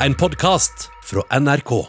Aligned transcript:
En 0.00 0.14
podkast 0.14 0.90
fra 1.02 1.38
NRK. 1.40 1.86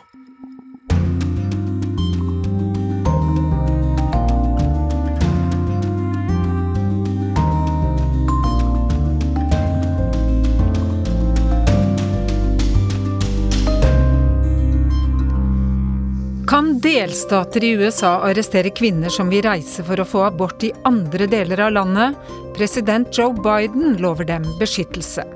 Kan 16.48 16.80
delstater 16.80 17.64
i 17.64 17.70
USA 17.70 18.22
arrestere 18.22 18.70
kvinner 18.70 19.10
som 19.10 19.28
vil 19.30 19.44
reise 19.44 19.84
for 19.84 20.00
å 20.00 20.06
få 20.08 20.24
abort 20.30 20.64
i 20.64 20.72
andre 20.88 21.28
deler 21.28 21.66
av 21.68 21.76
landet? 21.76 22.16
President 22.56 23.12
Joe 23.12 23.36
Biden 23.36 24.00
lover 24.00 24.32
dem 24.32 24.48
beskyttelse. 24.62 25.28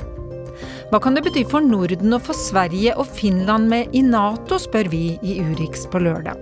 Hva 0.92 1.00
kan 1.00 1.16
det 1.16 1.22
bety 1.24 1.46
for 1.48 1.64
Norden 1.64 2.12
å 2.12 2.18
få 2.20 2.34
Sverige 2.36 2.92
og 3.00 3.08
Finland 3.16 3.70
med 3.72 3.94
i 3.96 4.02
Nato, 4.04 4.58
spør 4.60 4.90
vi 4.92 5.14
i 5.24 5.38
Urix 5.40 5.86
på 5.88 6.02
lørdag. 6.04 6.36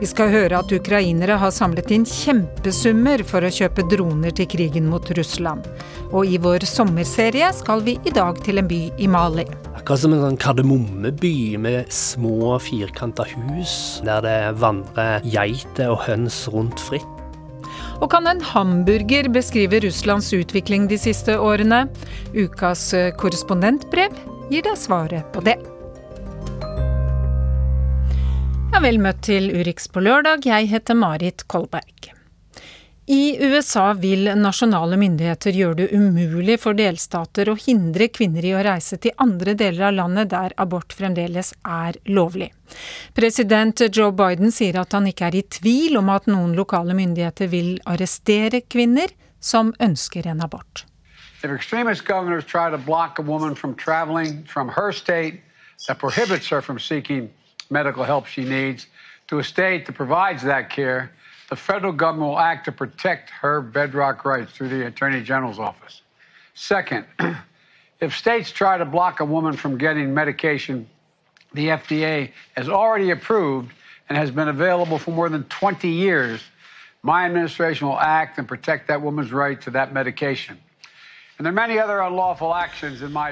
Vi 0.00 0.08
skal 0.10 0.32
høre 0.32 0.58
at 0.58 0.72
ukrainere 0.74 1.36
har 1.38 1.52
samlet 1.54 1.92
inn 1.94 2.02
kjempesummer 2.02 3.22
for 3.28 3.46
å 3.46 3.52
kjøpe 3.54 3.84
droner 3.86 4.34
til 4.34 4.48
krigen 4.50 4.88
mot 4.90 5.06
Russland. 5.14 5.68
Og 6.10 6.26
i 6.26 6.40
vår 6.42 6.66
sommerserie 6.66 7.52
skal 7.54 7.84
vi 7.86 7.94
i 8.02 8.14
dag 8.16 8.40
til 8.42 8.58
en 8.58 8.66
by 8.66 8.80
i 8.98 9.06
Mali. 9.14 9.46
Akkurat 9.76 10.02
som 10.02 10.16
en 10.16 10.24
sånn 10.24 10.40
kardemommeby 10.42 11.36
med 11.62 11.94
små, 11.94 12.56
firkanta 12.58 13.28
hus, 13.30 13.76
der 14.02 14.26
det 14.26 14.40
vandrer 14.58 15.22
geiter 15.22 15.94
og 15.94 16.02
høns 16.08 16.48
rundt 16.50 16.82
fritt. 16.88 17.17
Og 17.98 18.10
kan 18.12 18.28
en 18.30 18.42
hamburger 18.44 19.26
beskrive 19.34 19.80
Russlands 19.82 20.30
utvikling 20.36 20.86
de 20.90 20.98
siste 21.00 21.34
årene? 21.38 21.86
Ukas 22.36 22.92
korrespondentbrev 23.18 24.14
gir 24.52 24.62
deg 24.64 24.78
svaret 24.78 25.26
på 25.34 25.42
det. 25.46 25.58
Ja, 28.68 28.82
vel 28.84 29.00
møtt 29.02 29.24
til 29.26 29.50
Urix 29.50 29.90
på 29.90 30.04
lørdag. 30.04 30.46
Jeg 30.46 30.70
heter 30.70 30.94
Marit 30.94 31.42
Kolberg. 31.50 32.17
I 33.10 33.38
USA 33.40 33.92
vil 33.96 34.26
nasjonale 34.36 34.98
myndigheter 35.00 35.56
gjøre 35.56 35.76
det 35.78 35.86
umulig 35.96 36.58
for 36.60 36.76
delstater 36.76 37.48
å 37.48 37.54
hindre 37.56 38.10
kvinner 38.12 38.44
i 38.44 38.50
å 38.52 38.60
reise 38.66 38.98
til 39.00 39.14
andre 39.24 39.54
deler 39.56 39.86
av 39.86 39.94
landet 39.96 40.28
der 40.34 40.52
abort 40.60 40.92
fremdeles 40.92 41.54
er 41.64 41.96
lovlig. 42.12 42.50
President 43.16 43.80
Joe 43.88 44.12
Biden 44.12 44.52
sier 44.52 44.76
at 44.82 44.92
han 44.92 45.08
ikke 45.08 45.30
er 45.30 45.38
i 45.40 45.42
tvil 45.56 45.96
om 46.02 46.12
at 46.12 46.28
noen 46.28 46.52
lokale 46.58 46.92
myndigheter 46.98 47.48
vil 47.48 47.78
arrestere 47.88 48.60
kvinner 48.68 49.16
som 49.40 49.72
ønsker 49.80 50.28
en 50.28 50.44
abort. 50.44 50.84
If 51.40 51.48
extremist 51.48 52.04
governors 52.04 52.44
try 52.44 52.68
to 52.68 52.76
block 52.76 53.18
a 53.18 53.22
woman 53.22 53.54
from 53.54 53.74
traveling 53.74 54.44
from 54.44 54.68
her 54.68 54.92
state 54.92 55.40
that 55.86 55.98
prohibits 55.98 56.52
her 56.52 56.60
from 56.60 56.78
seeking 56.78 57.30
medical 57.70 58.04
help 58.04 58.26
she 58.26 58.44
needs 58.44 58.86
to 59.28 59.38
a 59.38 59.44
state 59.44 59.86
that 59.86 59.96
provides 59.96 60.42
that 60.42 60.68
care, 60.68 61.10
the 61.48 61.56
federal 61.56 61.92
government 61.92 62.30
will 62.30 62.38
act 62.38 62.66
to 62.66 62.72
protect 62.72 63.30
her 63.30 63.60
bedrock 63.60 64.24
rights 64.24 64.52
through 64.52 64.68
the 64.68 64.86
Attorney 64.86 65.22
General's 65.22 65.58
office. 65.58 66.02
Second, 66.54 67.06
if 68.00 68.16
states 68.16 68.50
try 68.50 68.78
to 68.78 68.84
block 68.84 69.20
a 69.20 69.24
woman 69.24 69.54
from 69.54 69.78
getting 69.78 70.12
medication 70.14 70.88
the 71.54 71.68
FDA 71.68 72.30
has 72.56 72.68
already 72.68 73.10
approved 73.10 73.72
and 74.08 74.18
has 74.18 74.30
been 74.30 74.48
available 74.48 74.98
for 74.98 75.10
more 75.10 75.28
than 75.28 75.44
20 75.44 75.88
years, 75.88 76.42
my 77.02 77.24
administration 77.24 77.88
will 77.88 77.98
act 77.98 78.38
and 78.38 78.46
protect 78.46 78.88
that 78.88 79.00
woman's 79.00 79.32
right 79.32 79.60
to 79.62 79.70
that 79.70 79.92
medication. 79.92 80.58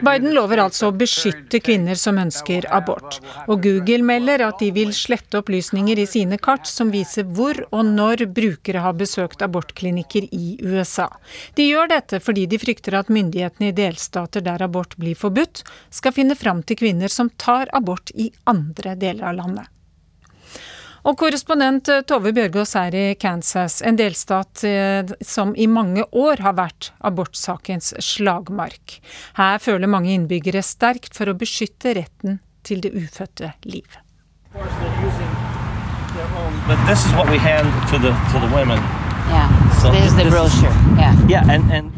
Biden 0.07 0.31
lover 0.31 0.61
altså 0.63 0.93
å 0.93 0.95
beskytte 0.95 1.59
kvinner 1.59 1.99
som 1.99 2.21
ønsker 2.23 2.69
abort, 2.71 3.19
og 3.51 3.65
Google 3.65 4.07
melder 4.07 4.45
at 4.47 4.63
de 4.63 4.69
vil 4.77 4.93
slette 4.95 5.41
opplysninger 5.41 5.99
i 5.99 6.07
sine 6.07 6.39
kart 6.39 6.71
som 6.71 6.95
viser 6.95 7.27
hvor 7.35 7.59
og 7.73 7.83
når 7.91 8.29
brukere 8.31 8.85
har 8.87 8.95
besøkt 8.95 9.43
abortklinikker 9.43 10.31
i 10.31 10.55
USA. 10.63 11.11
De 11.59 11.67
gjør 11.67 11.91
dette 11.97 12.23
fordi 12.23 12.47
de 12.47 12.63
frykter 12.63 12.95
at 13.01 13.11
myndighetene 13.11 13.73
i 13.73 13.79
delstater 13.83 14.45
der 14.47 14.63
abort 14.63 14.95
blir 15.03 15.19
forbudt, 15.19 15.67
skal 15.91 16.15
finne 16.15 16.39
fram 16.39 16.63
til 16.63 16.79
kvinner 16.79 17.11
som 17.11 17.35
tar 17.35 17.67
abort 17.75 18.15
i 18.15 18.31
andre 18.47 18.95
deler 18.95 19.33
av 19.33 19.41
landet. 19.43 19.76
Og 21.07 21.15
korrespondent 21.15 21.87
Tove 22.11 22.33
Bjørgaas 22.35 22.73
er 22.81 22.95
i 22.99 23.05
Kansas, 23.15 23.79
en 23.87 23.95
delstat 23.99 24.65
som 25.23 25.53
i 25.55 25.69
mange 25.71 26.03
år 26.11 26.43
har 26.43 26.57
vært 26.59 26.89
abortsakens 27.07 27.93
slagmark. 28.03 28.97
Her 29.39 29.63
føler 29.63 29.87
mange 29.87 30.11
innbyggere 30.17 30.65
sterkt 30.67 31.15
for 31.15 31.31
å 31.31 31.37
beskytte 31.39 31.95
retten 32.01 32.41
til 32.67 32.83
det 32.83 32.91
ufødte 32.99 33.53
liv. 33.71 33.87
But 36.67 36.79
this 36.91 37.07
is 37.07 37.13
what 37.15 37.31
we 37.31 37.39
hand 37.39 37.71
to 37.91 37.99
the 38.03 38.11
to 38.33 38.43
the 38.43 38.51
women. 38.51 38.83
Yeah, 39.31 39.49
So 39.79 39.93
this 39.93 40.07
is 40.07 40.15
the 40.17 40.31
brochure. 40.31 40.75
Yeah. 40.99 41.15
Yeah, 41.29 41.55
and 41.55 41.71
and 41.71 41.93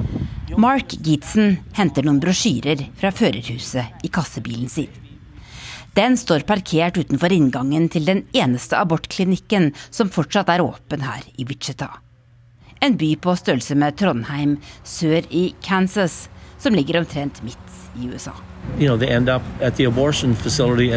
Mark 0.58 0.88
Gidsen 0.88 1.58
henter 1.72 2.04
noen 2.04 2.20
brosjyrer 2.20 2.88
fra 3.00 3.12
førerhuset 3.14 4.04
i 4.04 4.08
kassebilen 4.12 4.68
sin. 4.68 5.07
Den 5.98 6.14
står 6.16 6.44
parkert 6.46 6.94
utenfor 6.94 7.32
inngangen 7.34 7.88
til 7.90 8.04
den 8.06 8.20
eneste 8.36 8.78
abortklinikken 8.78 9.72
som 9.90 10.10
fortsatt 10.14 10.52
er 10.52 10.62
åpen 10.62 11.02
her 11.02 11.24
i 11.34 11.46
Wichita. 11.48 11.88
En 12.78 12.94
by 13.00 13.16
på 13.18 13.34
størrelse 13.34 13.74
med 13.74 13.96
Trondheim 13.98 14.52
sør 14.86 15.26
i 15.34 15.48
Kansas, 15.64 16.28
som 16.62 16.76
ligger 16.78 17.00
omtrent 17.00 17.42
midt 17.42 17.58
i 17.98 18.06
USA. 18.06 18.30
you 18.78 18.86
know 18.86 18.96
facility, 20.36 20.92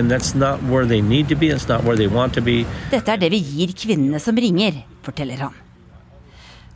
be. 2.45 2.65
Dette 2.91 3.11
er 3.11 3.17
det 3.17 3.31
vi 3.31 3.41
gir 3.41 3.73
kvinnene 3.73 4.19
som 4.19 4.37
ringer, 4.37 4.83
forteller 5.01 5.37
han. 5.47 5.53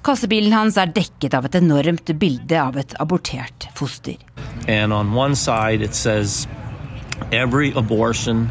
Kassebilen 0.02 0.53
hans 0.53 0.78
er 0.78 0.90
dekket 0.94 1.34
av 1.34 1.46
et 1.46 1.56
enormt 1.62 2.09
bilde 2.18 2.58
av 2.62 2.78
et 2.78 2.94
abortert 3.00 3.69
foster. 3.75 4.18
And 4.68 4.94
on 4.94 5.14
one 5.14 5.35
side 5.35 5.84
it 5.84 5.94
says, 5.94 6.47
every 7.31 7.72
abortion 7.74 8.50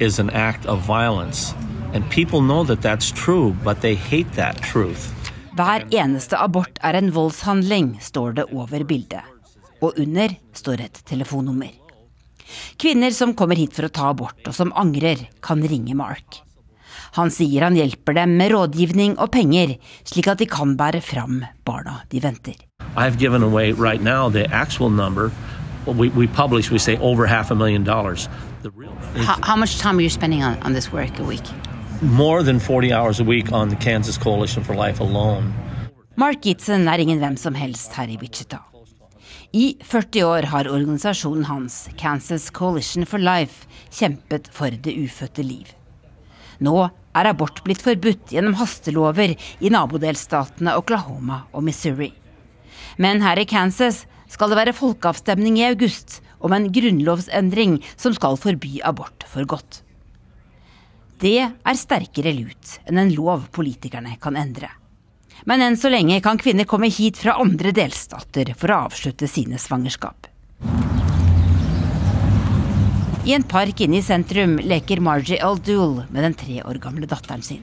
is 0.00 0.18
an 0.18 0.30
act 0.30 0.66
of 0.66 0.80
violence, 0.86 1.54
and 1.92 2.08
people 2.10 2.40
know 2.40 2.64
that 2.64 2.82
that's 2.82 3.10
true, 3.10 3.54
but 3.64 3.80
they 3.80 3.94
hate 3.94 4.32
that 4.36 4.60
truth. 4.62 5.12
Hver 5.56 5.84
eneste 5.90 6.38
abort 6.38 6.78
er 6.82 6.96
en 6.96 7.10
voldshandling, 7.12 7.98
står 8.00 8.32
det 8.38 8.44
over 8.52 8.84
bildet. 8.84 9.24
Og 9.82 9.98
under 9.98 10.32
står 10.54 10.80
et 10.86 11.02
telefonnummer. 11.04 11.72
Kvinner 12.78 13.10
som 13.14 13.34
kommer 13.34 13.58
hit 13.58 13.74
for 13.76 13.86
å 13.86 13.92
ta 13.92 14.10
abort, 14.10 14.40
og 14.46 14.54
som 14.54 14.72
angrer, 14.78 15.28
kan 15.42 15.60
ringe 15.62 15.94
Mark. 15.94 16.40
Han 17.18 17.30
sier 17.34 17.66
han 17.66 17.76
hjelper 17.78 18.14
dem 18.20 18.36
med 18.38 18.52
rådgivning 18.54 19.16
og 19.18 19.32
penger, 19.34 19.76
slik 20.06 20.28
at 20.30 20.38
de 20.38 20.46
kan 20.46 20.76
bære 20.78 21.02
fram 21.02 21.42
barna 21.66 22.02
de 22.10 22.22
venter. 22.22 22.54
I've 22.96 23.18
given 23.18 23.42
away 23.42 23.72
right 23.72 24.02
now 24.02 24.28
the 24.30 24.46
actual 24.52 24.90
number. 24.90 25.30
We, 25.86 26.08
we 26.10 26.26
publish, 26.26 26.70
we 26.70 26.78
say 26.78 26.96
over 26.98 27.26
half 27.26 27.50
a 27.50 27.54
million 27.54 27.84
dollars. 27.84 28.28
The 28.62 28.70
real, 28.70 28.92
How, 29.16 29.38
how 29.42 29.56
much 29.56 29.78
time 29.78 29.98
are 29.98 30.02
you 30.02 30.10
spending 30.10 30.42
on, 30.42 30.58
on 30.62 30.72
this 30.72 30.92
work 30.92 31.18
a 31.18 31.24
week? 31.24 31.44
more 32.02 32.42
than 32.42 32.58
40 32.60 32.92
hours 32.92 33.20
a 33.20 33.24
week 33.24 33.52
on 33.52 33.68
the 33.68 33.76
Kansas 33.76 34.18
Coalition 34.18 34.64
for 34.64 34.74
Life 34.74 35.00
alone. 35.00 35.52
Mark 36.16 36.40
Gitzen 36.42 36.88
er 36.88 36.98
ingen 36.98 37.18
hvem 37.20 37.36
som 37.36 37.54
helst 37.54 37.92
her 37.92 38.08
i 38.08 38.16
Wichita. 38.16 38.58
I 39.52 39.76
40 39.82 40.22
år 40.24 40.42
har 40.42 40.68
organisasjonen 40.70 41.44
hans, 41.44 41.88
Kansas 41.98 42.50
Coalition 42.50 43.06
for 43.06 43.18
Life, 43.18 43.66
kjempet 43.90 44.48
for 44.52 44.70
det 44.70 44.94
ufødte 44.96 45.42
liv. 45.42 45.72
Nå 46.60 46.76
er 47.16 47.28
abort 47.28 47.62
blitt 47.64 47.82
forbudt 47.82 48.30
gjennom 48.30 48.54
hastelover 48.60 49.34
i 49.60 49.70
nabodelstatene 49.72 50.76
Oklahoma 50.78 51.42
og 51.52 51.64
Missouri. 51.66 52.12
Men 52.96 53.20
her 53.24 53.40
i 53.40 53.48
Kansas 53.48 54.06
skal 54.30 54.52
det 54.52 54.58
være 54.60 54.76
folkeavstemning 54.76 55.58
i 55.58 55.68
august 55.68 56.20
om 56.40 56.54
en 56.56 56.70
grunnlovsendring 56.72 57.78
som 57.96 58.14
skal 58.16 58.38
forby 58.40 58.78
abort 58.86 59.26
for 59.28 59.46
godt. 59.48 59.82
Det 61.20 61.36
er 61.42 61.76
sterkere 61.76 62.32
lut 62.32 62.78
enn 62.88 63.00
en 63.02 63.12
lov 63.12 63.50
politikerne 63.52 64.14
kan 64.22 64.38
endre. 64.40 64.70
Men 65.48 65.64
enn 65.64 65.76
så 65.80 65.90
lenge 65.92 66.20
kan 66.24 66.40
kvinner 66.40 66.68
komme 66.68 66.88
hit 66.92 67.20
fra 67.20 67.36
andre 67.40 67.72
delstater 67.76 68.54
for 68.56 68.72
å 68.72 68.84
avslutte 68.88 69.28
sine 69.28 69.60
svangerskap. 69.60 70.28
I 73.28 73.34
en 73.36 73.44
park 73.44 73.82
inne 73.84 73.98
i 74.00 74.04
sentrum 74.04 74.56
leker 74.64 75.00
Margie 75.04 75.40
Aldul 75.44 76.06
med 76.08 76.24
den 76.24 76.36
tre 76.40 76.62
år 76.64 76.80
gamle 76.80 77.08
datteren 77.08 77.44
sin. 77.44 77.60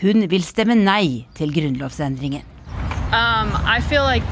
Hun 0.00 0.24
vil 0.28 0.44
stemme 0.44 0.76
nei 0.78 1.26
til 1.36 1.52
grunnlovsendringen. 1.52 2.44
Um, 3.12 3.52
I 3.68 3.80
feel 3.84 4.02
like 4.02 4.26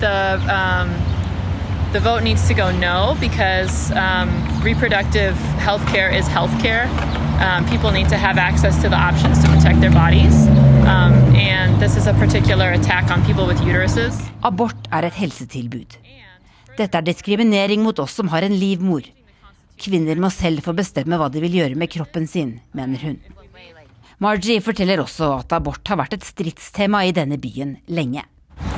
um, 0.49 0.91
the 1.93 2.01
vote 2.01 2.23
needs 2.23 2.49
to 2.49 2.55
go 2.55 2.73
no 2.73 3.17
because 3.21 3.93
um, 3.93 4.29
reproductive 4.63 5.37
health 5.61 5.85
care 5.93 6.09
is 6.09 6.27
health 6.27 6.55
care. 6.63 6.89
Um, 7.45 7.67
people 7.67 7.91
need 7.91 8.09
to 8.09 8.17
have 8.17 8.39
access 8.39 8.81
to 8.83 8.89
the 8.89 8.97
options 8.97 9.43
to 9.43 9.49
protect 9.49 9.81
their 9.81 9.91
bodies. 9.91 10.47
Um, 10.89 11.13
and 11.37 11.81
this 11.83 11.97
is 11.97 12.07
a 12.07 12.15
particular 12.15 12.73
attack 12.73 13.11
on 13.11 13.25
people 13.27 13.47
with 13.47 13.61
uteruses. 13.61 14.17
Abort 14.43 14.89
er 14.91 15.05
et 15.05 15.19
helsetilbud. 15.21 15.99
Dette 16.79 16.97
er 16.97 17.05
diskriminering 17.05 17.83
mot 17.85 17.99
oss 17.99 18.17
som 18.17 18.33
har 18.33 18.43
en 18.43 18.57
livmor. 18.57 19.05
Kvinner 19.77 20.17
må 20.17 20.31
selv 20.33 20.65
få 20.65 20.73
bestemme 20.73 21.19
hva 21.21 21.29
de 21.29 21.45
vil 21.45 21.61
gjøre 21.61 21.77
med 21.77 21.93
kroppen 21.93 22.25
sin, 22.27 22.61
mener 22.73 23.05
hun. 23.05 23.21
Margie 24.23 24.63
forteller 24.65 25.03
også 25.03 25.29
at 25.43 25.53
abort 25.53 25.85
har 25.91 25.99
vært 26.01 26.17
et 26.17 26.25
stridstema 26.25 27.05
i 27.05 27.13
denne 27.13 27.37
byen 27.43 27.77
lenge. 27.91 28.25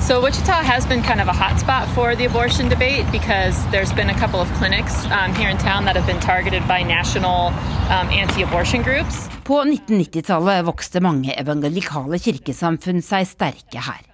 So 0.05 0.21
Wichita 0.21 0.63
has 0.63 0.85
been 0.85 1.03
kind 1.03 1.21
of 1.23 1.29
a 1.29 1.33
hotspot 1.33 1.87
for 1.95 2.15
the 2.15 2.27
abortion 2.27 2.69
debate 2.69 3.07
because 3.11 3.57
there's 3.71 3.91
been 3.95 4.11
a 4.11 4.19
couple 4.21 4.39
of 4.39 4.53
clinics 4.59 5.07
um, 5.07 5.35
here 5.35 5.49
in 5.49 5.57
town 5.57 5.87
that 5.87 5.97
have 5.97 6.07
been 6.07 6.21
targeted 6.21 6.63
by 6.69 6.83
national 6.83 7.47
um, 7.89 8.09
anti-abortion 8.13 8.83
groups. 8.83 9.31
På 9.45 9.63
1990-tallet 9.65 10.67
vokste 10.67 11.01
mange 11.01 11.33
evangelikale 11.33 12.21
kirkesamfunn 12.21 13.01
seg 13.01 13.25
sterke 13.33 13.81
her. 13.81 14.05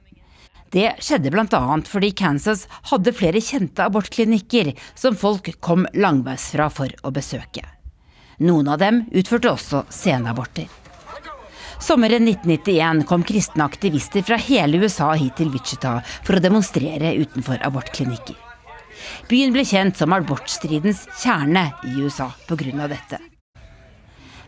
Det 0.70 0.92
skjedde 1.02 1.34
bl.a. 1.34 1.62
fordi 1.82 2.12
Kansas 2.14 2.68
hadde 2.92 3.10
flere 3.10 3.42
kjente 3.42 3.82
abortklinikker 3.90 4.70
som 4.94 5.18
folk 5.18 5.50
kom 5.58 5.88
langveisfra 5.90 6.70
for 6.70 6.94
å 7.02 7.10
besøke. 7.10 7.66
Noen 8.38 8.70
av 8.70 8.78
dem 8.78 9.08
utførte 9.10 9.50
også 9.58 9.82
senaborter. 9.90 10.70
Sommeren 11.80 12.28
1991 12.28 13.06
kom 13.08 13.22
kristne 13.24 13.64
aktivister 13.64 14.22
fra 14.22 14.36
hele 14.36 14.78
USA 14.82 15.14
hit 15.16 15.38
til 15.40 15.48
Wichita 15.48 15.94
for 16.26 16.36
å 16.36 16.42
demonstrere 16.44 17.14
utenfor 17.16 17.62
abortklinikker. 17.64 18.36
Byen 19.30 19.54
ble 19.54 19.64
kjent 19.64 19.96
som 19.96 20.12
abortstridens 20.12 21.06
kjerne 21.22 21.70
i 21.88 21.94
USA 22.04 22.28
pga. 22.46 22.86
dette. 22.86 23.18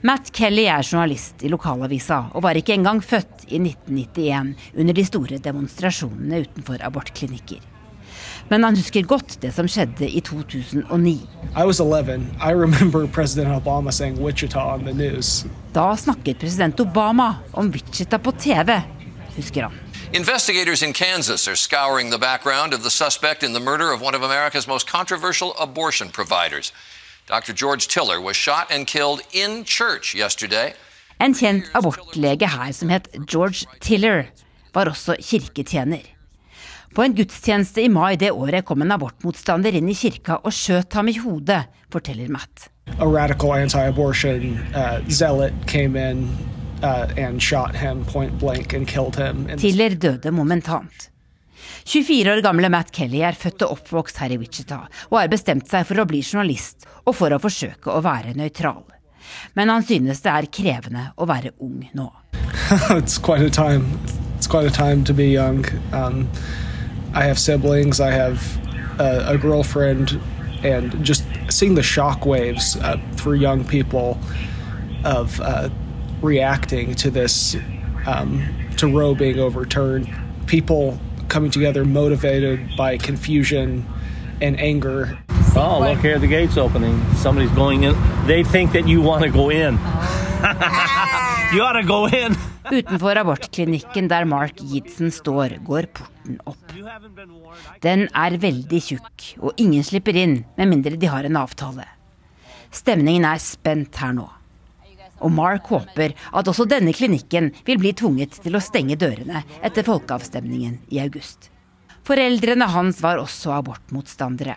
Matt 0.03 0.33
Kelly 0.35 0.67
er 0.67 0.85
journalist 0.85 1.45
i 1.47 1.49
lokalavisa, 1.49 2.35
og 2.35 2.43
var 2.43 2.59
ikke 2.59 2.75
engang 2.75 3.01
født 3.01 3.47
i 3.49 3.63
1991 3.63 4.55
under 4.77 4.95
de 4.95 5.05
store 5.07 5.39
demonstrasjonene 5.39 6.43
utenfor 6.45 6.85
abortklinikker. 6.85 7.72
Men 8.53 8.65
han 8.65 8.77
husker 8.77 9.07
godt 9.09 9.39
det 9.41 9.55
som 9.57 9.65
skjedde 9.65 10.05
i 10.05 10.21
2009. 10.21 11.15
Da 15.73 15.87
snakket 15.97 16.43
president 16.43 16.81
Obama 16.85 17.29
om 17.53 17.71
Wichita 17.73 18.19
på 18.19 18.35
TV, 18.37 18.77
husker 19.39 19.63
han. 19.63 19.79
Investigators 20.13 20.83
in 20.83 20.93
Kansas 20.93 21.49
are 21.49 21.57
scouring 21.57 22.11
the 22.11 22.19
background 22.19 22.75
of 22.75 22.83
the 22.83 22.91
suspect 22.91 23.43
in 23.43 23.55
the 23.55 23.65
murder 23.65 23.89
of 23.95 24.03
one 24.03 24.15
of 24.15 24.23
America's 24.23 24.69
most 24.69 24.87
controversial 24.87 25.55
abortion 25.59 26.09
providers. 26.11 26.73
Dr. 27.29 27.55
George 27.57 27.89
Tiller 27.89 28.21
was 28.21 28.37
shot 28.37 28.67
and 28.71 28.87
killed 28.87 29.21
in 29.33 29.65
church 29.65 30.15
yesterday. 30.15 30.75
En 31.21 31.33
kjent 31.35 31.65
abortlege 31.73 32.47
her 32.47 32.73
som 32.73 32.89
het 32.89 33.09
George 33.27 33.65
Tiller, 33.81 34.27
var 34.75 34.93
også 34.93 35.17
kirketjener. 35.21 36.12
På 36.95 37.03
en 37.03 37.15
gudstjeneste 37.15 37.81
i 37.83 37.89
mai 37.89 38.17
det 38.21 38.31
året 38.31 38.67
kom 38.69 38.83
en 38.85 38.93
abortmotstander 38.93 39.73
inn 39.79 39.89
i 39.89 39.95
kirka 39.97 40.37
og 40.45 40.53
skjøt 40.53 40.93
ham 40.93 41.09
i 41.09 41.15
hodet, 41.17 41.63
forteller 41.93 42.29
Matt. 42.29 42.69
A 42.99 43.07
radical 43.09 43.55
anti-abortion 43.57 44.59
uh, 44.77 45.01
zealot 45.09 45.55
came 45.67 45.97
in 45.97 46.27
uh, 46.83 47.09
and 47.17 47.41
shot 47.41 47.75
him 47.77 48.05
point 48.05 48.37
blank 48.39 48.75
and 48.75 48.87
killed 48.89 49.17
him. 49.17 49.49
Tiller 49.57 49.97
døde 49.97 50.31
momentant. 50.31 51.09
24 51.85 52.33
år 52.33 52.43
gamle 52.45 52.69
Matt 52.69 52.93
Kelly 52.93 53.23
er 53.25 53.39
født 53.39 53.65
og 53.65 53.79
oppvokst 53.79 54.21
her 54.21 54.35
i 54.35 54.39
Wichita, 54.39 54.83
og 55.09 55.19
har 55.19 55.33
bestemt 55.33 55.71
seg 55.71 55.87
for 55.89 56.03
å 56.03 56.07
bli 56.07 56.21
journalist 56.21 56.85
og 57.07 57.17
for 57.17 57.33
å 57.33 57.41
forsøke 57.41 57.89
å 57.89 58.03
være 58.05 58.37
nøytral. 58.37 58.85
Men 59.57 59.73
han 59.73 59.87
synes 59.87 60.21
det 60.21 60.35
er 60.35 60.51
krevende 60.53 61.09
å 61.17 61.25
være 61.31 61.55
ung 61.65 61.81
nå. 61.97 62.11
It's 63.01 63.17
quite 63.17 63.41
a 63.41 63.51
time. 63.51 63.97
It's 64.37 64.47
quite 64.47 64.67
a 64.67 64.75
time 64.75 65.05
to 65.05 65.15
be 65.15 65.31
young. 65.33 65.65
Um, 65.93 66.29
I 67.15 67.25
have 67.25 67.39
siblings, 67.39 68.01
I 68.01 68.11
have 68.11 68.59
a, 68.99 69.37
girlfriend, 69.37 70.19
and 70.63 71.05
just 71.05 71.25
seeing 71.51 71.75
the 71.75 71.83
shock 71.83 72.25
waves 72.25 72.77
uh, 72.77 72.99
through 73.15 73.35
young 73.35 73.65
people 73.65 74.19
of 75.05 75.41
uh, 75.41 75.69
reacting 76.23 76.95
to 76.97 77.11
this, 77.11 77.57
um, 78.07 78.49
to 78.79 78.87
Roe 78.87 79.15
being 79.15 79.39
overturned, 79.39 80.09
people 80.47 80.99
coming 81.29 81.51
together 81.51 81.85
motivated 81.85 82.77
by 82.77 82.97
confusion 82.97 83.87
and 84.41 84.59
anger. 84.59 85.19
Oh, 85.55 85.81
look 85.81 85.99
here, 85.99 86.19
the 86.19 86.27
gate's 86.27 86.57
opening. 86.57 87.03
Somebody's 87.15 87.51
going 87.51 87.85
in. 87.85 87.95
They 88.27 88.43
think 88.43 88.73
that 88.73 88.89
you 88.89 89.03
want 89.03 89.23
to 89.25 89.31
go 89.31 89.51
in. 89.51 89.75
you 91.53 91.63
ought 91.63 91.75
to 91.75 91.85
go 91.87 92.09
in. 92.09 92.37
Utenfor 92.71 93.19
abortklinikken 93.19 94.07
der 94.11 94.27
Mark 94.29 94.61
Gidson 94.61 95.11
står, 95.11 95.57
går 95.67 95.89
porten 95.97 96.39
opp. 96.47 96.75
Den 97.83 98.07
er 98.15 98.37
veldig 98.43 98.81
tjukk, 98.87 99.25
og 99.43 99.59
ingen 99.59 99.83
slipper 99.87 100.17
inn 100.19 100.43
med 100.59 100.71
mindre 100.71 100.95
de 101.01 101.11
har 101.11 101.27
en 101.27 101.41
avtale. 101.41 101.89
Stemningen 102.73 103.27
er 103.29 103.43
spent 103.43 103.99
her 104.01 104.15
nå. 104.17 104.29
Og 105.23 105.31
Mark 105.35 105.69
håper 105.71 106.15
at 106.35 106.51
også 106.51 106.67
denne 106.71 106.95
klinikken 106.95 107.51
vil 107.67 107.81
bli 107.83 107.93
tvunget 107.99 108.39
til 108.43 108.59
å 108.59 108.63
stenge 108.63 108.99
dørene 108.99 109.45
etter 109.63 109.87
folkeavstemningen 109.87 110.81
i 110.91 111.03
august. 111.03 111.51
Foreldrene 112.07 112.67
hans 112.73 113.03
var 113.03 113.23
også 113.23 113.53
abortmotstandere. 113.55 114.57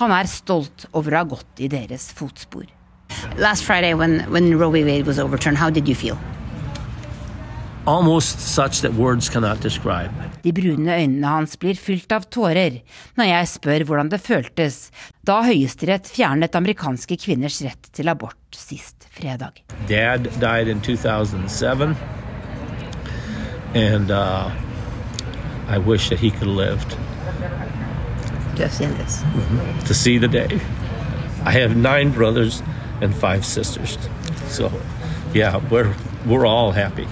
Han 0.00 0.12
er 0.16 0.28
stolt 0.30 0.86
over 0.96 1.12
å 1.12 1.20
ha 1.20 1.28
gått 1.34 1.60
i 1.60 1.68
deres 1.68 2.08
fotspor. 2.16 2.64
Last 3.36 3.64
Friday, 3.64 3.92
when, 3.92 4.20
when. 4.32 4.56
Wade 4.58 5.04
was 5.04 5.18
overturned, 5.18 5.58
how 5.58 5.68
did 5.68 5.88
you 5.88 5.94
feel? 5.94 6.16
De 10.42 10.52
brune 10.52 10.96
øynene 10.96 11.26
hans 11.32 11.56
blir 11.60 11.78
fylt 11.80 12.12
av 12.12 12.26
tårer 12.28 12.80
når 13.16 13.30
jeg 13.30 13.48
spør 13.54 13.84
hvordan 13.88 14.10
det 14.12 14.20
føltes 14.20 14.76
da 15.26 15.40
Høyesterett 15.46 16.10
fjernet 16.12 16.56
amerikanske 16.58 17.16
kvinners 17.20 17.60
rett 17.64 17.88
til 17.96 18.12
abort 18.12 18.36
sist 18.56 19.08
fredag. 19.16 19.62
Dad 19.88 20.28
died 20.40 20.68
in 20.68 20.80
2007, 20.80 21.96
and 23.74 24.10
uh, 24.10 24.50
I 25.68 25.78
wish 25.78 26.08
that 26.10 26.18
he 26.18 26.30
could 26.30 26.48
have 26.48 26.56
lived. 26.56 26.90
To 28.56 28.62
have 28.62 28.72
seen 28.72 28.94
this. 28.98 29.22
Mm 29.22 29.40
-hmm. 29.40 29.88
To 29.88 29.94
see 29.94 30.18
the 30.18 30.28
day. 30.28 30.60
I 31.46 31.52
have 31.60 31.74
nine 31.74 32.10
brothers 32.10 32.62
and 33.02 33.14
five 33.14 33.42
sisters. 33.42 33.98
So, 34.48 34.70
yeah, 35.34 35.62
we're, 35.70 35.94
we're 36.26 36.46
all 36.46 36.72
happy. 36.72 37.06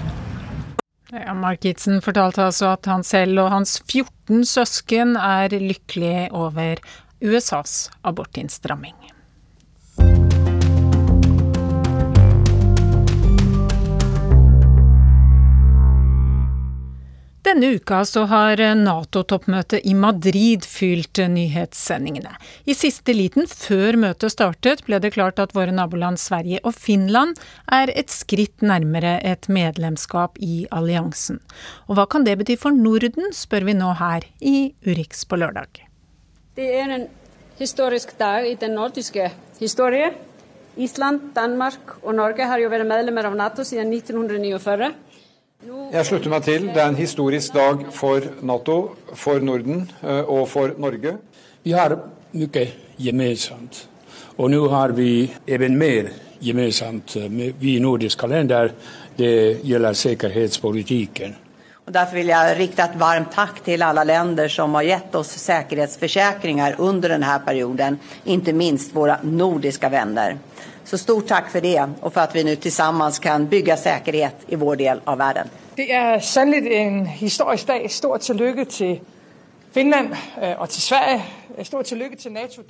Ja, 1.08 1.32
Mark 1.32 1.62
Gitsen 1.64 2.02
fortalte 2.04 2.42
altså 2.44 2.74
at 2.74 2.88
han 2.90 3.04
selv 3.06 3.40
og 3.40 3.52
hans 3.54 3.78
14 3.88 4.44
søsken 4.44 5.16
er 5.16 5.54
lykkelige 5.56 6.26
over 6.36 6.82
USAs 7.24 7.88
abortinnstramming. 8.04 8.96
Denne 17.48 17.66
uka 17.66 18.02
så 18.04 18.26
har 18.28 18.60
Nato-toppmøtet 18.76 19.86
i 19.88 19.94
Madrid 19.96 20.66
fylt 20.68 21.16
nyhetssendingene. 21.32 22.34
I 22.68 22.74
siste 22.76 23.14
liten 23.16 23.48
før 23.48 23.96
møtet 23.96 24.34
startet 24.34 24.82
ble 24.84 24.98
det 25.00 25.14
klart 25.14 25.40
at 25.40 25.54
våre 25.56 25.72
naboland 25.72 26.20
Sverige 26.20 26.60
og 26.60 26.76
Finland 26.76 27.40
er 27.72 27.88
et 27.96 28.12
skritt 28.12 28.60
nærmere 28.60 29.14
et 29.24 29.48
medlemskap 29.48 30.36
i 30.44 30.66
alliansen. 30.68 31.40
Og 31.88 31.96
hva 31.96 32.04
kan 32.12 32.28
det 32.28 32.36
bety 32.42 32.58
for 32.60 32.76
Norden, 32.76 33.32
spør 33.32 33.64
vi 33.70 33.78
nå 33.80 33.94
her 33.96 34.28
i 34.44 34.56
Urix 34.84 35.24
på 35.24 35.40
lørdag. 35.40 35.86
Det 36.52 36.68
er 36.82 36.96
en 36.98 37.08
historisk 37.56 38.12
dag 38.20 38.44
i 38.44 38.58
den 38.60 38.76
nordiske 38.76 39.32
historie. 39.56 40.12
Island, 40.76 41.32
Danmark 41.32 41.96
og 42.04 42.12
Norge 42.20 42.44
har 42.44 42.60
jo 42.60 42.68
vært 42.68 42.86
medlemmer 42.92 43.32
av 43.32 43.40
Nato 43.40 43.64
siden 43.64 43.88
1949. 43.96 44.92
Jeg 45.66 46.06
slutter 46.06 46.30
meg 46.30 46.44
til. 46.46 46.68
Det 46.70 46.78
er 46.78 46.92
en 46.92 46.96
historisk 46.98 47.54
dag 47.56 47.80
for 47.90 48.22
Nato, 48.46 48.76
for 49.18 49.42
Norden 49.42 49.80
eh, 50.06 50.20
og 50.30 50.44
for 50.46 50.76
Norge. 50.78 51.16
Vi 51.64 51.72
har 51.74 51.96
mye 52.30 52.66
gemensamt. 52.94 53.80
Og 54.38 54.52
nå 54.52 54.60
har 54.70 54.94
vi 54.94 55.26
even 55.50 55.74
mer 55.74 56.12
gemensamt, 56.38 57.16
vi 57.58 57.74
nordiske 57.82 58.30
länder. 58.30 58.70
Det 59.18 59.58
gjelder 59.66 59.98
sikkerhetspolitikken. 59.98 61.34
Og 61.88 61.92
Derfor 61.92 62.20
vil 62.20 62.30
jeg 62.30 62.56
rikte 62.60 62.84
et 62.86 62.98
varmt 63.00 63.34
takk 63.34 63.58
til 63.66 63.82
alle 63.82 64.06
länder 64.06 64.46
som 64.52 64.78
har 64.78 64.86
gitt 64.86 65.18
oss 65.18 65.34
sikkerhetsforsikringer 65.42 66.78
under 66.78 67.16
denne 67.16 67.34
perioden, 67.42 67.98
ikke 68.30 68.54
minst 68.54 68.94
våre 68.94 69.18
nordiske 69.24 69.90
vänner. 69.90 70.38
Så 70.88 70.96
stort 70.96 71.26
takk 71.28 71.50
for 71.52 71.60
det 71.60 71.76
og 72.02 72.12
for 72.12 72.20
at 72.20 72.34
vi 72.34 72.42
nå 72.42 72.54
sammen 72.70 73.12
kan 73.22 73.48
bygge 73.48 73.76
sikkerhet 73.76 74.46
i 74.48 74.56
vår 74.56 74.74
del 74.74 75.00
av 75.06 75.18
verden. 75.18 75.50
Det 75.76 75.92
er 75.94 76.18
sannelig 76.18 76.72
en 76.72 77.06
historisk 77.06 77.68
dag. 77.68 77.90
Stort 77.90 78.20
tillykke 78.20 78.64
til 78.64 79.00
Finland 79.72 80.12
øh, 80.42 80.60
og 80.60 80.68
til 80.68 80.82
Sverige. 80.82 81.24
Stort 81.62 81.84
tillykke 81.84 82.16
til 82.16 82.32
NATO. 82.32 82.62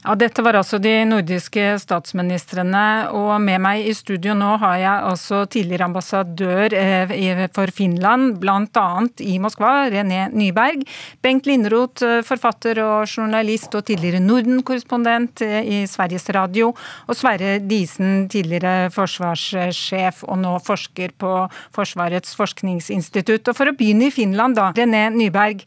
Ja, 0.00 0.14
Dette 0.16 0.40
var 0.40 0.56
altså 0.56 0.78
de 0.80 0.94
nordiske 1.04 1.74
statsministrene, 1.82 3.10
og 3.12 3.34
med 3.44 3.60
meg 3.60 3.84
i 3.84 3.92
studio 3.92 4.32
nå 4.32 4.54
har 4.62 4.78
jeg 4.80 5.08
altså 5.10 5.42
tidligere 5.52 5.90
ambassadør 5.90 6.72
eh, 6.72 7.42
for 7.52 7.68
Finland, 7.76 8.38
bl.a. 8.40 8.86
i 9.20 9.36
Moskva, 9.44 9.90
René 9.92 10.22
Nyberg. 10.32 10.86
Bengt 11.20 11.50
Lindroth, 11.50 12.00
eh, 12.06 12.22
forfatter 12.24 12.80
og 12.80 13.12
journalist 13.12 13.76
og 13.76 13.84
tidligere 13.92 14.24
Norden-korrespondent 14.24 15.44
eh, 15.44 15.68
i 15.68 15.84
Sveriges 15.84 16.30
Radio. 16.32 16.72
Og 17.04 17.20
Sverre 17.20 17.58
Disen, 17.60 18.24
tidligere 18.32 18.88
forsvarssjef 18.96 20.24
og 20.24 20.40
nå 20.40 20.56
forsker 20.64 21.12
på 21.20 21.36
Forsvarets 21.76 22.32
forskningsinstitutt. 22.40 23.52
Og 23.52 23.60
For 23.60 23.68
å 23.68 23.76
begynne 23.76 24.08
i 24.08 24.16
Finland, 24.16 24.56
da. 24.56 24.72
René 24.80 25.10
Nyberg. 25.12 25.66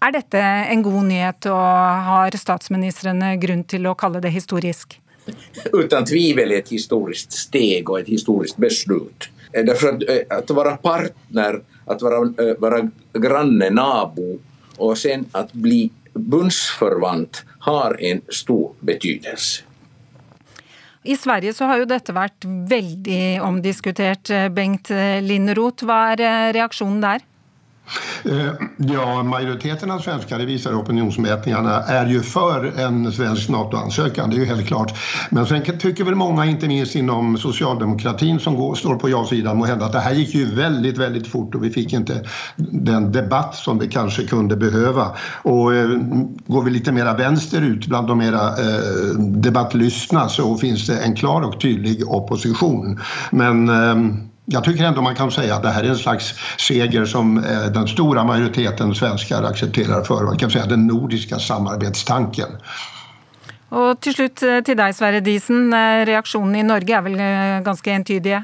Er 0.00 0.14
dette 0.16 0.40
en 0.40 0.82
god 0.82 1.02
nyhet, 1.10 1.46
og 1.52 2.06
har 2.06 2.36
statsministrene 2.40 3.34
grunn 3.40 3.66
til 3.68 3.84
å 3.90 3.96
kalle 3.98 4.22
det 4.24 4.32
historisk? 4.32 4.96
Uten 5.74 6.06
tvivel 6.08 6.54
et 6.56 6.70
historisk 6.72 7.34
steg 7.36 7.90
og 7.92 8.00
et 8.00 8.08
historisk 8.08 8.56
beslut. 8.56 9.28
Derfor 9.52 9.98
at, 9.98 10.04
att, 10.30 10.50
være 10.56 10.76
partner, 10.82 11.60
at 11.86 12.02
være, 12.02 12.20
eh, 12.38 12.54
vara 12.58 12.80
granne, 13.12 13.70
nabo 13.70 14.38
og 14.78 14.96
sen 14.96 15.26
at 15.34 15.52
bli 15.52 15.90
bunnsforvant, 16.14 17.44
har 17.60 17.96
en 18.00 18.22
stor 18.32 18.72
betydelse. 18.80 19.66
I 21.04 21.16
Sverige 21.16 21.52
så 21.52 21.68
har 21.68 21.80
jo 21.80 21.88
dette 21.88 22.12
vært 22.12 22.44
veldig 22.44 23.40
omdiskutert. 23.44 24.32
Bengt 24.52 24.88
Lindroth, 25.24 25.84
hva 25.84 26.12
er 26.12 26.52
reaksjonen 26.56 27.00
der? 27.04 27.24
Eh, 28.24 28.52
ja, 28.76 29.22
majoriteten 29.22 29.90
av 29.90 29.98
svenskar, 29.98 30.38
det 30.38 30.44
visar 30.44 30.80
opinionsmätningarna, 30.80 31.82
är 31.82 32.06
ju 32.06 32.22
för 32.22 32.80
en 32.80 33.12
svensk 33.12 33.48
NATO-ansökan, 33.48 34.30
det 34.30 34.36
är 34.36 34.40
ju 34.40 34.44
helt 34.44 34.66
klart. 34.66 34.94
Men 35.30 35.46
sen 35.46 35.78
tycker 35.78 36.04
väl 36.04 36.14
många, 36.14 36.46
inte 36.46 36.68
minst 36.68 36.94
inom 36.94 37.38
socialdemokratin 37.38 38.40
som 38.40 38.56
går, 38.56 38.74
står 38.74 38.94
på 38.94 39.08
ja-sidan, 39.08 39.56
må 39.56 39.64
hända 39.64 39.86
att 39.86 39.92
det 39.92 40.00
här 40.00 40.12
gick 40.12 40.34
ju 40.34 40.54
väldigt, 40.54 40.98
väldigt 40.98 41.26
fort 41.26 41.54
och 41.54 41.64
vi 41.64 41.70
fick 41.70 41.92
inte 41.92 42.24
den 42.56 43.12
debatt 43.12 43.54
som 43.54 43.78
vi 43.78 43.88
kanske 43.88 44.26
kunde 44.26 44.56
behöva. 44.56 45.06
Och 45.42 45.74
eh, 45.74 45.88
går 46.46 46.62
vi 46.62 46.70
lite 46.70 46.92
mera 46.92 47.14
vänsterut 47.14 47.86
bland 47.86 48.08
de 48.08 48.18
mera 48.18 48.48
eh, 48.48 49.18
debattlystna 49.18 50.28
så 50.28 50.56
finns 50.56 50.86
det 50.86 50.98
en 50.98 51.16
klar 51.16 51.42
och 51.42 51.60
tydlig 51.60 52.08
opposition. 52.08 53.00
Men 53.30 53.68
eh, 53.68 53.94
jag 54.52 54.64
tycker 54.64 54.84
ändå 54.84 55.02
man 55.02 55.14
kan 55.14 55.30
säga 55.30 55.56
att 55.56 55.62
det 55.62 55.70
här 55.70 55.84
är 55.84 55.88
en 55.88 55.96
slags 55.96 56.34
seger 56.58 57.04
som 57.04 57.38
eh, 57.38 57.64
den 57.72 57.88
stora 57.88 58.24
majoriteten 58.24 58.94
svenskar 58.94 59.42
accepterar 59.42 60.04
för, 60.04 60.24
man 60.24 60.38
kan 60.38 60.50
säga 60.50 60.66
den 60.66 60.86
nordiska 60.86 61.38
samarbetstanken. 61.38 62.58
Og 63.70 64.00
til 64.02 64.14
slutt 64.14 64.40
till 64.40 64.64
til 64.66 64.76
deg, 64.76 64.94
Sverre 64.94 65.20
Disen. 65.22 65.68
Eh, 65.72 66.02
reaksjonen 66.08 66.56
i 66.58 66.62
Norge 66.66 66.96
er 66.96 67.04
vel 67.06 67.20
ganske 67.62 67.92
entydige? 67.94 68.40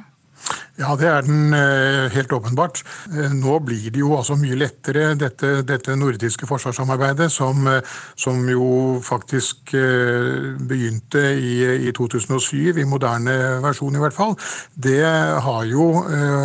Ja, 0.77 0.93
det 0.93 1.07
er 1.09 1.23
den 1.25 1.55
eh, 1.57 2.13
helt 2.13 2.33
åpenbart. 2.37 2.83
Eh, 3.09 3.33
nå 3.33 3.55
blir 3.65 3.89
det 3.89 4.03
jo 4.03 4.11
altså 4.19 4.35
mye 4.37 4.59
lettere, 4.61 5.15
dette, 5.17 5.63
dette 5.65 5.95
nordiske 5.97 6.45
forsvarssamarbeidet, 6.49 7.31
som, 7.33 7.63
eh, 7.71 7.95
som, 8.17 8.43
jo 8.47 9.01
faktisk 9.03 9.73
begynte 9.73 11.23
i, 11.41 11.55
i, 11.89 11.93
2007, 11.97 12.77
i 12.77 12.85
moderne 12.85 13.33
versjon 13.65 13.97
i 13.97 14.03
hvert 14.03 14.15
fall. 14.15 14.37
Det 14.75 15.01
har 15.43 15.65
jo 15.67 15.87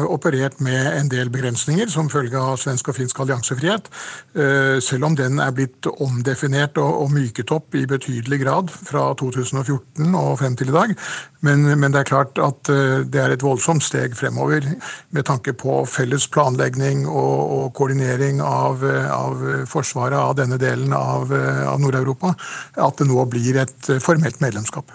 operert 0.09 0.61
med 0.63 0.87
en 0.95 1.11
del 1.11 1.29
begrensninger 1.29 1.91
som 1.91 2.09
følge 2.09 2.39
av 2.39 2.55
svensk 2.61 2.89
og 2.89 2.97
finsk 2.97 3.19
alliansefrihet. 3.21 3.91
Selv 4.81 5.05
om 5.05 5.17
den 5.19 5.37
er 5.43 5.53
blitt 5.55 5.87
omdefinert 5.91 6.79
og, 6.81 7.03
og 7.03 7.13
myket 7.13 7.53
opp 7.53 7.77
i 7.77 7.85
betydelig 7.89 8.41
grad 8.41 8.71
fra 8.71 9.11
2014 9.19 10.15
og 10.15 10.39
frem 10.41 10.57
til 10.57 10.71
i 10.71 10.77
dag. 10.79 10.95
Men, 11.41 11.65
men 11.81 11.89
det 11.89 12.03
er 12.03 12.09
klart 12.09 12.37
at 12.37 12.69
det 13.09 13.17
er 13.17 13.33
et 13.33 13.41
voldsomt 13.41 13.81
steg 13.81 14.13
fremover 14.13 14.61
med 15.09 15.25
tanke 15.25 15.55
på 15.57 15.79
felles 15.89 16.27
planlegging 16.29 17.07
og, 17.09 17.37
og 17.55 17.71
koordinering 17.77 18.43
av, 18.45 18.85
av, 18.85 19.41
forsvaret 19.69 20.19
av 20.19 20.35
denne 20.37 20.59
delen 20.61 20.93
av, 20.93 21.33
av 21.33 21.81
Nord-Europa, 21.81 22.35
at 22.77 23.01
det 23.01 23.09
nå 23.09 23.25
blir 23.31 23.57
et 23.63 23.89
formelt 24.05 24.37
medlemskap. 24.43 24.93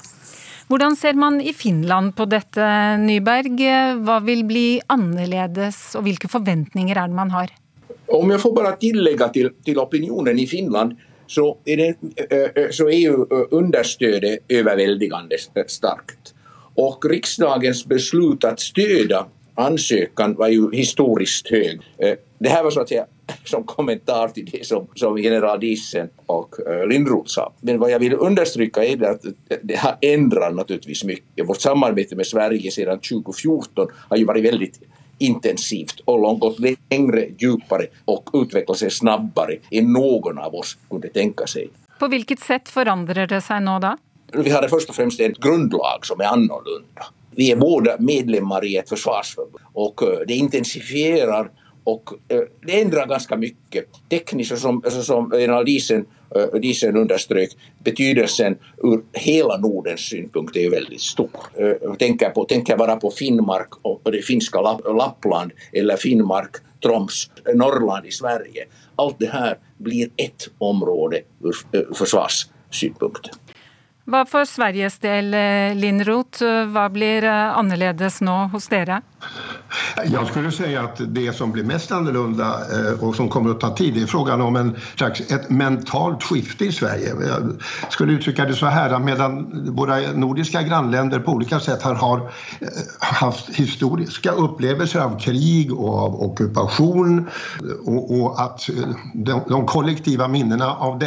Hvordan 0.67 0.97
ser 0.99 1.15
man 1.19 1.41
i 1.41 1.53
Finland 1.55 2.17
på 2.19 2.27
dette, 2.27 2.63
Nyberg? 2.99 3.61
Hva 4.03 4.19
vil 4.27 4.43
bli 4.47 4.67
annerledes, 4.91 5.95
og 5.99 6.07
hvilke 6.07 6.31
forventninger 6.31 6.99
er 6.99 7.11
det 7.11 7.19
man 7.19 7.31
har? 7.35 7.53
Om 8.11 8.31
jeg 8.35 8.43
får 8.43 8.55
bare 8.55 8.73
tillegge 8.83 9.29
til, 9.35 9.53
til 9.67 9.79
opinionen 9.83 10.39
i 10.43 10.47
Finland, 10.51 10.97
så 11.31 11.49
er, 11.67 11.83
det, 11.83 12.67
så 12.75 12.87
er 12.87 12.99
jo 13.01 13.27
understøtet 13.55 14.47
overveldende 14.59 15.39
starkt. 15.71 16.36
Och 16.77 17.05
riksdagens 17.05 17.87
beslut 17.87 18.45
att 18.45 18.61
stödja 18.61 19.27
ansökan 19.55 20.35
var 20.35 20.49
ju 20.49 20.73
historiskt 20.73 21.51
hög. 21.51 21.81
Eh, 21.99 22.15
det 22.39 22.49
här 22.49 22.65
var 22.65 22.71
så 22.71 22.81
att 22.81 22.89
säga 22.89 23.07
som 23.45 23.65
kommentar 23.65 24.29
till 24.29 24.51
det 24.53 24.67
som, 24.67 24.87
som 24.95 25.19
general 25.19 25.61
Dissen 25.61 26.09
och 26.27 26.55
uh, 26.69 26.87
Lindroth 26.89 27.29
sa. 27.29 27.53
Men 27.61 27.79
vad 27.79 27.91
jag 27.91 27.99
vill 27.99 28.15
understryka 28.15 28.85
är 28.85 29.03
att 29.03 29.25
det 29.63 29.77
har 29.77 29.97
ändrat 30.01 30.55
naturligtvis 30.55 31.05
mycket. 31.05 31.49
Vårt 31.49 31.61
samarbete 31.61 32.17
med 32.17 32.27
Sverige 32.27 32.71
sedan 32.71 32.99
2014 32.99 33.89
har 34.09 34.17
ju 34.17 34.25
varit 34.25 34.45
väldigt 34.45 34.81
intensivt 35.19 36.01
och 36.05 36.41
gått 36.41 36.59
längre, 36.59 37.27
djupare 37.39 37.87
och 38.05 38.31
utvecklat 38.33 38.79
sig 38.79 38.91
snabbare 38.91 39.57
än 39.71 39.93
någon 39.93 40.39
av 40.39 40.55
oss 40.55 40.79
kunde 40.91 41.09
tänka 41.09 41.47
sig. 41.47 41.69
På 41.99 42.09
vilket 42.09 42.41
sätt 42.41 42.69
förändrar 42.69 43.27
det 43.27 43.41
sig 43.41 43.61
nu 43.61 43.79
då? 43.81 43.97
Vi 44.33 44.51
har 44.51 44.69
først 44.69 44.91
og 44.91 44.97
fremst 44.97 45.21
et 45.21 45.39
grundlag 45.41 46.07
som 46.07 46.21
er 46.21 46.33
annorlunda. 46.33 47.13
Vi 47.37 47.51
er 47.53 47.61
både 47.61 47.97
medlemmer 48.01 48.65
i 48.65 48.77
et 48.81 48.89
forsvarsforbund, 48.89 49.63
och 49.75 50.03
eh, 50.03 50.27
det 50.27 50.35
intensifierer 50.35 51.51
och 51.85 52.11
eh, 52.29 52.41
det 52.67 52.81
ändrar 52.81 53.07
ganska 53.07 53.37
mycket. 53.37 53.85
Tekniskt, 54.09 54.59
som, 54.59 54.83
som 54.89 55.31
Diesen, 55.67 56.07
understrøk, 56.31 56.63
Diesen 56.63 56.97
underströk, 56.97 57.51
betydelsen 57.85 58.59
ur 58.83 59.03
hela 59.13 59.57
Nordens 59.57 60.01
synpunkt 60.01 60.57
är 60.57 60.61
ju 60.61 60.71
väldigt 60.71 61.01
stor. 61.01 61.31
Tänker, 61.99 62.31
på, 62.31 62.45
tänker 62.45 62.77
bara 62.77 62.97
på 62.97 63.11
Finnmark 63.11 63.69
och 63.83 64.13
det 64.13 64.23
finska 64.23 64.61
Lappland 64.61 65.53
eller 65.73 65.97
Finnmark, 65.97 66.57
Troms, 66.83 67.31
Norrland 67.55 68.07
i 68.07 68.11
Sverige. 68.11 68.67
Allt 68.97 69.19
det 69.19 69.31
här 69.31 69.59
blir 69.79 70.09
ett 70.17 70.49
område 70.59 71.21
ur 71.43 71.95
försvarssynpunkt. 71.95 73.31
Hva 74.07 74.21
for 74.25 74.47
Sveriges 74.47 75.01
del, 75.03 75.35
eh, 75.35 75.75
Lindroth, 75.75 76.45
hva 76.71 76.87
blir 76.95 77.25
eh, 77.27 77.59
annerledes 77.59 78.21
nå 78.23 78.37
hos 78.53 78.69
dere? 78.71 79.01
Jag 80.05 80.27
skulle 80.27 80.53
säga 80.53 80.83
att 80.83 81.01
det 81.15 81.37
som 81.37 81.53
blir 81.53 81.65
mest 81.65 81.93
annorlunda 81.93 82.55
og 83.01 83.09
och 83.09 83.17
som 83.17 83.29
kommer 83.29 83.51
att 83.51 83.61
ta 83.61 83.75
tid 83.75 84.03
är 84.03 84.07
frågan 84.07 84.41
om 84.41 84.57
en 84.57 84.77
slags, 84.97 85.21
ett 85.21 85.51
mentalt 85.51 86.23
skifte 86.23 86.65
i 86.65 86.73
Sverige. 86.73 87.15
Jag 87.29 87.63
skulle 87.93 88.13
uttrycka 88.13 88.45
det 88.45 88.55
så 88.55 88.67
här, 88.67 88.99
medan 88.99 89.47
våra 89.77 90.13
nordiska 90.15 90.63
grannländer 90.63 91.21
på 91.21 91.33
olika 91.33 91.61
sätt 91.61 91.83
har, 91.83 91.95
har 91.95 92.19
eh, 92.19 92.69
haft 93.01 93.49
historiska 93.49 94.31
upplevelser 94.31 95.01
av 95.01 95.19
krig 95.19 95.73
och 95.73 95.99
av 95.99 96.23
ockupation 96.23 97.29
och, 97.87 98.21
och 98.21 98.41
att 98.41 98.69
eh, 98.69 98.75
de, 99.15 99.43
de, 99.49 99.67
kollektiva 99.67 100.29
minnena 100.29 100.75
av 100.75 100.99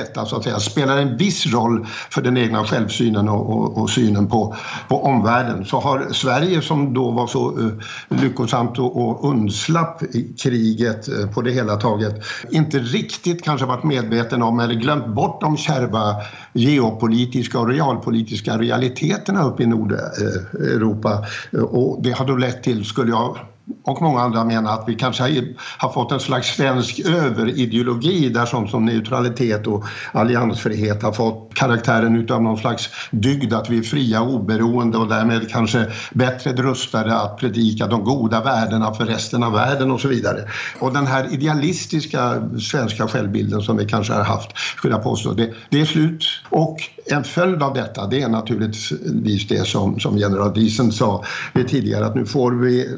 säga 0.44 0.60
spelar 0.60 0.98
en 0.98 1.18
viss 1.18 1.46
roll 1.46 1.88
för 2.10 2.22
den 2.22 2.38
egna 2.38 2.64
självsynen 2.90 3.30
och, 3.30 3.50
och, 3.50 3.78
och 3.78 3.90
synen 3.90 4.28
på, 4.28 4.56
på 4.88 5.04
omvärlden 5.04 5.66
så 5.66 5.80
har 5.80 6.14
Sverige 6.14 6.62
som 6.62 6.94
då 6.94 7.12
var 7.12 7.28
så 7.28 7.58
uh, 7.58 7.72
lyckosamt 8.10 8.80
och, 8.80 9.10
och 9.10 9.30
undslapp 9.30 10.04
i 10.04 10.34
kriget 10.38 11.10
uh, 11.10 11.32
på 11.32 11.42
det 11.42 11.52
hela 11.52 11.76
taget 11.76 12.24
inte 12.52 12.80
riktigt 12.80 13.44
kanske 13.44 13.66
varit 13.66 13.84
medveten 13.84 14.42
om 14.42 14.60
eller 14.60 14.74
glömt 14.74 15.08
bort 15.08 15.42
de 15.42 15.58
kärva 15.58 16.16
geopolitiska 16.54 17.60
och 17.60 17.68
realpolitiska 17.68 18.58
realiteterna 18.58 19.44
uppe 19.44 19.64
i 19.64 19.66
Nordeuropa. 19.66 21.26
Och 21.72 22.04
det 22.04 22.12
har 22.12 22.26
då 22.26 22.36
lett 22.36 22.64
till, 22.64 22.86
skulle 22.86 23.12
jag 23.12 23.38
och 23.84 24.02
många 24.02 24.22
andra 24.22 24.44
menar 24.44 24.74
att 24.74 24.84
vi 24.88 24.96
kanske 24.96 25.44
har 25.78 25.90
fått 25.90 26.12
en 26.12 26.20
slags 26.20 26.48
svensk 26.48 27.00
överideologi 27.00 28.30
där 28.30 28.46
sånt 28.46 28.70
som 28.70 28.86
neutralitet 28.86 29.68
och 29.68 29.86
alliansfrihet 30.12 31.04
har 31.04 31.12
fått 31.12 31.54
karaktären 31.56 32.16
utav 32.16 32.44
någon 32.44 32.58
slags 32.58 32.90
dygd 33.12 33.54
att 33.54 33.70
vi 33.70 33.78
är 33.78 33.84
fria 33.84 34.22
och 34.22 34.34
oberoende 34.34 34.98
och 34.98 35.08
därmed 35.08 35.52
kanske 35.52 35.88
bättre 36.12 36.54
rustade 36.54 37.16
att 37.16 37.38
predika 37.38 37.88
de 37.88 38.04
goda 38.04 38.44
värdena 38.44 38.94
för 38.94 39.06
resten 39.06 39.44
av 39.44 39.54
världen 39.54 39.92
och 39.92 40.02
så 40.02 40.08
vidare. 40.08 40.40
Och 40.80 40.94
den 40.94 41.08
här 41.08 41.34
idealistiska 41.34 42.50
svenska 42.60 43.08
självbilden 43.08 43.62
som 43.62 43.78
vi 43.78 43.86
kanske 43.86 44.14
har 44.14 44.24
haft, 44.24 44.58
skulle 44.78 44.94
jag 44.94 45.04
påstå, 45.04 45.34
det, 45.34 45.54
det 45.70 45.82
är 45.82 45.86
slut. 45.86 46.26
Och 46.50 46.78
en 47.06 47.24
följd 47.24 47.64
av 47.64 47.74
detta, 47.74 48.08
det 48.08 48.22
är 48.22 48.30
naturligtvis 48.30 49.48
det 49.48 49.68
som, 49.68 50.00
som 50.00 50.18
general 50.18 50.54
Diesen 50.54 50.92
sa 50.92 51.24
tidigare, 51.68 52.06
att 52.06 52.16
nu 52.16 52.26
får 52.26 52.52
vi 52.52 52.98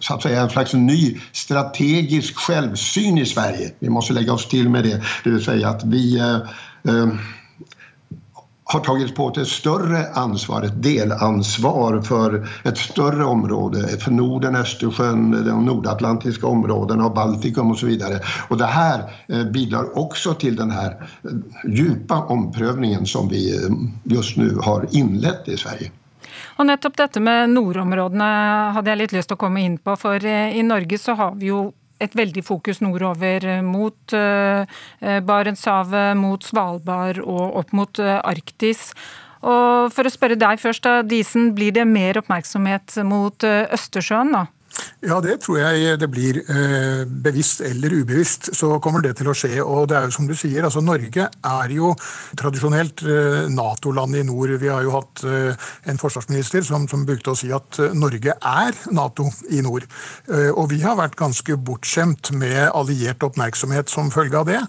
så 0.00 0.14
att 0.14 0.22
säga, 0.22 0.42
en 0.42 0.50
slags 0.50 0.74
ny 0.74 1.20
strategisk 1.32 2.36
självsyn 2.36 3.18
i 3.18 3.26
Sverige. 3.26 3.70
Vi 3.78 3.88
måste 3.88 4.12
lägga 4.12 4.32
oss 4.32 4.48
till 4.48 4.68
med 4.68 4.84
det, 4.84 5.02
det 5.24 5.30
vill 5.30 5.44
säga 5.44 5.68
att 5.68 5.84
vi 5.84 6.18
eh, 6.18 6.34
eh 6.94 7.06
har 8.66 8.80
tagit 8.80 9.14
på 9.14 9.28
ett 9.28 9.48
större 9.48 10.10
ansvar, 10.12 10.62
ett 10.62 10.82
delansvar 10.82 12.02
för 12.02 12.48
ett 12.62 12.78
större 12.78 13.24
område, 13.24 13.88
för 13.98 14.10
Norden, 14.10 14.56
Östersjön, 14.56 15.30
de 15.30 15.64
nordatlantiska 15.64 16.46
områdena 16.46 17.06
och 17.06 17.14
Baltikum 17.14 17.70
och 17.70 17.78
så 17.78 17.86
vidare. 17.86 18.20
Och 18.48 18.58
det 18.58 18.66
här 18.66 19.12
eh, 19.28 19.44
bidrar 19.44 19.98
också 19.98 20.34
till 20.34 20.56
den 20.56 20.70
här 20.70 21.08
eh, 21.24 21.30
djupa 21.72 22.22
omprövningen 22.22 23.06
som 23.06 23.28
vi 23.28 23.70
just 24.04 24.36
nu 24.36 24.58
har 24.62 24.86
inlett 24.90 25.48
i 25.48 25.56
Sverige. 25.56 25.90
Og 26.54 26.68
nettopp 26.68 26.98
dette 27.00 27.22
med 27.22 27.50
nordområdene 27.54 28.28
hadde 28.76 28.92
jeg 28.92 29.00
litt 29.00 29.14
lyst 29.16 29.30
til 29.30 29.38
å 29.38 29.42
komme 29.42 29.64
inn 29.64 29.78
på, 29.82 29.96
for 29.98 30.22
i 30.22 30.62
Norge 30.66 31.00
så 31.02 31.16
har 31.18 31.34
vi 31.40 31.50
jo 31.50 31.72
et 32.02 32.14
veldig 32.14 32.42
fokus 32.44 32.80
nordover 32.82 33.44
eh, 33.46 33.60
mot 33.62 34.14
uh, 34.18 34.64
Barentshavet, 35.24 36.18
mot 36.18 36.42
Svalbard 36.42 37.20
og 37.22 37.60
opp 37.62 37.70
mot 37.76 38.00
Arktis. 38.02 38.90
Og 39.44 39.92
For 39.94 40.08
å 40.08 40.12
spørre 40.12 40.38
deg 40.40 40.60
først, 40.60 40.84
da, 40.86 41.04
Disen, 41.06 41.52
blir 41.56 41.74
det 41.76 41.84
mer 41.88 42.18
oppmerksomhet 42.20 42.98
mot 43.06 43.44
Østersjøen? 43.44 44.32
da? 44.32 44.46
Ja, 45.04 45.18
det 45.20 45.42
tror 45.44 45.58
jeg 45.60 45.98
det 46.00 46.08
blir. 46.08 46.38
Eh, 46.48 47.04
bevisst 47.04 47.60
eller 47.64 47.92
ubevisst 47.92 48.48
så 48.56 48.78
kommer 48.82 49.02
det 49.04 49.18
til 49.18 49.28
å 49.28 49.34
skje. 49.36 49.58
Og 49.60 49.88
det 49.90 49.98
er 49.98 50.06
jo 50.08 50.14
som 50.16 50.28
du 50.28 50.34
sier, 50.38 50.64
altså 50.64 50.80
Norge 50.84 51.26
er 51.28 51.74
jo 51.74 51.92
tradisjonelt 52.40 53.04
eh, 53.04 53.44
Nato-landet 53.52 54.22
i 54.22 54.28
nord. 54.28 54.54
Vi 54.62 54.70
har 54.72 54.84
jo 54.86 54.94
hatt 54.96 55.24
eh, 55.28 55.66
en 55.90 56.00
forsvarsminister 56.00 56.64
som, 56.64 56.86
som 56.88 57.04
brukte 57.04 57.34
å 57.34 57.38
si 57.38 57.52
at 57.54 57.80
Norge 57.94 58.32
er 58.38 58.80
Nato 58.96 59.28
i 59.52 59.60
nord. 59.64 59.84
Og 60.54 60.68
vi 60.70 60.80
har 60.82 60.96
vært 60.98 61.16
ganske 61.18 61.56
bortskjemt 61.66 62.30
med 62.38 62.70
alliert 62.72 63.22
oppmerksomhet 63.26 63.90
som 63.92 64.10
følge 64.14 64.38
av 64.40 64.48
det. 64.48 64.60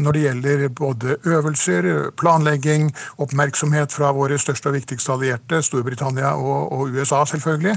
Når 0.00 0.16
det 0.16 0.22
gjelder 0.24 0.64
både 0.76 1.16
øvelser, 1.28 1.88
planlegging, 2.20 2.90
oppmerksomhet 3.22 3.94
fra 3.94 4.10
våre 4.16 4.38
største 4.40 4.70
og 4.70 4.76
viktigste 4.76 5.14
allierte, 5.14 5.62
Storbritannia 5.64 6.34
og, 6.36 6.72
og 6.74 6.98
USA 6.98 7.22
selvfølgelig. 7.28 7.76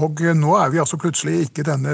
Og 0.00 0.24
nå 0.40 0.56
er 0.58 0.74
vi 0.74 0.82
altså 0.82 0.89
altså 0.90 1.04
plutselig 1.04 1.44
ikke 1.46 1.62
denne 1.62 1.92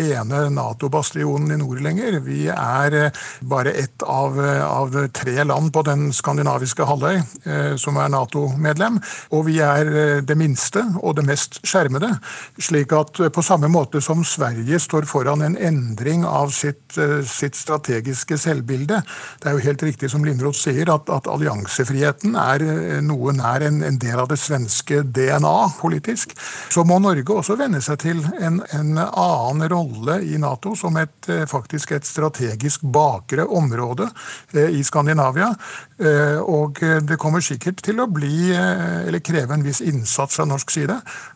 ene 0.00 0.38
Nato-bastionen 0.56 1.52
i 1.52 1.58
nord 1.60 1.82
lenger. 1.84 2.16
Vi 2.24 2.46
er 2.48 2.94
eh, 2.96 3.18
bare 3.44 3.74
ett 3.76 4.00
av, 4.08 4.38
eh, 4.40 4.62
av 4.64 4.94
tre 5.12 5.44
land 5.44 5.68
på 5.74 5.82
den 5.84 6.06
skandinaviske 6.16 6.86
halvøy 6.88 7.18
eh, 7.18 7.74
som 7.76 7.98
er 8.00 8.08
Nato-medlem. 8.08 8.96
Og 9.36 9.44
vi 9.50 9.58
er 9.60 10.22
det 10.24 10.36
minste 10.40 10.80
og 11.02 11.18
det 11.18 11.26
mest 11.28 11.58
skjermede. 11.60 12.08
Slik 12.56 12.94
at 12.96 13.20
på 13.34 13.44
samme 13.44 13.68
måte 13.68 14.00
som 14.00 14.24
Sverige 14.24 14.80
står 14.80 15.04
foran 15.10 15.44
en 15.44 15.58
endring 15.60 16.24
av 16.24 16.48
sitt, 16.56 16.96
sitt 17.28 17.56
strategiske 17.56 18.38
selvbilde 18.40 19.02
Det 19.42 19.50
er 19.50 19.56
jo 19.56 19.64
helt 19.66 19.82
riktig 19.84 20.08
som 20.10 20.24
Lindroth 20.24 20.56
sier, 20.56 20.88
at, 20.94 21.10
at 21.12 21.28
alliansefriheten 21.28 22.38
er 22.40 22.64
noe 23.04 23.34
nær 23.36 23.66
en, 23.66 23.82
en 23.84 24.00
del 24.00 24.22
av 24.22 24.32
det 24.32 24.40
svenske 24.40 25.02
DNA 25.04 25.54
politisk. 25.82 26.32
Så 26.72 26.86
må 26.88 26.98
Norge 27.02 27.36
også 27.36 27.58
venne 27.60 27.82
seg 27.84 28.00
til 28.06 28.24
en, 28.38 28.62
en 28.70 28.98
annen 28.98 29.68
rolle 29.68 30.20
i 30.22 30.38
Nato 30.38 30.74
som 30.76 30.96
et, 30.96 31.28
eh, 31.28 31.44
faktisk 31.46 31.92
et 31.92 32.06
strategisk 32.06 32.82
bakre 32.82 33.44
område 33.44 34.08
eh, 34.52 34.70
i 34.78 34.84
Skandinavia. 34.84 35.50
Eh, 35.98 36.38
og 36.38 36.78
det 36.78 37.18
kommer 37.18 37.42
sikkert 37.44 37.82
til 37.84 38.00
å 38.00 38.08
bli, 38.10 38.52
eller 38.54 39.22
kreve 39.24 39.56
en 39.56 39.64
viss 39.66 39.80
innsats 39.82 40.38
fra 40.38 40.46
norsk 40.48 40.70
side, 40.70 40.94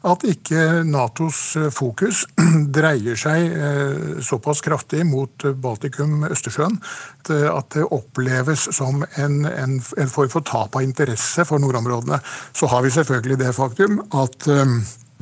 at 0.09 0.27
ikke 0.29 0.83
Natos 0.87 1.41
fokus 1.75 2.25
dreier 2.77 3.19
seg 3.19 3.57
såpass 4.23 4.63
kraftig 4.65 5.03
mot 5.09 5.47
Baltikum, 5.63 6.23
Østersjøen, 6.31 6.79
at 7.29 7.75
det 7.75 7.89
oppleves 7.91 8.69
som 8.75 9.03
en, 9.19 9.43
en, 9.49 9.79
en 9.81 10.13
form 10.13 10.33
for 10.33 10.47
tap 10.47 10.79
av 10.79 10.87
interesse 10.87 11.47
for 11.49 11.63
nordområdene. 11.63 12.21
Så 12.55 12.71
har 12.71 12.87
vi 12.87 12.95
selvfølgelig 12.95 13.41
det 13.43 13.55
faktum 13.59 14.03
at 14.15 14.49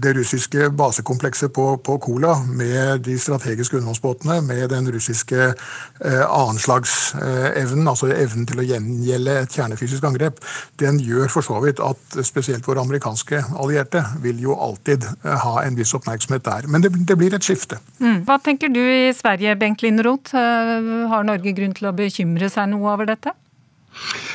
det 0.03 0.15
russiske 0.17 0.71
basekomplekset 0.77 1.53
på, 1.53 1.65
på, 1.85 1.99
Kola 2.01 2.35
med 2.47 3.05
de 3.07 3.17
strategiske 3.19 3.77
undervannsbåtene, 3.77 4.41
med 4.47 4.69
den 4.73 4.89
russiske 4.93 5.41
eh, 5.51 6.25
annenslagsevnen, 6.25 7.85
eh, 7.85 7.91
altså 7.91 8.11
evnen 8.15 8.47
til 8.49 8.63
å 8.63 8.67
gjengjelde 8.67 9.37
et 9.43 9.59
kjernefysisk 9.59 10.07
angrep, 10.09 10.41
den 10.81 11.01
gjør 11.05 11.29
for 11.33 11.47
så 11.47 11.61
vidt 11.65 11.83
at 11.85 12.21
spesielt 12.27 12.67
våre 12.69 12.85
amerikanske 12.85 13.43
allierte 13.61 14.05
vil 14.25 14.41
jo 14.47 14.57
alltid 14.57 15.07
eh, 15.11 15.37
ha 15.45 15.61
en 15.65 15.79
viss 15.79 15.95
oppmerksomhet 15.97 16.47
der. 16.47 16.71
Men 16.71 16.87
det, 16.87 16.95
det 17.09 17.19
blir 17.21 17.37
et 17.37 17.47
skifte. 17.47 17.81
Mm. 18.01 18.25
Hva 18.29 18.41
tenker 18.43 18.73
du 18.73 18.81
i 18.81 19.13
Sverige, 19.17 19.59
Bengt 19.61 19.85
Lindroth? 19.85 20.35
Eh, 20.35 20.91
har 21.13 21.29
Norge 21.29 21.55
grunn 21.57 21.77
til 21.77 21.91
å 21.91 21.97
bekymre 21.97 22.51
seg 22.53 22.73
noe 22.73 22.95
over 22.95 23.13
dette? 23.13 23.37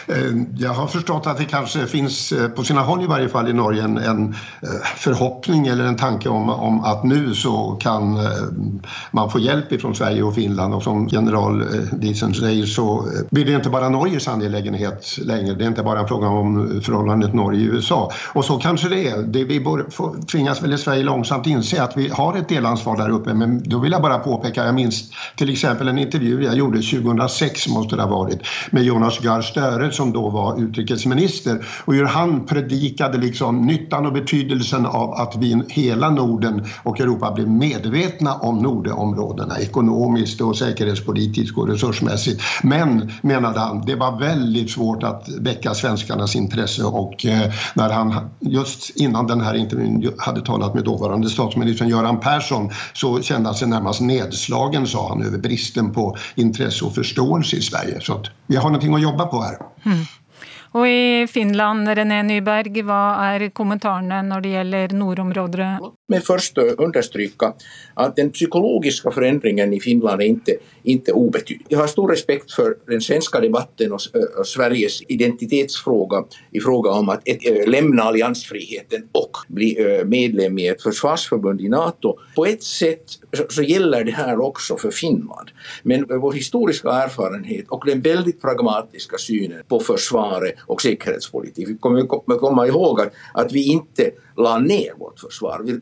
Eh, 0.08 0.32
jag 0.58 0.73
har 0.73 0.88
förstått 0.88 1.28
att 1.28 1.38
det 1.38 1.45
kanske 1.45 1.88
finns, 1.88 2.32
eh, 2.32 2.49
på 2.49 2.63
sina 2.63 2.82
håll 2.82 3.04
i 3.04 3.08
varje 3.08 3.30
fall 3.30 3.49
i 3.49 3.54
Norge, 3.54 3.84
en, 3.84 3.97
en 3.97 4.36
eh, 4.62 4.69
förhoppning 4.95 5.67
eller 5.67 5.86
en 5.86 5.95
tanke 5.95 6.30
om, 6.30 6.49
om, 6.49 6.84
att 6.84 7.04
nu 7.04 7.34
så 7.34 7.78
kan 7.82 8.19
man 9.12 9.30
få 9.32 9.39
hjälp 9.39 9.71
ifrån 9.71 9.95
Sverige 9.95 10.23
och 10.23 10.36
Finland 10.36 10.73
och 10.73 10.84
som 10.84 11.08
general 11.08 11.63
Diesen 11.91 12.34
säger 12.34 12.65
så 12.65 13.08
blir 13.30 13.45
det 13.45 13.54
inte 13.54 13.69
bara 13.69 13.89
Norges 13.89 14.28
angelägenhet 14.28 15.17
längre. 15.21 15.56
Det 15.56 15.63
är 15.63 15.67
inte 15.67 15.84
bara 15.84 15.99
en 15.99 16.08
fråga 16.08 16.28
om 16.28 16.82
förhållandet 16.84 17.34
Norge-USA. 17.34 18.12
Och 18.34 18.45
så 18.45 18.58
kanske 18.58 18.89
det 18.89 19.08
är. 19.08 19.17
Det 19.17 19.43
vi 19.43 19.63
får, 19.89 20.25
tvingas 20.32 20.63
väl 20.63 20.73
i 20.73 20.78
Sverige 20.78 21.04
långsamt 21.04 21.47
inse 21.47 21.84
att 21.84 21.97
vi 21.97 22.10
har 22.10 22.38
ett 22.38 22.49
delansvar 22.49 22.97
där 22.97 23.10
uppe. 23.10 23.34
Men 23.34 23.63
då 23.69 23.80
vill 23.80 23.91
jag 23.91 24.01
bara 24.01 24.19
påpeka, 24.19 24.65
jag 24.65 24.75
minns 24.75 25.12
till 25.36 25.49
exempel 25.49 25.88
en 25.88 25.97
intervju 25.97 26.43
jag 26.43 26.56
gjorde 26.56 26.82
2006 26.82 27.67
måste 27.67 27.95
det 27.95 28.01
ha 28.01 28.10
varit 28.10 28.39
med 28.71 28.84
Jonas 28.84 29.19
Gahr 29.19 29.41
Störe 29.56 29.91
som 29.91 30.13
da 30.13 30.30
var 30.30 30.62
utrikesminister 30.62 31.65
och 31.86 31.94
hur 31.94 32.06
han 32.06 32.46
predikade 32.46 33.18
liksom 33.18 33.62
nyttan 33.62 34.06
och 34.06 34.13
betydelsen 34.13 34.86
av 34.86 35.13
att 35.13 35.36
vi 35.36 35.63
hela 35.70 36.10
Norden 36.10 36.65
och 36.84 37.00
Europa 37.00 37.32
blir 37.32 37.46
medvetna 37.46 38.34
om 38.34 38.58
Nordenområdena 38.58 39.60
ekonomiskt 39.60 40.41
och 40.41 40.58
säkerhetspolitiskt 40.58 41.58
och 41.58 41.68
resursmässigt. 41.68 42.41
Men, 42.63 43.12
menade 43.22 43.60
han, 43.60 43.86
det 43.86 43.96
var 43.96 44.20
väldigt 44.20 44.72
svårt 44.72 45.04
att 45.04 45.30
väcka 45.39 45.74
svenskarnas 45.74 46.36
intresse 46.36 46.84
och 46.84 47.26
eh, 47.26 47.52
när 47.74 47.89
han 47.89 48.15
just 48.39 48.89
innan 48.89 49.28
den 49.28 49.41
här 49.41 49.54
intervjun 49.54 50.13
hade 50.18 50.74
med 50.74 50.84
dåvarande 50.84 51.30
statsministern 51.30 51.89
Göran 51.89 52.20
Persson 52.20 52.70
så 52.94 53.22
kände 53.22 53.50
han 53.50 53.56
sig 53.56 53.68
närmast 53.68 54.02
nedslagen, 54.02 54.88
sa 54.88 55.10
han, 55.10 55.24
över 55.24 55.38
bristen 55.38 55.94
på 55.94 56.18
intresse 56.36 56.86
och 56.86 56.96
förståelse 56.96 57.56
i 57.56 57.62
Sverige. 57.62 58.02
Så 58.02 58.22
vi 58.48 58.56
har 58.56 58.63
någonting 58.63 58.94
att 58.94 59.02
jobba 59.02 59.26
på 59.26 59.44
här. 59.45 59.58
Mm. 59.86 60.05
Og 60.75 60.88
i 60.89 61.27
Finland, 61.31 61.88
René 61.88 62.19
Nyberg, 62.27 62.81
hva 62.84 63.01
er 63.29 63.47
kommentarene 63.55 64.19
når 64.27 64.41
det 64.43 64.49
gjelder 64.58 64.95
nordområdene? 64.99 65.91
Men 66.08 66.22
först 66.22 66.58
understryka 66.58 67.54
att 67.94 68.15
den 68.15 68.32
psykologiska 68.32 69.12
förändringen 69.12 69.74
i 69.74 69.80
Finland 69.80 70.22
är 70.22 70.26
inte, 70.26 70.56
inte 70.84 71.12
obetydlig. 71.12 71.65
Jag 71.70 71.80
har 71.80 71.88
stor 71.88 72.10
respekt 72.10 72.52
för 72.52 72.78
den 72.88 73.02
svenska 73.02 73.39
debatten 73.39 73.91
och, 73.91 74.00
och 74.39 74.48
Sveriges 74.48 75.02
identitetsfråga 75.08 76.24
i 76.52 76.60
fråga 76.60 76.91
om 76.91 77.10
att 77.10 77.22
ett, 77.28 77.48
äh, 77.48 77.68
lämna 77.68 78.04
alliansfriheten 78.04 79.08
och 79.12 79.32
bli 79.48 79.98
äh, 80.00 80.06
medlem 80.06 80.60
i 80.60 80.68
ett 80.68 80.82
försvarsförbund 80.82 81.62
i 81.62 81.70
NATO. 81.70 82.18
På 82.36 82.46
ett 82.46 82.63
sätt 82.63 83.04
så, 83.38 83.46
så 83.50 83.62
gäller 83.62 84.04
det 84.04 84.12
här 84.12 84.41
också 84.41 84.78
för 84.78 84.91
Finland. 84.91 85.50
Men 85.84 86.06
vår 86.08 86.34
historiska 86.34 86.89
erfarenhet 86.89 87.65
och 87.70 87.84
den 87.86 88.02
väldigt 88.02 88.41
pragmatiska 88.41 89.18
synen 89.18 89.63
på 89.68 89.80
försvaret 89.80 90.56
och 90.68 90.82
säkerhetspolitik. 90.82 91.70
Vi 91.70 91.78
kommer 91.78 92.38
komma 92.38 92.68
ihåg 92.68 93.02
att, 93.02 93.13
att 93.34 93.52
vi 93.52 93.72
inte 93.72 94.12
la 94.38 94.60
ner 94.60 94.93
vårt 95.00 95.19
försvar. 95.19 95.62
Vi 95.63 95.80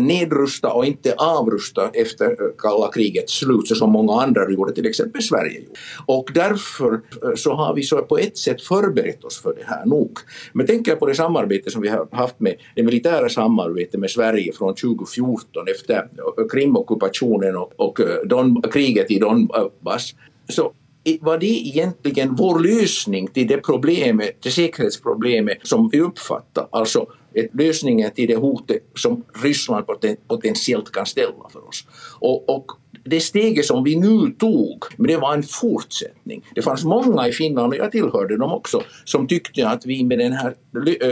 nedrusta 0.00 0.72
och 0.72 0.84
inte 0.84 1.14
avrusta 1.14 1.90
efter 1.94 2.36
kalla 2.58 2.92
krigets 2.92 3.32
slut, 3.32 3.68
så 3.68 3.74
som 3.74 3.90
många 3.90 4.22
andra 4.22 4.50
gjorde, 4.50 4.72
till 4.72 4.86
exempel 4.86 5.22
Sverige. 5.22 5.60
Och 6.06 6.30
därför 6.34 6.92
eh, 6.92 7.34
så 7.36 7.54
har 7.54 7.74
vi 7.74 7.82
så 7.82 8.02
på 8.02 8.18
ett 8.18 8.38
sätt 8.38 8.62
förberett 8.62 9.24
oss 9.24 9.42
för 9.42 9.54
det 9.54 9.64
här 9.66 9.86
nog. 9.86 10.18
Men 10.52 10.66
tänker 10.66 10.90
jag 10.90 10.98
på 10.98 11.06
det 11.06 11.14
samarbete 11.14 11.70
som 11.70 11.82
vi 11.82 11.88
har 11.88 12.08
haft 12.12 12.40
med 12.40 12.54
det 12.74 12.82
militära 12.82 13.28
samarbetet 13.28 14.00
med 14.00 14.10
Sverige 14.10 14.52
från 14.52 14.74
2014 14.74 15.68
efter 15.68 16.08
Krimockupationen 16.52 17.56
och, 17.56 17.72
och 17.76 18.00
eh, 18.00 18.06
Don, 18.26 18.62
kriget 18.62 19.10
i 19.10 19.18
Donbass, 19.18 20.14
så 20.48 20.72
var 21.20 21.38
det 21.38 21.46
egentligen 21.46 22.34
vår 22.34 22.58
lösning 22.58 23.28
till 23.28 23.46
det 23.46 23.56
problemet, 23.56 24.42
det 24.42 24.50
säkerhetsproblemet 24.50 25.58
som 25.62 25.88
vi 25.92 26.00
uppfattar, 26.00 26.68
alltså 26.70 27.06
lösningen 27.52 28.10
till 28.10 28.28
det 28.28 28.36
hotet 28.36 28.82
som 28.94 29.24
Ryssland 29.42 29.86
potentiellt 30.28 30.92
kan 30.92 31.06
ställa 31.06 31.48
för 31.52 31.68
oss. 31.68 31.84
Och, 32.20 32.56
och 32.56 32.72
det 33.04 33.20
steget 33.22 33.66
som 33.66 33.84
vi 33.84 33.94
nu 33.96 34.30
tog, 34.40 34.84
men 34.98 35.08
det 35.08 35.20
var 35.20 35.34
en 35.34 35.44
fortsetning. 35.46 36.42
Det 36.54 36.64
fanns 36.64 36.84
mange 36.84 37.28
i 37.28 37.32
Finland, 37.32 37.72
og 37.72 37.78
jeg 37.78 37.92
tilhørte 37.92 38.36
dem 38.36 38.52
også, 38.52 38.82
som 39.04 39.26
tykte 39.28 39.66
at 39.68 39.86
vi 39.88 40.02
med, 40.04 40.18
den 40.18 40.36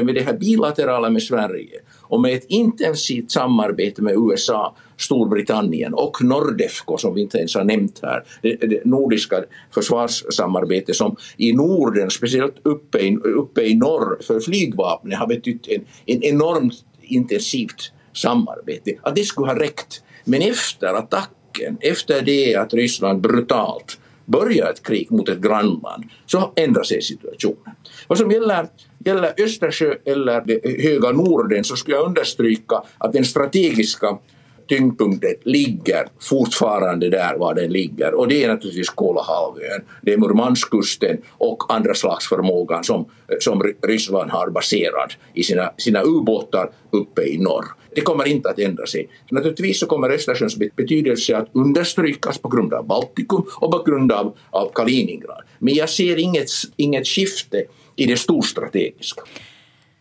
med 0.04 0.14
det 0.14 0.24
her 0.26 0.36
bilaterale 0.38 1.10
med 1.10 1.20
Sverige 1.20 1.82
og 2.08 2.20
med 2.20 2.32
et 2.32 2.46
intensivt 2.48 3.32
samarbeid 3.32 4.00
med 4.02 4.16
USA, 4.16 4.68
Storbritannien 4.98 5.94
og 5.94 6.16
Nordefco 6.20 6.96
som 6.98 7.14
vi 7.14 7.26
ikke 7.26 7.44
ens 7.44 7.54
har 7.54 7.66
nevnt 7.68 8.00
her, 8.02 8.24
det, 8.42 8.56
det 8.60 8.80
nordiske 8.84 9.44
forsvarssamarbeidet 9.74 10.96
som 10.96 11.16
i 11.38 11.52
Norden, 11.52 12.10
speciellt 12.10 12.58
oppe 12.66 13.02
i, 13.04 13.12
oppe 13.38 13.64
i 13.68 13.76
norr 13.78 14.18
for 14.26 14.42
flygvapnet 14.44 15.20
har 15.20 15.30
betytt 15.30 15.70
en, 15.70 15.86
en 16.06 16.24
enormt 16.32 16.82
intensivt 17.08 17.92
samarbeid. 18.12 18.96
At 19.06 19.16
det 19.16 19.26
skulle 19.28 19.52
ha 19.52 19.58
rekt. 19.58 20.02
Men 20.28 20.42
efter 20.42 20.98
attacken, 20.98 21.37
efter 21.80 22.22
det 22.22 22.54
att 22.54 22.74
Ryssland 22.74 23.20
brutalt 23.20 23.98
börjar 24.24 24.70
ett 24.70 24.82
krig 24.82 25.10
mot 25.10 25.28
ett 25.28 25.40
grannland, 25.40 26.04
så 26.26 26.52
ändrar 26.56 26.82
sig 26.82 27.02
situationen. 27.02 27.74
Vad 28.06 28.18
som 28.18 28.30
gäller, 28.30 28.66
gäller 29.04 29.32
Östersjö 29.38 29.94
eller 30.04 30.42
det 30.46 30.82
höga 30.82 31.12
Norden 31.12 31.64
så 31.64 31.76
skulle 31.76 31.96
jag 31.96 32.06
understryka 32.06 32.82
att 32.98 33.12
den 33.12 33.24
strategiska 33.24 34.18
tyngdpunkten 34.68 35.34
ligger 35.42 36.06
fortfarande 36.20 37.08
där 37.08 37.36
var 37.38 37.54
den 37.54 37.72
ligger 37.72 38.14
och 38.14 38.28
det 38.28 38.44
är 38.44 38.48
naturligtvis 38.48 38.90
Kolahalvön, 38.90 39.80
det 40.02 40.12
är 40.12 40.18
Murmanskusten 40.18 41.18
och 41.30 41.74
andra 41.74 41.94
slags 41.94 42.28
förmågan 42.28 42.84
som, 42.84 43.10
som 43.40 43.72
Ryssland 43.86 44.30
har 44.30 44.50
baserat 44.50 45.12
i 45.34 45.42
sina, 45.42 45.72
sina 45.76 46.02
ubåtar 46.02 46.70
uppe 46.90 47.22
i 47.22 47.38
norr. 47.38 47.64
Det 47.98 48.02
kommer 48.04 48.28
inte 48.28 48.50
att 48.50 48.58
ändra 48.58 48.86
sig. 48.86 49.08
Naturligtvis 49.30 49.80
så 49.80 49.86
kommer 49.86 50.10
Östersjöns 50.10 50.56
betydelse 50.56 51.36
att 51.36 51.48
understrykas 51.52 52.38
på 52.38 52.48
grund 52.48 52.74
av 52.74 52.86
Baltikum 52.86 53.44
och 53.56 53.70
på 53.72 53.82
grund 53.82 54.12
av, 54.12 54.36
av 54.50 54.70
Kaliningrad. 54.74 55.42
Men 55.58 55.74
jag 55.74 55.88
ser 55.90 56.16
inget, 56.16 56.48
inget 56.76 57.06
skifte 57.06 57.64
i 57.96 58.06
det 58.06 58.16
storstrategiska. 58.16 59.22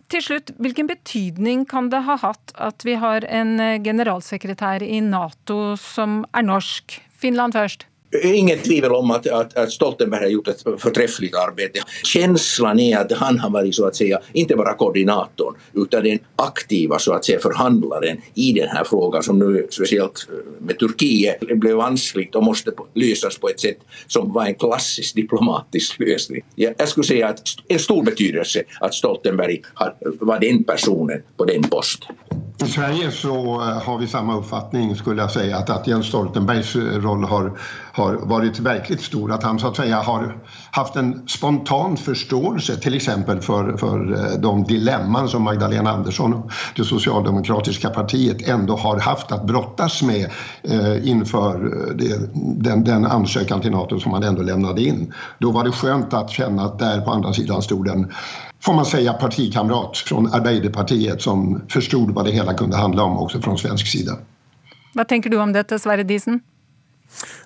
Til 0.07 0.21
slutt, 0.23 0.53
hvilken 0.61 0.87
betydning 0.87 1.65
kan 1.65 1.89
det 1.89 2.03
ha 2.05 2.19
hatt 2.21 2.53
at 2.53 2.85
vi 2.85 2.93
har 3.01 3.25
en 3.25 3.59
eh, 3.59 3.81
generalsekretær 3.81 4.85
i 4.85 5.01
Nato 5.01 5.73
som 5.81 6.21
er 6.37 6.45
norsk? 6.45 7.01
Finland 7.17 7.57
først. 7.57 7.87
Inget 8.23 8.63
tvivel 8.63 8.91
om 8.91 9.11
att, 9.11 9.27
att, 9.27 9.57
att, 9.57 9.71
Stoltenberg 9.71 10.21
har 10.21 10.29
gjort 10.29 10.47
ett 10.47 10.63
förträffligt 10.77 11.35
arbete. 11.35 11.79
Känslan 12.03 12.79
är 12.79 12.97
att 12.97 13.11
han 13.11 13.39
har 13.39 13.49
varit 13.49 13.75
så 13.75 13.85
att 13.85 13.95
säga 13.95 14.19
inte 14.33 14.55
bara 14.55 14.73
koordinatorn 14.73 15.55
utan 15.73 16.03
den 16.03 16.19
aktiva 16.35 16.99
så 16.99 17.13
att 17.13 17.25
säga 17.25 17.39
förhandlaren 17.39 18.17
i 18.33 18.53
den 18.53 18.67
här 18.67 18.83
frågan 18.83 19.23
som 19.23 19.39
nu 19.39 19.67
speciellt 19.69 20.27
med 20.59 20.79
Turkiet 20.79 21.39
blev 21.39 21.75
vanskligt 21.75 22.35
och 22.35 22.43
måste 22.43 22.71
lösas 22.93 23.37
på 23.37 23.49
ett 23.49 23.59
sätt 23.59 23.77
som 24.07 24.33
var 24.33 24.45
en 24.45 24.55
klassisk 24.55 25.15
diplomatisk 25.15 25.99
lösning. 25.99 26.41
Jag 26.55 26.89
skulle 26.89 27.07
säga 27.07 27.27
att 27.27 27.41
en 27.67 27.79
stor 27.79 28.03
betydelse 28.03 28.63
att 28.79 28.93
Stoltenberg 28.93 29.61
var 30.19 30.39
den 30.39 30.63
personen 30.63 31.21
på 31.37 31.45
den 31.45 31.63
posten. 31.63 32.15
I 32.63 32.67
Sverige 32.67 33.11
så 33.11 33.61
eh, 33.61 33.81
har 33.83 33.97
vi 33.97 34.07
samma 34.07 34.37
uppfattning 34.37 34.95
skulle 34.95 35.21
jag 35.21 35.31
säga 35.31 35.57
att, 35.57 35.69
att 35.69 35.87
Jens 35.87 36.05
Stoltenbergs 36.05 36.75
eh, 36.75 36.81
roll 36.81 37.23
har, 37.23 37.59
har 37.91 38.13
varit 38.13 38.59
verkligt 38.59 39.01
stor. 39.01 39.31
Att 39.31 39.43
han 39.43 39.59
så 39.59 39.67
att 39.67 39.75
säga 39.75 40.01
har 40.01 40.37
haft 40.71 40.95
en 40.95 41.27
spontan 41.27 41.97
förståelse 41.97 42.75
till 42.77 42.95
exempel 42.95 43.41
för, 43.41 43.77
för 43.77 44.13
eh, 44.13 44.39
de 44.39 44.63
dilemman 44.63 45.27
som 45.27 45.43
Magdalena 45.43 45.91
Andersson 45.91 46.33
och 46.33 46.51
det 46.75 46.83
socialdemokratiska 46.83 47.89
partiet 47.89 48.47
ändå 48.47 48.75
har 48.75 48.99
haft 48.99 49.31
att 49.31 49.45
brottas 49.45 50.03
med 50.03 50.31
eh, 50.63 51.09
inför 51.09 51.57
det, 51.95 52.33
den, 52.63 52.83
den 52.83 53.05
ansökan 53.05 53.61
till 53.61 53.71
Nato 53.71 53.99
som 53.99 54.11
man 54.11 54.23
ändå 54.23 54.41
lämnade 54.41 54.81
in. 54.81 55.13
Då 55.39 55.51
var 55.51 55.63
det 55.63 55.71
skönt 55.71 56.13
att 56.13 56.29
känna 56.29 56.63
att 56.63 56.79
där 56.79 57.01
på 57.01 57.11
andra 57.11 57.33
sidan 57.33 57.61
stod 57.61 57.87
en 57.87 58.11
får 58.61 58.73
man 58.73 58.85
säga, 58.85 59.13
partikamrat 59.13 59.97
från 59.97 60.33
Arbeiderpartiet 60.33 61.21
som 61.21 61.61
förstod 61.69 62.11
vad 62.11 62.25
det 62.25 62.31
hela 62.31 62.53
kunde 62.53 62.77
handla 62.77 63.03
om 63.03 63.17
också 63.17 63.41
från 63.41 63.57
svensk 63.57 63.87
sida. 63.87 64.17
Vad 64.93 65.07
tänker 65.07 65.29
du 65.29 65.37
om 65.37 65.53
detta, 65.53 65.79
Sverre 65.79 66.03
Diesen? 66.03 66.39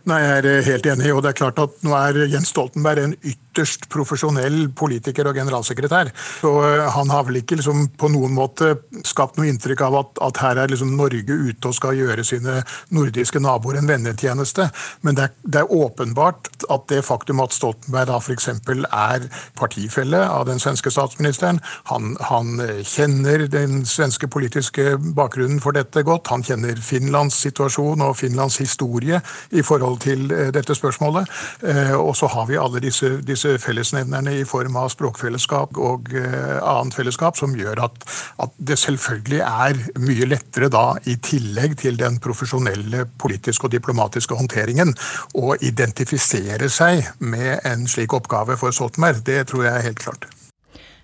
Nei, 0.10 0.18
Jeg 0.22 0.38
er 0.42 0.66
helt 0.66 0.88
enig. 0.90 1.12
og 1.14 1.22
det 1.22 1.30
er 1.30 1.38
klart 1.38 1.60
at 1.62 1.84
Nå 1.86 1.94
er 1.94 2.26
Jens 2.32 2.50
Stoltenberg 2.52 3.04
en 3.04 3.14
ytterst 3.22 3.88
profesjonell 3.92 4.72
politiker 4.74 5.28
og 5.30 5.36
generalsekretær. 5.38 6.10
så 6.42 6.52
eh, 6.66 6.90
Han 6.96 7.10
har 7.10 7.24
vel 7.28 7.42
ikke 7.42 7.60
liksom 7.60 7.88
på 8.00 8.10
noen 8.10 8.34
måte 8.34 8.74
skapt 9.06 9.38
noe 9.38 9.48
inntrykk 9.52 9.82
av 9.86 9.98
at, 10.00 10.22
at 10.22 10.42
her 10.42 10.58
er 10.64 10.72
liksom 10.72 10.96
Norge 10.98 11.22
ute 11.30 11.70
og 11.70 11.76
skal 11.78 12.00
gjøre 12.00 12.26
sine 12.26 12.64
nordiske 12.90 13.40
naboer 13.40 13.78
en 13.78 13.88
vennetjeneste. 13.88 14.70
Men 15.02 15.16
det 15.16 15.28
er, 15.28 15.36
det 15.44 15.62
er 15.62 15.76
åpenbart 15.76 16.50
at 16.72 16.88
det 16.90 17.04
faktum 17.06 17.44
at 17.46 17.54
Stoltenberg 17.54 18.10
da 18.10 18.18
f.eks. 18.18 18.48
er 18.48 19.28
partifelle 19.60 20.24
av 20.26 20.48
den 20.50 20.60
svenske 20.60 20.92
statsministeren, 20.92 21.62
han, 21.92 22.16
han 22.22 22.58
kjenner 22.88 23.46
den 23.52 23.86
svenske 23.86 24.28
politiske 24.32 24.98
bakgrunnen 24.98 25.62
for 25.62 25.76
dette 25.78 26.04
godt, 26.08 26.32
han 26.34 26.44
kjenner 26.46 26.80
Finlands 26.82 27.38
situasjon 27.44 28.02
og 28.02 28.18
Finlands 28.18 28.58
historie 28.62 29.22
i 29.52 29.64
forhold 29.66 30.00
til 30.04 30.32
eh, 30.32 30.50
dette 30.54 30.76
spørsmålet. 30.76 31.30
Eh, 31.68 31.94
og 32.00 32.16
så 32.18 32.30
har 32.32 32.48
vi 32.50 32.60
alle 32.60 32.82
disse, 32.84 33.18
disse 33.26 33.58
fellesnevnerne 33.62 34.38
i 34.40 34.46
form 34.48 34.78
av 34.80 34.92
språkfellesskap 34.94 35.80
og 35.82 36.12
eh, 36.16 36.58
annet 36.60 36.96
fellesskap, 36.96 37.40
som 37.40 37.56
gjør 37.58 37.84
at, 37.88 38.06
at, 38.44 38.56
det 38.58 38.80
selvfølgelig 38.80 39.42
er 39.42 39.80
mye 40.00 40.28
lettere 40.30 40.70
da, 40.72 40.86
i 41.10 41.18
tillegg 41.24 41.78
til 41.82 41.98
den 42.00 42.20
profesjonelle 42.24 43.06
politiske 43.22 43.68
og 43.68 43.74
diplomatiske 43.76 44.38
håndteringen, 44.38 44.94
å 45.36 45.56
identifisere 45.60 46.70
seg 46.72 47.08
med 47.20 47.66
en 47.68 47.88
slik 47.90 48.14
oppgave 48.16 48.58
for 48.60 48.76
Stoltenberg. 48.76 49.24
Det 49.26 49.44
tror 49.52 49.68
jeg 49.68 49.74
er 49.74 49.90
helt 49.90 50.04
klart. 50.04 50.30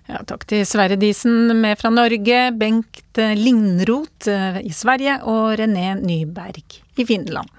Ja, 0.08 0.22
takk 0.24 0.46
til 0.48 0.62
Sverre 0.64 0.96
Disen 0.96 1.50
med 1.60 1.76
fra 1.80 1.90
Norge, 1.92 2.46
Bengt 2.56 3.20
Lindroth 3.36 4.30
i 4.64 4.72
Sverige 4.72 5.18
og 5.28 5.58
René 5.60 5.90
Nyberg 6.00 6.78
i 6.96 7.04
Finland. 7.04 7.57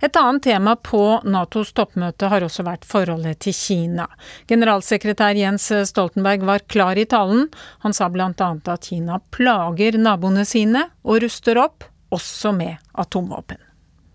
Et 0.00 0.16
annet 0.16 0.42
tema 0.42 0.76
på 0.80 1.20
Natos 1.28 1.74
toppmøte 1.76 2.30
har 2.32 2.44
også 2.46 2.64
vært 2.64 2.86
forholdet 2.88 3.42
til 3.44 3.52
Kina. 3.52 4.06
Generalsekretær 4.48 5.36
Jens 5.36 5.68
Stoltenberg 5.90 6.46
var 6.48 6.64
klar 6.72 6.96
i 6.96 7.04
talen. 7.04 7.50
Han 7.84 7.92
sa 7.92 8.08
bl.a. 8.08 8.30
at 8.32 8.88
Kina 8.88 9.20
plager 9.34 9.98
naboene 10.00 10.46
sine 10.48 10.86
og 11.04 11.20
ruster 11.26 11.60
opp, 11.60 11.84
også 12.10 12.54
med 12.56 12.80
atomvåpen. 12.96 13.60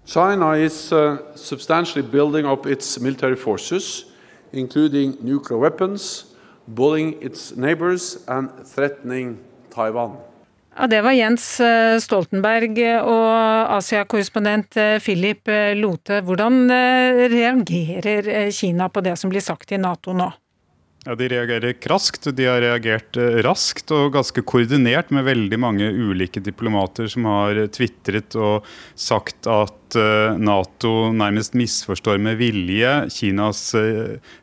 China 0.05 0.53
is 0.57 0.91
uh, 0.91 1.17
substantially 1.35 2.01
building 2.01 2.45
up 2.45 2.65
its 2.65 2.99
military 2.99 3.35
forces, 3.35 4.05
including 4.53 5.17
nuclear 5.21 5.59
weapons, 5.59 6.25
bullying 6.67 7.15
its 7.21 7.55
neighbors 7.55 8.17
Taiwan. 9.69 10.17
Ja, 10.77 10.87
Det 10.87 11.01
var 11.01 11.11
Jens 11.15 11.59
eh, 11.63 11.97
Stoltenberg 12.03 12.79
og 12.99 13.75
Asia-korrespondent 13.77 14.75
eh, 14.75 14.97
Philip 14.99 15.47
eh, 15.47 15.71
Lote. 15.79 16.19
Hvordan 16.25 16.67
reagerer 17.31 18.51
Kina 18.51 18.89
på 18.91 19.03
det 19.05 19.15
som 19.19 19.31
blir 19.31 19.43
sagt 19.43 19.71
i 19.71 19.79
Nato 19.79 20.11
nå? 20.11 20.27
Ja, 21.05 21.15
De 21.15 21.29
reagerer 21.31 21.77
raskt. 21.87 22.27
De 22.35 22.47
har 22.49 22.59
reagert 22.59 23.15
raskt 23.45 23.93
og 23.95 24.11
ganske 24.17 24.41
koordinert 24.43 25.13
med 25.15 25.27
veldig 25.29 25.59
mange 25.61 25.87
ulike 25.87 26.43
diplomater 26.43 27.07
som 27.07 27.27
har 27.29 27.61
tvitret 27.71 28.35
og 28.35 28.65
sagt 28.99 29.47
at 29.47 29.84
Nato 29.95 31.11
nærmest 31.15 31.55
misforstår 31.57 32.19
med 32.21 32.39
vilje 32.39 32.91
Kinas 33.13 33.67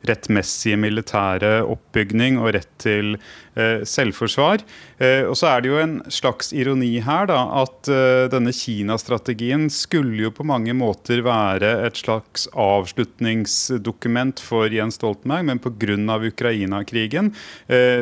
rettmessige 0.08 0.78
militære 0.80 1.60
oppbygning 1.62 2.40
og 2.40 2.54
rett 2.56 2.70
til 2.82 3.16
Eh, 3.52 3.82
selvforsvar. 3.84 4.62
Eh, 4.96 5.26
og 5.28 5.34
så 5.36 5.50
er 5.50 5.60
det 5.60 5.68
jo 5.68 5.76
en 5.76 5.98
slags 6.08 6.54
ironi 6.56 6.94
her, 7.04 7.26
da, 7.28 7.36
at 7.60 7.88
eh, 7.92 8.24
denne 8.32 8.48
Kina-strategien 8.56 9.66
skulle 9.68 10.22
jo 10.24 10.30
på 10.32 10.46
mange 10.48 10.72
måter 10.72 11.20
være 11.26 11.74
et 11.84 12.00
slags 12.00 12.46
avslutningsdokument 12.56 14.40
for 14.40 14.72
Jens 14.72 14.96
Stoltenberg, 14.96 15.44
men 15.50 15.60
pga. 15.60 15.80
Ukraina-krigen 15.82 17.32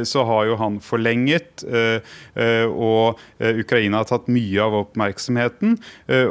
så 0.07 0.23
har 0.29 0.47
jo 0.47 0.57
han 0.61 0.77
forlenget, 0.85 1.63
og 1.65 3.21
Ukraina 3.41 4.03
har 4.03 4.09
tatt 4.11 4.29
mye 4.33 4.61
av 4.61 4.75
oppmerksomheten. 4.83 5.79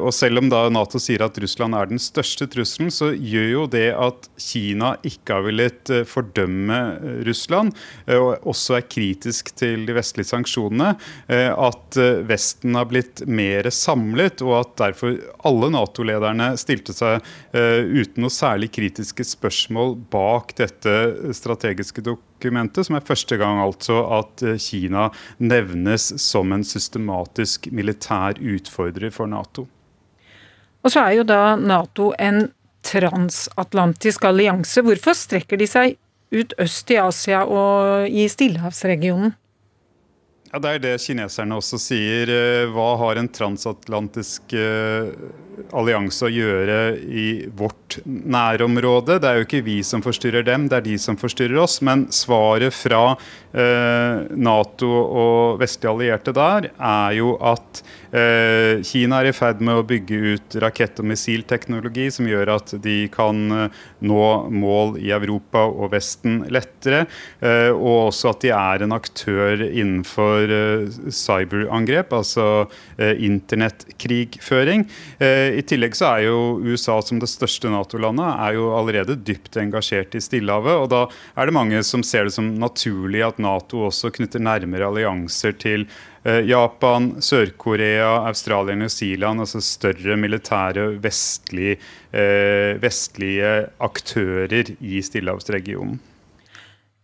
Og 0.04 0.12
selv 0.14 0.44
om 0.44 0.52
da 0.52 0.62
Nato 0.70 1.02
sier 1.10 1.26
at 1.26 1.38
Russland 1.41 1.76
er 1.76 1.89
den 1.89 2.02
største 2.02 2.48
trusselen, 2.52 2.91
så 2.93 3.12
gjør 3.13 3.50
jo 3.50 3.65
det 3.74 3.88
at 3.98 4.30
Kina 4.39 4.93
ikke 5.08 5.38
har 5.38 5.45
villet 5.48 5.91
fordømme 6.10 6.80
Russland, 7.28 7.74
og 8.13 8.48
også 8.50 8.78
er 8.80 8.88
kritisk 8.89 9.52
til 9.60 9.88
de 9.88 9.95
vestlige 9.98 10.30
sanksjonene, 10.30 10.93
eh, 11.32 11.50
at 11.50 12.00
eh, 12.00 12.22
Vesten 12.30 12.78
har 12.78 12.89
blitt 12.89 13.24
mer 13.28 13.69
samlet, 13.74 14.43
og 14.45 14.56
at 14.62 14.76
derfor 14.84 15.17
alle 15.48 15.72
Nato-lederne 15.74 16.52
stilte 16.60 16.95
seg 16.95 17.19
eh, 17.54 17.82
uten 17.86 18.26
noe 18.26 18.34
særlig 18.34 18.72
kritiske 18.76 19.26
spørsmål 19.34 19.95
bak 20.13 20.54
dette 20.60 21.34
strategiske 21.36 22.04
dokumentet, 22.06 22.88
som 22.88 23.00
er 23.00 23.08
første 23.08 23.39
gang 23.39 23.63
altså 23.63 24.04
at 24.19 24.45
Kina 24.62 25.10
nevnes 25.41 26.12
som 26.22 26.54
en 26.56 26.65
systematisk 26.67 27.72
militær 27.76 28.39
utfordrer 28.39 29.13
for 29.13 29.30
Nato. 29.32 29.67
Og 30.84 30.94
så 30.94 31.04
er 31.04 31.18
jo 31.20 31.26
da 31.28 31.56
Nato 31.60 32.13
en 32.20 32.48
transatlantisk 32.86 34.24
allianse. 34.30 34.84
Hvorfor 34.86 35.18
strekker 35.18 35.60
de 35.60 35.68
seg 35.68 35.98
ut 36.32 36.54
øst 36.62 36.92
i 36.94 37.00
Asia 37.02 37.44
og 37.44 38.08
i 38.08 38.28
Stillehavsregionen? 38.30 39.36
Ja, 40.50 40.60
Det 40.60 40.70
er 40.70 40.80
det 40.80 40.96
kineserne 41.04 41.60
også 41.60 41.78
sier. 41.78 42.30
Eh, 42.30 42.70
hva 42.74 42.96
har 42.98 43.20
en 43.20 43.30
transatlantisk 43.30 44.56
uh, 44.58 45.12
allianse 45.76 46.28
å 46.28 46.32
gjøre 46.32 46.80
i 47.00 47.28
vårt 47.58 48.00
nærområde? 48.06 49.19
Det 49.19 49.30
er 49.30 49.39
jo 49.39 49.48
ikke 49.48 49.63
vi 49.65 49.80
som 49.86 50.04
forstyrrer 50.06 50.45
dem, 50.48 50.67
det 50.69 50.80
er 50.80 50.88
de 50.88 50.98
som 51.02 51.17
forstyrrer 51.19 51.60
oss. 51.63 51.80
Men 51.86 52.08
svaret 52.13 52.76
fra 52.76 53.15
eh, 53.52 54.26
Nato 54.38 54.89
og 54.89 55.60
vestlige 55.62 55.93
allierte 55.93 56.36
der 56.36 56.69
er 56.74 57.17
jo 57.17 57.34
at 57.41 57.82
eh, 58.12 58.86
Kina 58.86 59.22
er 59.22 59.32
i 59.32 59.36
ferd 59.36 59.63
med 59.65 59.82
å 59.82 59.88
bygge 59.88 60.36
ut 60.36 60.60
rakett- 60.63 61.02
og 61.02 61.10
missilteknologi 61.12 62.10
som 62.13 62.30
gjør 62.30 62.54
at 62.58 62.76
de 62.84 63.00
kan 63.13 63.69
nå 64.00 64.26
mål 64.54 64.95
i 65.02 65.12
Europa 65.15 65.65
og 65.67 65.91
Vesten 65.93 66.43
lettere. 66.52 67.06
og 67.74 68.10
også 68.10 68.30
at 68.32 68.41
de 68.43 68.52
er 68.54 68.84
en 68.84 68.93
aktør 68.95 69.62
innenfor 69.67 70.19
for 70.19 70.52
uh, 70.52 71.12
cyberangrep, 71.12 72.13
altså 72.13 72.48
uh, 72.65 73.13
internettkrigføring. 73.15 74.86
Uh, 75.22 75.49
I 75.58 75.64
tillegg 75.66 75.96
så 75.98 76.06
er 76.14 76.28
jo 76.28 76.60
USA 76.62 77.00
som 77.06 77.20
det 77.22 77.30
største 77.32 77.72
Nato-landet 77.72 78.30
er 78.30 78.58
jo 78.58 78.70
allerede 78.78 79.18
dypt 79.26 79.58
engasjert 79.62 80.16
i 80.18 80.22
Stillehavet. 80.24 80.76
og 80.76 80.90
Da 80.92 81.02
er 81.36 81.50
det 81.50 81.56
mange 81.58 81.82
som 81.88 82.04
ser 82.06 82.30
det 82.30 82.36
som 82.36 82.52
naturlig 82.62 83.24
at 83.26 83.42
Nato 83.42 83.86
også 83.88 84.12
knytter 84.16 84.44
nærmere 84.44 84.90
allianser 84.90 85.58
til 85.60 85.88
Japan, 86.24 87.14
Sør-Korea, 87.24 88.28
Australia 88.28 88.76
og 88.76 88.82
New 88.82 88.92
Zealand, 88.92 89.40
altså 89.40 89.62
større 89.64 90.18
militære 90.20 90.90
vestlige, 91.00 91.78
vestlige 92.84 93.54
aktører 93.80 94.74
i 94.80 95.02
stillehavsregionen. 95.02 96.00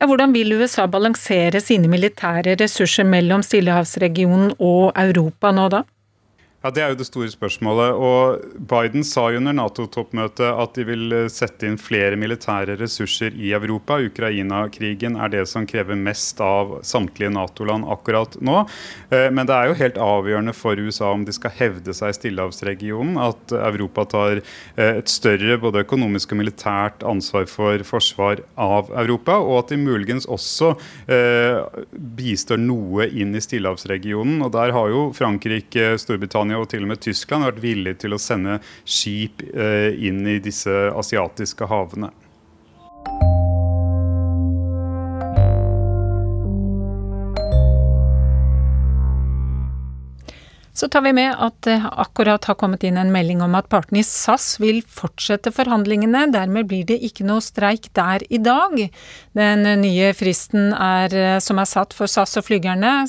Hvordan 0.06 0.36
vil 0.36 0.52
USA 0.60 0.86
balansere 0.92 1.62
sine 1.64 1.88
militære 1.90 2.58
ressurser 2.60 3.08
mellom 3.08 3.42
Stillehavsregionen 3.42 4.52
og 4.60 4.92
Europa 5.00 5.54
nå 5.56 5.70
da? 5.72 5.82
Ja, 6.66 6.72
Det 6.74 6.82
er 6.82 6.90
jo 6.90 6.98
det 6.98 7.06
store 7.06 7.30
spørsmålet. 7.30 7.94
og 7.94 8.42
Biden 8.58 9.04
sa 9.06 9.28
jo 9.30 9.38
under 9.38 9.54
Nato-toppmøtet 9.54 10.48
at 10.50 10.74
de 10.74 10.84
vil 10.88 11.14
eh, 11.14 11.28
sette 11.30 11.68
inn 11.68 11.78
flere 11.78 12.18
militære 12.18 12.74
ressurser 12.80 13.36
i 13.38 13.52
Europa. 13.54 14.00
Ukraina-krigen 14.02 15.14
er 15.14 15.30
det 15.30 15.44
som 15.46 15.68
krever 15.70 15.94
mest 15.94 16.42
av 16.42 16.80
samtlige 16.82 17.30
Nato-land 17.30 17.86
akkurat 17.86 18.34
nå. 18.42 18.64
Eh, 19.14 19.30
men 19.30 19.46
det 19.46 19.54
er 19.54 19.70
jo 19.70 19.78
helt 19.78 20.00
avgjørende 20.02 20.56
for 20.58 20.82
USA 20.82 21.12
om 21.14 21.28
de 21.28 21.36
skal 21.38 21.54
hevde 21.54 21.94
seg 21.94 22.10
i 22.10 22.18
Stillehavsregionen, 22.18 23.22
at 23.22 23.54
Europa 23.54 24.08
tar 24.16 24.42
eh, 24.42 24.98
et 25.04 25.14
større 25.14 25.60
både 25.62 25.86
økonomisk 25.86 26.34
og 26.34 26.42
militært 26.42 27.06
ansvar 27.06 27.46
for 27.46 27.86
forsvar 27.86 28.42
av 28.58 28.90
Europa, 28.90 29.38
og 29.38 29.60
at 29.60 29.76
de 29.76 29.82
muligens 29.84 30.26
også 30.26 30.74
bistår 32.18 32.58
noe 32.58 33.06
inn 33.06 33.38
i 33.38 33.44
Stillehavsregionen. 33.44 34.42
Og 34.42 34.50
der 34.56 34.74
har 34.74 34.90
jo 34.90 35.12
Frankrike, 35.14 35.94
Storbritannia 36.02 36.55
Storbritannia 36.56 36.62
og 36.62 36.70
til 36.70 36.84
og 36.84 36.88
med 36.88 37.02
Tyskland 37.02 37.46
vært 37.46 37.64
villige 37.64 38.00
til 38.06 38.16
å 38.16 38.20
sende 38.20 38.60
skip 38.86 39.44
eh, 39.54 39.94
inn 40.08 40.26
i 40.28 40.40
disse 40.40 40.72
asiatiske 40.96 41.68
havene. 41.68 42.12
Så 50.76 50.90
tar 50.92 51.06
vi 51.06 51.14
med 51.16 51.32
at 51.40 51.56
det 51.64 51.78
akkurat 51.88 52.44
har 52.50 52.58
kommet 52.60 52.84
inn 52.84 52.98
en 53.00 53.14
melding 53.14 53.40
om 53.46 53.54
at 53.56 53.70
partene 53.72 54.02
i 54.02 54.04
SAS 54.04 54.58
vil 54.60 54.82
fortsette 54.84 55.54
forhandlingene. 55.56 56.26
Dermed 56.36 56.68
blir 56.68 56.84
det 56.90 57.00
ikke 57.08 57.24
noe 57.24 57.40
streik 57.44 57.88
der 57.96 58.26
i 58.28 58.42
dag. 58.44 58.76
Den 59.40 59.64
nye 59.80 60.12
fristen 60.20 60.74
er, 60.76 61.40
som 61.40 61.64
er 61.64 61.72
satt 61.72 61.96
for 61.96 62.12
SAS 62.12 62.36
og 62.42 62.50
flygerne, 62.50 63.06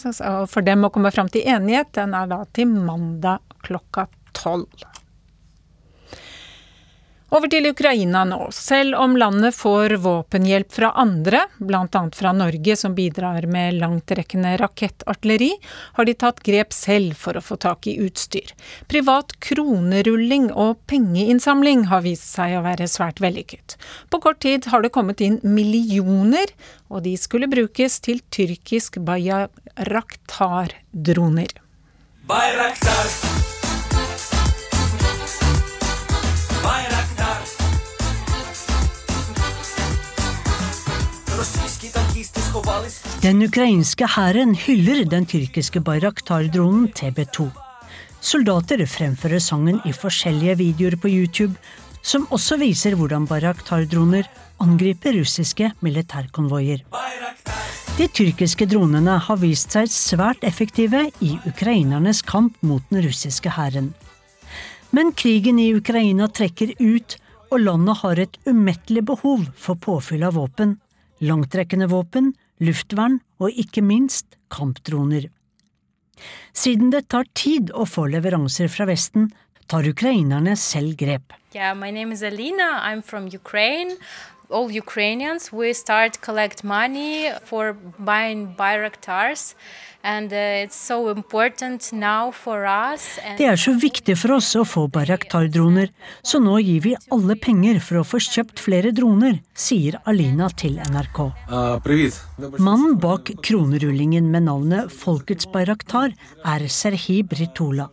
for 0.47 0.63
dem 0.63 0.87
å 0.87 0.93
komme 0.95 1.11
fram 1.11 1.27
til 1.27 1.43
enighet, 1.43 1.91
den 1.99 2.15
er 2.15 2.31
da 2.31 2.45
til 2.55 2.71
mandag 2.71 3.43
klokka 3.67 4.07
tolv. 4.31 4.71
Over 7.35 7.51
til 7.51 7.67
Ukraina 7.67 8.21
nå. 8.23 8.39
Selv 8.55 8.95
om 9.03 9.17
landet 9.19 9.51
får 9.59 9.97
våpenhjelp 10.05 10.71
fra 10.73 10.93
andre, 10.95 11.41
bl.a. 11.59 12.11
fra 12.15 12.33
Norge 12.33 12.77
som 12.79 12.95
bidrar 12.95 13.43
med 13.51 13.75
langtrekkende 13.81 14.57
rakettartilleri, 14.61 15.51
har 15.99 16.05
de 16.07 16.15
tatt 16.15 16.43
grep 16.47 16.73
selv 16.77 17.17
for 17.19 17.35
å 17.35 17.43
få 17.43 17.57
tak 17.59 17.87
i 17.91 17.99
utstyr. 18.07 18.55
Privat 18.87 19.35
kronerulling 19.43 20.55
og 20.55 20.79
pengeinnsamling 20.87 21.91
har 21.91 22.07
vist 22.07 22.31
seg 22.31 22.55
å 22.61 22.63
være 22.69 22.87
svært 22.91 23.21
vellykket. 23.25 23.77
På 24.07 24.21
kort 24.23 24.41
tid 24.47 24.67
har 24.71 24.83
det 24.87 24.95
kommet 24.95 25.21
inn 25.25 25.41
millioner, 25.43 26.47
og 26.95 27.03
de 27.09 27.17
skulle 27.19 27.51
brukes 27.51 27.99
til 28.07 28.23
tyrkisk 28.31 29.03
Bayraktar-droner. 29.03 31.51
Bayraktar. 32.31 33.56
Den 43.21 43.43
ukrainske 43.45 44.07
hæren 44.09 44.55
hyller 44.57 45.03
den 45.05 45.27
tyrkiske 45.29 45.81
Bayraktar-dronen 45.85 46.87
TB2. 46.97 47.51
Soldater 48.21 48.81
fremfører 48.89 49.43
sangen 49.45 49.83
i 49.85 49.93
forskjellige 49.93 50.55
videoer 50.63 50.97
på 51.03 51.11
YouTube, 51.11 51.53
som 52.01 52.25
også 52.33 52.57
viser 52.63 52.97
hvordan 52.97 53.27
Bayraktar-droner 53.29 54.31
angriper 54.63 55.19
russiske 55.19 55.69
militærkonvoier. 55.85 56.81
De 57.99 58.09
tyrkiske 58.09 58.69
dronene 58.73 59.19
har 59.27 59.43
vist 59.43 59.77
seg 59.77 59.93
svært 59.93 60.49
effektive 60.49 61.11
i 61.21 61.35
ukrainernes 61.51 62.23
kamp 62.25 62.57
mot 62.63 62.89
den 62.89 63.05
russiske 63.05 63.53
hæren. 63.59 63.93
Men 64.97 65.13
krigen 65.13 65.61
i 65.61 65.75
Ukraina 65.77 66.31
trekker 66.33 66.73
ut, 66.81 67.19
og 67.53 67.61
landet 67.69 68.01
har 68.01 68.25
et 68.25 68.41
umettelig 68.49 69.05
behov 69.13 69.45
for 69.61 69.77
påfyll 69.77 70.25
av 70.25 70.41
våpen 70.41 70.79
langtrekkende 71.19 71.89
våpen, 71.91 72.33
luftvern 72.63 73.21
og 73.41 73.51
ikke 73.53 73.83
minst 73.85 74.39
kampdroner. 74.53 75.29
Siden 76.57 76.93
det 76.95 77.09
tar 77.13 77.29
tid 77.37 77.73
å 77.77 77.85
få 77.89 78.07
leveranser 78.13 78.71
fra 78.73 78.87
Vesten, 78.89 79.29
tar 79.69 79.87
ukrainerne 79.89 80.57
selv 80.57 80.97
grep. 80.97 81.35
Yeah, 81.55 81.75
my 81.75 81.91
name 81.91 82.13
is 82.13 82.23
Alina. 82.23 82.81
I'm 82.83 83.03
from 83.03 83.29
Ukraine. 83.33 83.97
All 84.49 84.71
Ukrainians, 84.71 85.53
we 85.53 85.73
start 85.73 86.21
collect 86.21 86.63
money 86.63 87.33
for 87.45 87.75
buying 87.99 88.55
Bayraktars. 88.55 89.55
Uh, 90.07 90.23
Det 93.39 93.47
er 93.51 93.59
så 93.59 93.73
viktig 93.75 94.15
for 94.21 94.37
oss 94.37 94.53
å 94.55 94.63
få 94.63 94.85
Bayraktar-droner, 94.95 95.91
så 96.23 96.39
nå 96.39 96.61
gir 96.63 96.85
vi 96.85 96.93
alle 97.11 97.35
penger 97.43 97.81
for 97.83 97.99
å 97.99 98.05
få 98.07 98.21
kjøpt 98.23 98.63
flere 98.63 98.93
droner, 98.95 99.41
sier 99.51 99.99
Alina 100.07 100.47
til 100.55 100.79
NRK. 100.79 101.19
Mannen 102.63 102.95
bak 103.03 103.33
kronerullingen 103.43 104.31
med 104.31 104.47
navnet 104.47 104.95
Folkets 104.95 105.49
Bayraktar 105.51 106.15
er 106.45 106.69
Serhij 106.71 107.25
Britola. 107.27 107.89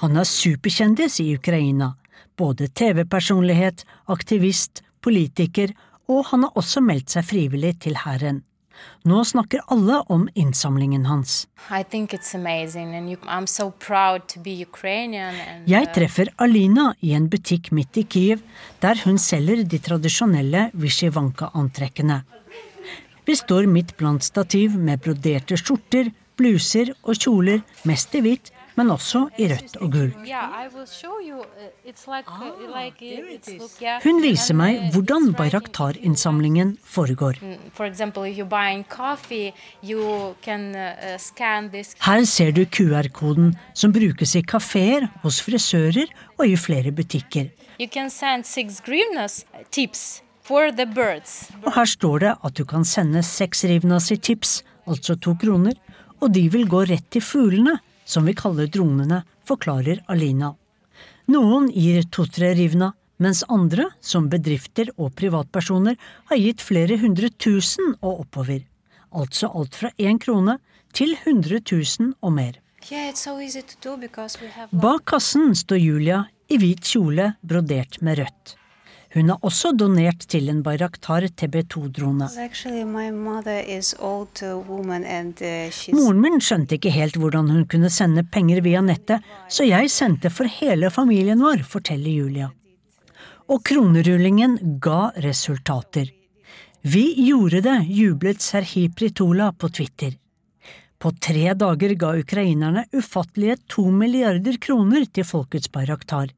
Han 0.00 0.16
er 0.16 0.24
superkjendis 0.24 1.20
i 1.20 1.34
Ukraina. 1.36 1.92
Både 2.40 2.70
TV-personlighet, 2.72 3.84
aktivist, 4.08 4.80
politiker, 5.04 5.76
og 6.08 6.24
han 6.32 6.46
har 6.48 6.56
også 6.56 6.80
meldt 6.80 7.12
seg 7.12 7.28
frivillig 7.28 7.74
til 7.84 8.00
hæren. 8.06 8.40
Nå 9.08 9.24
snakker 9.26 9.64
alle 9.74 9.98
om 10.14 10.28
innsamlingen 10.38 11.06
hans. 11.10 11.46
Jeg 15.66 15.86
uh, 15.88 15.92
treffer 15.96 16.30
Alina 16.46 16.86
i 17.00 17.12
en 17.18 17.28
butikk 17.32 17.72
midt 17.74 17.98
i 17.98 18.04
Kyiv, 18.06 18.42
der 18.82 19.02
hun 19.04 19.18
selger 19.18 19.64
de 19.64 19.78
tradisjonelle 19.82 20.68
Vishivanka-antrekkene. 20.74 22.22
Vi 23.26 23.34
står 23.38 23.68
midt 23.70 23.96
blant 23.98 24.24
stativ 24.26 24.74
med 24.78 25.02
broderte 25.02 25.58
skjorter, 25.58 26.10
bluser 26.38 26.94
og 27.02 27.14
kjoler, 27.18 27.62
mest 27.86 28.14
i 28.18 28.22
hvitt, 28.24 28.50
men 28.78 28.90
også 28.90 29.26
i 29.38 29.48
rødt 29.50 29.76
og 29.80 29.92
gult. 29.92 30.16
Hun 34.04 34.22
viser 34.22 34.58
meg 34.58 34.80
hvordan 34.94 35.32
Bayraktar-innsamlingen 35.38 36.76
foregår. 36.84 37.40
Her 42.06 42.24
ser 42.24 42.52
du 42.56 42.62
QR-koden 42.64 43.54
som 43.74 43.92
brukes 43.92 44.36
i 44.36 44.42
kafeer, 44.42 45.08
hos 45.22 45.40
frisører 45.44 46.08
og 46.38 46.46
i 46.48 46.56
flere 46.56 46.92
butikker. 46.92 47.50
Og 51.62 51.72
her 51.76 51.88
står 51.88 52.18
det 52.18 52.34
at 52.44 52.58
du 52.58 52.64
kan 52.68 52.84
sende 52.84 53.22
seks 53.22 53.64
rivnas 53.64 54.10
i 54.10 54.16
tips, 54.16 54.62
altså 54.86 55.14
to 55.16 55.34
kroner, 55.38 55.78
og 56.22 56.34
de 56.34 56.48
vil 56.50 56.68
gå 56.70 56.84
rett 56.90 57.08
til 57.10 57.22
fuglene 57.24 57.78
som 58.04 58.26
vi 58.26 58.34
kaller 58.34 58.66
dronene, 58.66 59.22
forklarer 59.48 60.02
Alina. 60.12 60.54
Noen 61.30 61.68
gir 61.70 62.02
to-tre 62.10 62.52
rivna, 62.58 62.92
mens 63.22 63.44
andre, 63.48 63.88
som 64.00 64.28
bedrifter 64.30 64.90
og 64.96 65.14
privatpersoner, 65.18 65.98
har 66.30 66.40
gitt 66.40 66.64
flere 66.64 66.98
hundre 66.98 67.30
tusen 67.30 67.94
og 68.00 68.24
oppover. 68.26 68.64
Altså 69.12 69.50
alt 69.52 69.76
fra 69.78 69.92
én 70.00 70.18
krone 70.22 70.58
til 70.96 71.14
hundre 71.24 71.60
tusen 71.60 72.14
og 72.20 72.34
mer. 72.38 72.58
Bak 74.72 75.04
kassen 75.06 75.54
står 75.54 75.78
Julia 75.78 76.24
i 76.50 76.58
hvit 76.58 76.82
kjole 76.82 77.28
brodert 77.46 78.00
med 78.02 78.18
rødt. 78.18 78.56
Hun 79.12 79.28
har 79.28 79.42
også 79.44 79.74
donert 79.76 80.24
til 80.32 80.48
en 80.48 80.62
Bayraktar 80.64 81.26
TB2-drone. 81.28 82.30
Moren 85.92 86.22
min 86.22 86.40
skjønte 86.40 86.78
ikke 86.78 86.94
helt 86.94 87.18
hvordan 87.20 87.50
hun 87.52 87.66
kunne 87.68 87.90
sende 87.92 88.24
penger 88.24 88.62
via 88.64 88.80
nettet, 88.80 89.20
så 89.52 89.68
jeg 89.68 89.92
sendte 89.92 90.32
for 90.32 90.48
hele 90.48 90.88
familien 90.90 91.44
vår, 91.44 91.66
forteller 91.68 92.08
Julia. 92.22 92.48
Og 93.52 93.60
kronerullingen 93.68 94.56
ga 94.80 95.12
resultater. 95.20 96.08
Vi 96.82 97.04
gjorde 97.28 97.60
det, 97.68 97.78
jublet 97.92 98.40
Serhi 98.40 98.88
Pritola 98.88 99.52
på 99.52 99.68
Twitter. 99.68 100.16
På 100.98 101.12
tre 101.20 101.52
dager 101.58 101.92
ga 102.00 102.16
ukrainerne 102.16 102.86
ufattelige 102.96 103.60
to 103.68 103.90
milliarder 103.90 104.56
kroner 104.62 105.04
til 105.04 105.26
Folkets 105.26 105.68
Bayraktar. 105.68 106.32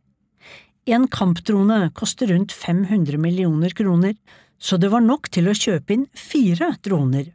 En 0.84 1.06
kampdrone 1.08 1.90
koster 1.96 2.26
rundt 2.26 2.52
500 2.52 3.18
millioner 3.18 3.70
kroner, 3.70 4.14
så 4.60 4.76
det 4.76 4.90
var 4.92 5.00
nok 5.00 5.30
til 5.32 5.48
å 5.48 5.56
kjøpe 5.56 5.96
inn 5.96 6.04
fire 6.12 6.74
droner. 6.84 7.30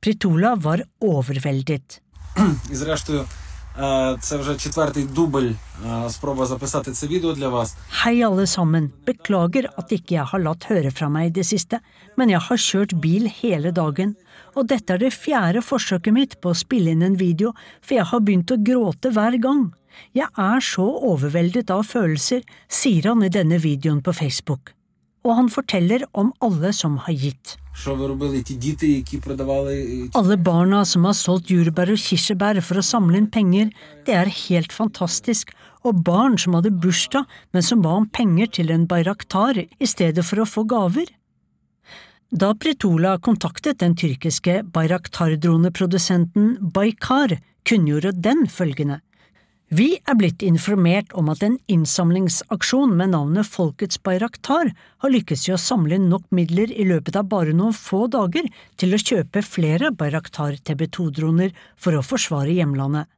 Pritola 0.00 0.54
var 0.56 0.84
overveldet. 1.04 2.00
Hei 8.00 8.14
alle 8.24 8.46
sammen, 8.48 8.88
beklager 9.04 9.68
at 9.76 9.92
ikke 9.92 10.16
jeg 10.16 10.28
har 10.32 10.44
latt 10.46 10.68
høre 10.70 10.92
fra 10.94 11.10
meg 11.12 11.32
i 11.32 11.36
det 11.40 11.44
siste, 11.48 11.82
men 12.16 12.32
jeg 12.32 12.42
har 12.48 12.64
kjørt 12.64 12.96
bil 13.02 13.28
hele 13.42 13.74
dagen, 13.76 14.16
og 14.56 14.70
dette 14.72 14.94
er 14.94 15.04
det 15.04 15.12
fjerde 15.12 15.60
forsøket 15.66 16.16
mitt 16.16 16.40
på 16.40 16.54
å 16.54 16.58
spille 16.64 16.96
inn 16.96 17.04
en 17.04 17.20
video, 17.20 17.52
for 17.84 17.98
jeg 17.98 18.08
har 18.08 18.24
begynt 18.24 18.54
å 18.54 18.62
gråte 18.72 19.12
hver 19.12 19.36
gang. 19.42 19.66
Jeg 20.16 20.30
er 20.38 20.64
så 20.64 20.86
overveldet 21.10 21.70
av 21.74 21.84
følelser, 21.88 22.44
sier 22.68 23.10
han 23.10 23.24
i 23.24 23.32
denne 23.32 23.58
videoen 23.62 24.02
på 24.04 24.14
Facebook. 24.14 24.72
Og 25.24 25.38
han 25.38 25.48
forteller 25.48 26.04
om 26.12 26.32
alle 26.44 26.72
som 26.76 26.98
har 27.06 27.14
gitt. 27.16 27.56
Alle 30.14 30.36
barna 30.36 30.84
som 30.84 31.06
har 31.08 31.16
solgt 31.18 31.50
jordbær 31.50 31.90
og 31.94 31.98
kirsebær 31.98 32.60
for 32.62 32.78
å 32.78 32.84
samle 32.84 33.18
inn 33.18 33.30
penger, 33.32 33.72
det 34.06 34.14
er 34.14 34.30
helt 34.44 34.72
fantastisk, 34.72 35.50
og 35.82 36.04
barn 36.06 36.38
som 36.38 36.54
hadde 36.54 36.70
bursdag, 36.70 37.24
men 37.52 37.66
som 37.66 37.82
ba 37.82 37.96
om 37.98 38.06
penger 38.06 38.52
til 38.60 38.70
en 38.70 38.86
bayraktar 38.88 39.64
i 39.64 39.88
stedet 39.88 40.24
for 40.24 40.44
å 40.44 40.48
få 40.48 40.64
gaver. 40.70 41.08
Da 42.34 42.52
Pretola 42.58 43.16
kontaktet 43.22 43.78
den 43.78 43.94
tyrkiske 43.94 44.62
bayraktar-droneprodusenten 44.74 46.56
Baykar, 46.74 47.36
kunngjorde 47.64 48.10
den 48.22 48.46
følgende. 48.50 49.00
Vi 49.72 49.94
er 50.04 50.16
blitt 50.20 50.42
informert 50.44 51.14
om 51.16 51.30
at 51.32 51.40
en 51.42 51.54
innsamlingsaksjon 51.72 52.92
med 52.98 53.14
navnet 53.14 53.48
Folkets 53.48 53.96
Bayraktar 54.04 54.68
har 54.76 55.12
lykkes 55.12 55.46
i 55.48 55.54
å 55.54 55.60
samle 55.60 55.96
inn 55.96 56.10
nok 56.12 56.26
midler 56.36 56.68
i 56.68 56.84
løpet 56.84 57.16
av 57.16 57.30
bare 57.32 57.54
noen 57.56 57.72
få 57.72 58.04
dager 58.12 58.44
til 58.76 58.92
å 58.92 59.00
kjøpe 59.00 59.40
flere 59.42 59.90
Bayraktar 59.90 60.60
TB2-droner 60.68 61.56
for 61.80 61.96
å 61.96 62.04
forsvare 62.04 62.52
hjemlandet. 62.52 63.08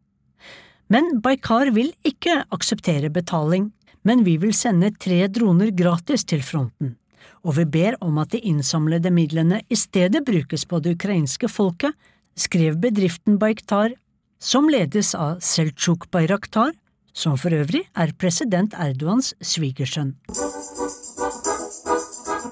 Men 0.87 1.19
Baykar 1.19 1.73
vil 1.75 1.91
ikke 2.07 2.45
akseptere 2.55 3.11
betaling, 3.11 3.73
men 4.07 4.23
vi 4.23 4.37
vil 4.39 4.55
sende 4.55 4.93
tre 4.95 5.27
droner 5.27 5.75
gratis 5.75 6.23
til 6.25 6.47
fronten, 6.47 6.95
og 7.43 7.59
vi 7.59 7.67
ber 7.67 7.99
om 8.07 8.23
at 8.23 8.31
de 8.37 8.45
innsamlede 8.47 9.11
midlene 9.11 9.65
i 9.67 9.77
stedet 9.77 10.23
brukes 10.25 10.63
på 10.65 10.79
det 10.79 10.95
ukrainske 10.95 11.51
folket, 11.51 11.91
skrev 12.39 12.79
bedriften 12.79 13.41
Bayktar 13.43 13.97
som 14.39 14.69
ledes 14.71 15.15
av 15.15 15.41
Seltsjuk 15.41 16.11
Bayraktar, 16.11 16.73
som 17.17 17.37
for 17.41 17.55
øvrig 17.57 17.87
er 17.97 18.13
president 18.21 18.75
Erdogans 18.77 19.33
svigersønn. 19.41 20.15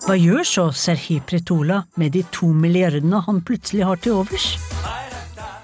Hva 0.05 0.16
gjør 0.20 0.44
så 0.44 0.64
Serhi 0.77 1.16
Pretola 1.25 1.83
med 1.97 2.12
de 2.12 2.25
to 2.33 2.51
milliardene 2.53 3.23
han 3.25 3.40
plutselig 3.44 3.87
har 3.88 4.01
til 4.05 4.20
overs? 4.20 4.55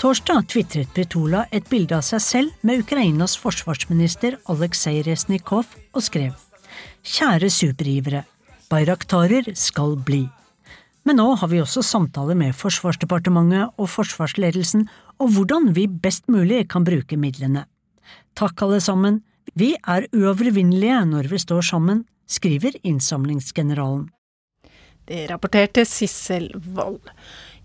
Torsdag 0.00 0.46
tvitret 0.48 0.92
Pretola 0.96 1.44
et 1.52 1.66
bilde 1.68 1.98
av 1.98 2.04
seg 2.06 2.22
selv 2.24 2.64
med 2.64 2.80
Ukrainas 2.86 3.36
forsvarsminister 3.36 4.38
Aleksej 4.48 5.02
Resnikov 5.04 5.68
og 5.92 6.04
skrev 6.06 6.32
Kjære 7.04 7.50
supergivere, 7.52 8.24
Bayraktarer 8.70 9.52
skal 9.56 9.96
bli. 10.04 10.22
Men 11.08 11.16
nå 11.16 11.26
har 11.40 11.48
vi 11.48 11.62
også 11.62 11.82
samtaler 11.86 12.36
med 12.36 12.54
Forsvarsdepartementet 12.56 13.72
og 13.80 13.88
forsvarsledelsen 13.88 14.86
om 15.20 15.32
hvordan 15.32 15.72
vi 15.76 15.86
best 15.88 16.28
mulig 16.28 16.66
kan 16.72 16.84
bruke 16.84 17.16
midlene. 17.20 17.64
Takk 18.36 18.62
alle 18.66 18.80
sammen, 18.84 19.20
vi 19.56 19.74
er 19.88 20.06
uovervinnelige 20.14 21.02
når 21.10 21.30
vi 21.32 21.40
står 21.40 21.64
sammen, 21.72 22.04
skriver 22.30 22.76
innsamlingsgeneralen. 22.86 24.08
Det 25.10 25.24
rapporterte 25.30 25.82
Sissel 25.88 26.52
Wold. 26.76 27.08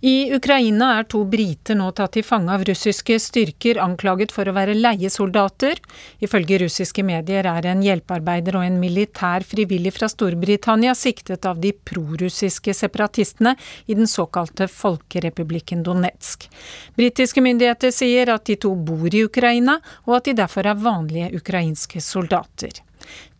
I 0.06 0.30
Ukraina 0.36 1.00
er 1.00 1.08
to 1.10 1.24
briter 1.26 1.74
nå 1.80 1.88
tatt 1.98 2.12
til 2.14 2.26
fange 2.28 2.54
av 2.54 2.62
russiske 2.68 3.16
styrker 3.24 3.80
anklaget 3.82 4.30
for 4.36 4.46
å 4.46 4.54
være 4.54 4.76
leiesoldater. 4.78 5.80
Ifølge 6.22 6.60
russiske 6.62 7.02
medier 7.02 7.50
er 7.50 7.66
en 7.72 7.82
hjelpearbeider 7.82 8.60
og 8.60 8.68
en 8.68 8.78
militær 8.78 9.42
frivillig 9.50 9.96
fra 9.96 10.06
Storbritannia 10.12 10.94
siktet 10.94 11.50
av 11.50 11.58
de 11.64 11.74
prorussiske 11.74 12.78
separatistene 12.78 13.56
i 13.90 13.98
den 13.98 14.06
såkalte 14.06 14.70
folkerepublikken 14.70 15.82
Donetsk. 15.88 16.52
Britiske 16.94 17.42
myndigheter 17.42 17.90
sier 17.90 18.30
at 18.36 18.46
de 18.46 18.62
to 18.62 18.76
bor 18.78 19.10
i 19.10 19.26
Ukraina, 19.26 19.80
og 20.06 20.20
at 20.20 20.30
de 20.30 20.38
derfor 20.38 20.70
er 20.70 20.86
vanlige 20.86 21.34
ukrainske 21.42 21.98
soldater. 21.98 22.86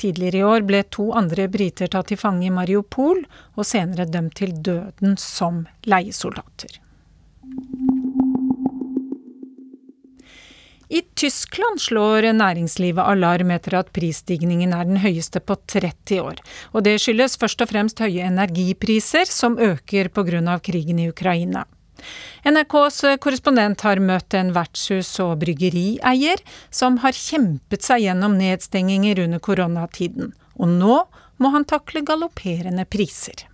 Tidligere 0.02 0.42
i 0.42 0.48
år 0.48 0.66
ble 0.68 0.84
to 0.94 1.12
andre 1.18 1.48
briter 1.52 1.92
tatt 1.92 2.12
til 2.12 2.22
fange 2.22 2.48
i 2.48 2.54
Mariupol, 2.54 3.26
og 3.56 3.68
senere 3.68 4.08
dømt 4.10 4.38
til 4.40 4.56
døden 4.56 5.18
som 5.22 5.66
leiesoldater. 5.86 6.82
I 10.90 11.02
Tyskland 11.18 11.82
slår 11.82 12.28
næringslivet 12.38 13.02
alarm 13.02 13.50
etter 13.56 13.80
at 13.80 13.90
prisstigningen 13.96 14.74
er 14.76 14.86
den 14.86 15.00
høyeste 15.02 15.42
på 15.42 15.58
30 15.66 16.20
år. 16.22 16.42
Og 16.78 16.86
det 16.86 17.00
skyldes 17.02 17.40
først 17.42 17.64
og 17.66 17.72
fremst 17.72 18.04
høye 18.04 18.28
energipriser, 18.28 19.26
som 19.26 19.58
øker 19.58 20.12
pga. 20.14 20.60
krigen 20.60 21.00
i 21.00 21.10
Ukraina. 21.10 21.66
NRKs 22.46 23.02
korrespondent 23.24 23.82
har 23.88 24.02
møtt 24.04 24.36
en 24.38 24.54
vertshus- 24.56 25.20
og 25.24 25.40
bryggerieier 25.42 26.42
som 26.70 27.00
har 27.04 27.18
kjempet 27.18 27.86
seg 27.86 28.06
gjennom 28.06 28.38
nedstenginger 28.40 29.24
under 29.26 29.44
koronatiden. 29.44 30.34
Og 30.60 30.72
nå 30.72 31.02
må 31.38 31.52
han 31.56 31.68
takle 31.68 32.04
galopperende 32.06 32.86
priser. 32.86 33.48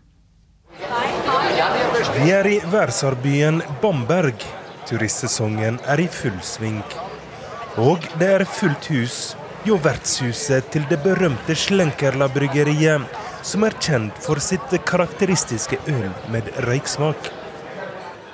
Vi 2.16 2.32
er 2.32 2.48
i 2.48 2.58
verdensarvbyen 2.64 3.62
Bamberg. 3.82 4.46
Turistsesongen 4.90 5.80
er 5.88 6.02
i 6.02 6.08
full 6.12 6.40
sving. 6.44 6.82
Og 7.80 8.04
det 8.20 8.30
er 8.36 8.48
fullt 8.48 8.90
hus 8.92 9.20
jo 9.68 9.78
vertshuset 9.82 10.72
til 10.74 10.88
det 10.90 10.98
berømte 11.04 11.56
Schlenkerla-bryggeriet, 11.56 13.06
som 13.46 13.66
er 13.66 13.78
kjent 13.78 14.18
for 14.26 14.42
sitt 14.42 14.74
karakteristiske 14.88 15.78
øl 15.92 16.10
med 16.34 16.50
røyksmak. 16.66 17.30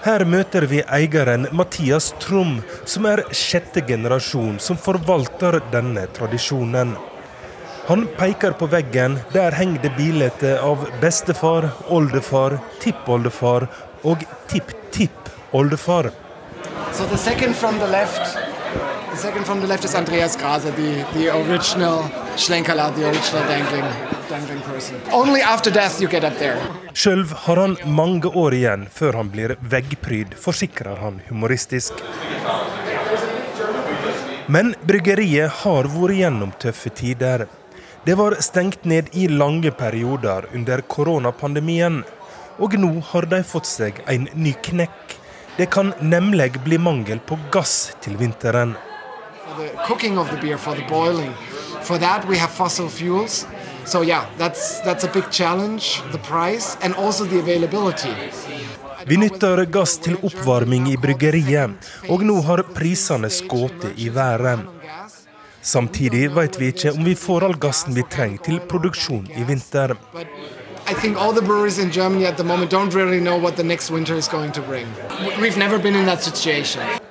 Her 0.08 0.24
møter 0.24 0.64
vi 0.72 0.78
eieren 0.88 1.50
Mathias 1.52 2.14
Trom, 2.24 2.62
som 2.88 3.04
er 3.10 3.26
sjette 3.36 3.82
generasjon 3.84 4.56
som 4.64 4.78
forvalter 4.80 5.58
denne 5.74 6.06
tradisjonen. 6.16 6.94
Han 7.90 8.06
peker 8.16 8.56
på 8.56 8.70
veggen. 8.72 9.18
Der 9.34 9.52
henger 9.52 9.84
det 9.84 9.92
bilder 9.98 10.62
av 10.64 10.86
bestefar, 11.02 11.68
oldefar, 11.92 12.56
tippoldefar 12.80 13.68
og 14.08 14.24
tipp-tipp-oldefar. 14.48 16.14
So 16.94 17.04
the 17.06 17.18
second 17.18 17.56
from 17.56 17.78
the 17.80 17.88
left, 17.88 19.84
is 19.84 19.96
Andreas 19.96 20.38
Graser, 20.38 20.72
the, 20.72 21.04
the 21.20 21.36
original 21.36 22.04
Schlenkerla, 22.38 22.96
the 22.96 23.10
original 23.10 23.44
dangling, 23.44 24.17
dangling 24.30 24.62
person. 24.62 24.98
Only 25.12 25.42
after 25.42 25.72
death 25.72 26.02
you 26.02 26.10
get 26.10 26.24
up 26.24 26.38
there. 26.40 26.58
Sjøl 26.94 27.26
har 27.46 27.56
han 27.62 27.78
mange 27.86 28.28
år 28.28 28.56
igjen 28.58 28.88
før 28.94 29.20
han 29.20 29.30
blir 29.34 29.56
veggpryd, 29.62 30.36
forsikrer 30.40 31.00
han 31.02 31.22
humoristisk. 31.30 32.02
Men 34.48 34.74
bryggeriet 34.88 35.64
har 35.64 35.90
vært 35.92 36.18
gjennom 36.22 36.54
tøffe 36.60 36.92
tider. 36.96 37.48
Det 38.08 38.16
var 38.16 38.38
stengt 38.40 38.86
ned 38.88 39.12
i 39.12 39.28
lange 39.28 39.72
perioder 39.76 40.48
under 40.56 40.82
koronapandemien. 40.82 42.04
Og 42.58 42.74
nå 42.80 42.94
har 43.12 43.28
de 43.30 43.44
fått 43.44 43.68
seg 43.70 44.00
en 44.08 44.30
ny 44.34 44.56
knekk. 44.70 45.18
Det 45.58 45.68
kan 45.74 45.94
nemlig 46.00 46.54
bli 46.64 46.78
mangel 46.80 47.20
på 47.20 47.38
gass 47.52 47.92
til 48.02 48.16
vinteren. 48.18 48.78
For 49.48 49.64
the 49.64 49.70
cooking 49.88 50.18
of 50.18 50.30
the 50.30 50.38
beer, 50.38 50.58
for 50.58 50.76
the 50.76 50.86
boiling, 50.88 51.34
For 51.88 51.98
that, 52.00 52.28
we 52.28 52.38
have 52.38 52.52
fossil 52.52 52.90
fuels. 52.90 53.48
So 53.88 54.02
yeah, 54.02 54.26
that's 54.38 54.82
that's 54.82 55.06
a 55.06 55.08
big 55.08 55.32
challenge. 55.32 56.02
The 56.12 56.18
price 56.18 56.76
and 56.82 56.94
also 56.94 57.24
the 57.26 57.40
availability. 57.40 58.12
Vi 59.08 59.18
nytter 59.18 59.66
gass 59.66 59.98
til 59.98 60.18
oppvarming 60.24 60.90
i 60.92 60.98
bryggeriet, 60.98 61.88
og 62.10 62.26
nå 62.28 62.42
har 62.44 62.66
prisene 62.76 63.30
skutt 63.32 63.88
i 63.96 64.10
været. 64.12 64.68
Samtidig 65.62 66.36
vet 66.36 66.60
vi 66.60 66.74
ikke 66.74 66.92
om 66.92 67.06
vi 67.06 67.16
får 67.16 67.48
all 67.48 67.56
gassen 67.56 67.96
vi 67.96 68.04
trenger 68.12 68.44
til 68.44 68.60
produksjon 68.60 69.28
i 69.32 69.48
vinter. 69.48 69.96
I 70.92 70.94
think 70.94 71.16
all 71.18 71.32
the 71.32 71.46
breweries 71.48 71.80
in 71.80 71.92
Germany 71.92 72.26
at 72.26 72.36
the 72.36 72.44
moment 72.44 72.72
don't 72.72 72.94
really 72.94 73.20
know 73.20 73.38
what 73.40 73.56
the 73.56 73.64
next 73.64 73.92
winter 73.92 74.16
is 74.16 74.28
going 74.28 74.52
to 74.52 74.62
bring. 74.62 74.88
We've 75.42 75.58
never 75.58 75.80
been 75.80 75.96
in 75.96 76.06
that 76.06 76.24
situation. 76.24 77.07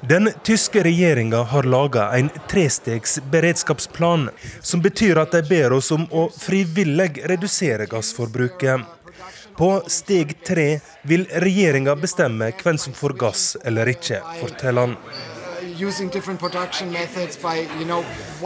Den 0.00 0.30
tyske 0.44 0.82
regjeringa 0.82 1.42
har 1.42 1.62
laga 1.62 2.10
en 2.12 2.30
trestegs 2.48 3.20
beredskapsplan, 3.30 4.28
som 4.60 4.82
betyr 4.82 5.16
at 5.16 5.32
de 5.32 5.42
ber 5.48 5.72
oss 5.72 5.90
om 5.90 6.04
å 6.10 6.28
frivillig 6.38 7.22
redusere 7.24 7.86
gassforbruket. 7.90 8.80
På 9.56 9.70
steg 9.88 10.34
tre 10.44 10.80
vil 11.08 11.24
regjeringa 11.40 11.96
bestemme 11.96 12.50
hvem 12.60 12.78
som 12.78 12.92
får 12.92 13.16
gass 13.16 13.44
eller 13.64 13.88
ikke, 13.88 14.20
forteller 14.42 14.86
han. 14.86 14.98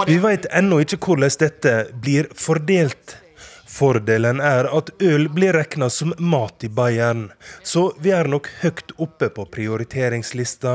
Vi 0.07 0.19
vet 0.23 0.47
ennå 0.51 0.79
ikke 0.85 1.01
hvordan 1.03 1.35
dette 1.43 1.75
blir 2.03 2.31
fordelt. 2.35 3.17
Fordelen 3.71 4.41
er 4.43 4.67
at 4.67 4.91
øl 4.99 5.29
blir 5.31 5.55
regna 5.55 5.87
som 5.95 6.11
mat 6.19 6.65
i 6.67 6.69
Bayern, 6.69 7.29
så 7.63 7.85
vi 8.03 8.11
er 8.11 8.27
nok 8.29 8.49
høyt 8.65 8.91
oppe 8.99 9.29
på 9.37 9.45
prioriteringslista. 9.55 10.73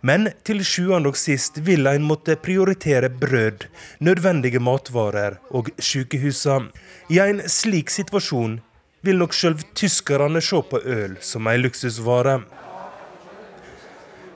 Men 0.00 0.30
til 0.48 0.64
sjuende 0.64 1.12
og 1.12 1.20
sist 1.20 1.60
vil 1.66 1.90
en 1.90 2.06
måtte 2.08 2.38
prioritere 2.40 3.12
brød, 3.12 3.68
nødvendige 4.00 4.62
matvarer 4.62 5.36
og 5.50 5.68
sykehusene. 5.76 6.72
I 7.12 7.20
en 7.26 7.44
slik 7.44 7.92
situasjon 7.92 8.56
vil 9.04 9.20
nok 9.20 9.36
sjøl 9.36 9.60
tyskerne 9.76 10.40
se 10.44 10.64
på 10.72 10.80
øl 10.80 11.20
som 11.20 11.48
ei 11.52 11.60
luksusvare. 11.60 12.40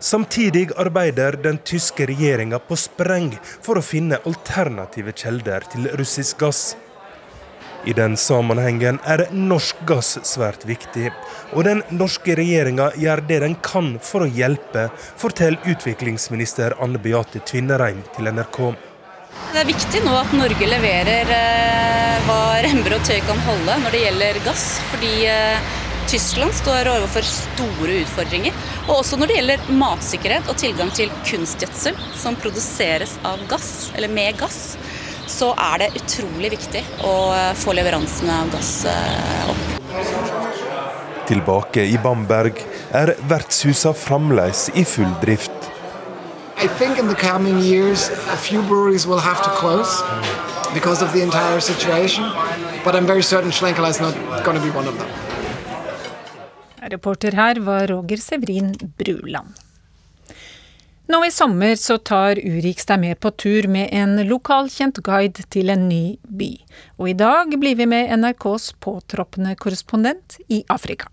Samtidig 0.04 0.68
arbeider 0.76 1.40
den 1.40 1.56
tyske 1.64 2.04
regjeringa 2.10 2.60
på 2.68 2.76
spreng 2.76 3.32
for 3.64 3.80
å 3.80 3.84
finne 3.84 4.20
alternative 4.28 5.16
kjelder 5.16 5.64
til 5.72 5.88
russisk 5.96 6.44
gass. 6.44 6.74
I 7.84 7.92
den 7.92 8.16
sammenhengen 8.16 8.96
er 9.04 9.26
norsk 9.36 9.82
gass 9.84 10.14
svært 10.24 10.62
viktig, 10.64 11.10
og 11.52 11.66
den 11.66 11.82
norske 11.92 12.32
regjeringa 12.38 12.88
gjør 12.96 13.20
det 13.28 13.40
den 13.44 13.56
kan 13.60 13.98
for 14.00 14.24
å 14.24 14.30
hjelpe, 14.30 14.86
forteller 15.20 15.60
utviklingsminister 15.68 16.78
Anne 16.80 17.00
Beate 17.04 17.44
Tvinnereim 17.44 18.00
til 18.16 18.32
NRK. 18.32 18.60
Det 19.52 19.60
er 19.60 19.68
viktig 19.68 20.00
nå 20.06 20.16
at 20.16 20.32
Norge 20.32 20.66
leverer 20.70 21.32
eh, 21.36 22.24
hva 22.24 22.40
remmer 22.64 22.96
og 22.96 23.04
tøy 23.04 23.20
kan 23.28 23.44
holde 23.50 23.76
når 23.84 23.92
det 23.92 24.02
gjelder 24.06 24.40
gass. 24.46 24.66
Fordi 24.92 25.12
eh, 25.28 25.72
Tyskland 26.08 26.54
står 26.56 26.88
overfor 26.90 27.26
store 27.28 28.00
utfordringer. 28.00 28.56
Og 28.86 29.00
også 29.00 29.18
når 29.18 29.30
det 29.30 29.38
gjelder 29.40 29.70
matsikkerhet 29.84 30.48
og 30.50 30.58
tilgang 30.60 30.92
til 30.96 31.12
kunstgjødsel 31.28 31.98
som 32.18 32.38
produseres 32.40 33.18
av 33.26 33.42
gass, 33.50 33.90
eller 33.94 34.12
med 34.12 34.38
gass 34.40 34.76
så 35.30 35.52
er 35.56 35.84
det 35.84 35.90
utrolig 36.00 36.50
viktig 36.54 36.82
å 37.06 37.14
få 37.58 37.74
leveransene 37.76 38.34
av 38.44 38.52
gass 38.54 38.72
eh, 38.90 39.50
opp. 39.52 39.64
Tilbake 41.28 41.84
i 41.88 41.96
Bamberg 42.04 42.60
er 42.92 43.14
vertshusene 43.30 43.96
fremdeles 43.96 44.68
i 44.76 44.84
full 44.84 45.10
drift. 45.22 45.52
I 46.62 46.68
think 46.78 46.98
in 46.98 47.08
the 47.08 47.14
coming 47.14 47.58
years 47.58 48.10
a 48.30 48.36
few 48.36 48.62
breweries 48.62 49.06
will 49.06 49.20
have 49.20 49.42
to 49.42 49.50
close 49.60 50.02
because 50.74 51.02
of 51.02 51.12
the 51.12 51.22
entire 51.22 51.60
situation, 51.60 52.24
but 52.84 52.94
I'm 52.94 53.06
very 53.06 53.22
certain 53.22 53.50
Schlenkela 53.50 53.90
is 53.90 54.00
not 54.00 54.14
going 54.44 54.56
to 54.58 54.62
be 54.62 54.70
one 54.70 54.88
of 54.88 54.98
them. 54.98 55.08
Reporter 56.90 57.32
her 57.32 57.60
var 57.60 57.86
Roger 57.86 58.16
Severin 58.16 58.74
Bruland. 58.98 59.63
Nå 61.06 61.24
i 61.24 61.30
sommer 61.30 61.76
så 61.76 61.98
tar 61.98 62.38
Urix 62.40 62.86
deg 62.88 63.00
med 63.02 63.18
på 63.20 63.28
tur 63.36 63.66
med 63.68 63.90
en 63.92 64.16
lokalkjent 64.24 65.02
guide 65.04 65.44
til 65.52 65.68
en 65.74 65.84
ny 65.84 66.16
by. 66.24 66.48
Og 66.96 67.10
i 67.12 67.16
dag 67.20 67.52
blir 67.60 67.76
vi 67.76 67.84
med 67.90 68.08
NRKs 68.22 68.70
påtroppende 68.80 69.52
korrespondent 69.60 70.38
i 70.48 70.62
Afrika. 70.72 71.12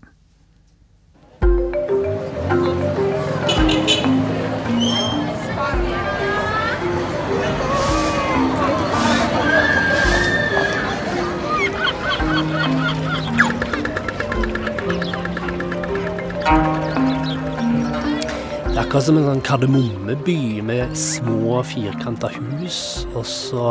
Akkurat 18.92 19.06
som 19.08 19.16
en 19.16 19.24
sånn 19.24 19.38
kardemommeby 19.40 20.60
med 20.68 20.90
små, 21.00 21.62
firkanta 21.64 22.28
hus. 22.34 23.06
Og 23.16 23.22
så 23.24 23.70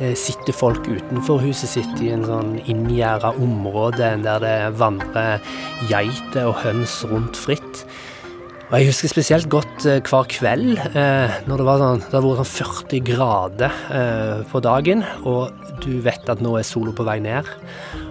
eh, 0.00 0.16
sitter 0.18 0.56
folk 0.58 0.88
utenfor 0.88 1.38
huset 1.44 1.70
sitt 1.70 2.02
i 2.02 2.08
en 2.10 2.26
sånn 2.26 2.56
inngjerda 2.64 3.30
område 3.38 4.08
der 4.24 4.42
det 4.42 4.56
vandrer 4.80 5.38
geiter 5.86 6.50
og 6.50 6.58
høns 6.64 6.96
rundt 7.06 7.38
fritt. 7.38 7.84
Og 8.72 8.74
Jeg 8.80 8.90
husker 8.90 9.14
spesielt 9.14 9.46
godt 9.54 9.86
eh, 9.86 10.02
hver 10.02 10.26
kveld 10.34 10.82
eh, 10.98 11.38
når 11.46 11.62
det 11.62 11.70
var 11.70 11.82
sånn, 11.84 12.02
det 12.08 12.10
hadde 12.10 12.26
vært 12.32 12.42
sånn 12.42 12.74
40 12.74 13.06
grader 13.06 13.80
på 14.50 14.66
dagen, 14.66 15.06
og 15.22 15.78
du 15.86 15.92
vet 16.02 16.26
at 16.26 16.42
nå 16.42 16.58
er 16.58 16.66
sola 16.66 16.90
på 16.90 17.06
vei 17.06 17.20
ned. 17.22 17.54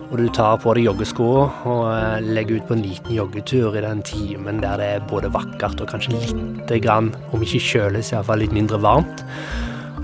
Og 0.09 0.17
du 0.17 0.25
tar 0.33 0.57
på 0.57 0.73
deg 0.73 0.87
joggeskoa 0.87 1.41
og 1.69 1.83
eh, 1.93 2.29
legger 2.33 2.57
ut 2.57 2.69
på 2.69 2.75
en 2.77 2.81
liten 2.81 3.13
joggetur 3.13 3.77
i 3.77 3.85
den 3.85 4.01
timen 4.01 4.61
der 4.63 4.81
det 4.81 4.87
er 4.95 5.09
både 5.09 5.29
vakkert 5.33 5.83
og 5.83 5.91
kanskje 5.91 6.17
litt 6.17 6.73
grann, 6.81 7.11
om 7.29 7.43
ikke 7.45 7.61
kjøles, 7.61 8.09
iallfall 8.13 8.41
litt 8.41 8.55
mindre 8.55 8.81
varmt. 8.81 9.21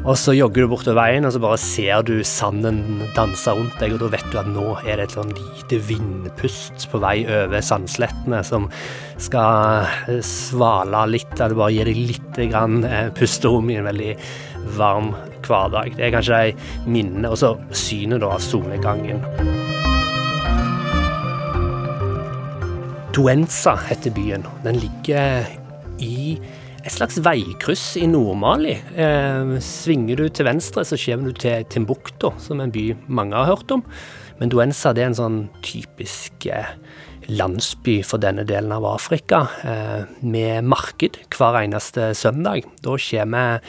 Og 0.06 0.14
så 0.22 0.36
jogger 0.38 0.62
du 0.62 0.70
bortover 0.70 1.00
veien, 1.00 1.26
og 1.26 1.34
så 1.34 1.40
bare 1.42 1.58
ser 1.58 2.04
du 2.06 2.20
sanden 2.28 3.02
danse 3.16 3.50
rundt 3.58 3.80
deg, 3.82 3.96
og 3.96 4.04
da 4.04 4.12
vet 4.14 4.28
du 4.30 4.38
at 4.38 4.50
nå 4.54 4.66
er 4.84 5.00
det 5.00 5.08
et 5.08 5.16
sånn 5.18 5.34
lite 5.34 5.80
vindpust 5.88 6.86
på 6.92 7.02
vei 7.02 7.16
over 7.26 7.66
sandslettene 7.66 8.44
som 8.46 8.70
skal 9.18 9.90
eh, 10.06 10.22
svale 10.22 11.08
litt, 11.10 11.34
eller 11.40 11.58
bare 11.58 11.74
gi 11.74 11.88
deg 11.90 12.04
litt 12.12 12.42
grann 12.54 12.84
eh, 12.86 13.08
pusterom 13.18 13.74
i 13.74 13.80
en 13.82 13.90
veldig 13.90 14.12
varm 14.78 15.16
hverdag. 15.42 15.98
Det 15.98 16.06
er 16.06 16.14
kanskje 16.20 16.44
de 16.52 16.86
minnene, 16.86 17.34
og 17.34 17.42
så 17.42 17.56
synet 17.74 18.30
av 18.30 18.38
solnedgangen. 18.46 19.26
Duenza 23.16 23.78
heter 23.88 24.12
byen. 24.12 24.44
Den 24.66 24.76
ligger 24.76 25.46
i 26.04 26.36
et 26.84 26.92
slags 26.92 27.16
veikryss 27.24 27.96
i 27.96 28.10
Nord-Mali. 28.12 28.74
Eh, 28.92 29.54
svinger 29.64 30.20
du 30.20 30.26
til 30.28 30.50
venstre, 30.50 30.84
så 30.84 31.00
kommer 31.00 31.32
du 31.32 31.40
til 31.40 31.64
Timbuktu, 31.72 32.34
som 32.44 32.60
er 32.60 32.68
en 32.68 32.76
by 32.76 32.84
mange 33.08 33.40
har 33.40 33.48
hørt 33.54 33.72
om. 33.72 33.86
Men 34.42 34.52
Duenza 34.52 34.92
det 34.92 35.06
er 35.06 35.14
en 35.14 35.18
sånn 35.22 35.40
typisk 35.64 36.50
eh, 36.52 36.76
landsby 37.28 38.00
for 38.06 38.22
denne 38.22 38.46
delen 38.48 38.72
av 38.76 38.86
Afrika, 38.86 39.48
eh, 39.64 40.06
med 40.22 40.64
marked 40.64 41.18
hver 41.36 41.60
eneste 41.64 42.14
søndag. 42.16 42.66
Da 42.82 42.98
kommer 42.98 43.62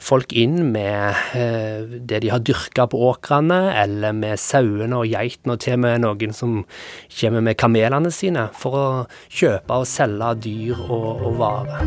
folk 0.00 0.32
inn 0.32 0.72
med 0.72 1.14
eh, 1.34 1.84
det 1.98 2.22
de 2.22 2.30
har 2.30 2.40
dyrka 2.40 2.86
på 2.90 3.00
åkrene, 3.10 3.74
eller 3.82 4.12
med 4.12 4.38
sauene 4.38 5.02
og 5.02 5.10
geitene, 5.10 5.54
og 5.54 5.60
til 5.60 5.76
og 5.78 5.84
med 5.84 6.00
noen 6.06 6.32
som 6.36 6.64
kommer 7.20 7.40
med 7.40 7.58
kamelene 7.60 8.12
sine 8.14 8.48
for 8.54 8.78
å 8.78 8.86
kjøpe 9.28 9.82
og 9.82 9.88
selge 9.90 10.34
dyr 10.46 10.80
og, 10.88 11.26
og 11.26 11.38
varer. 11.40 11.84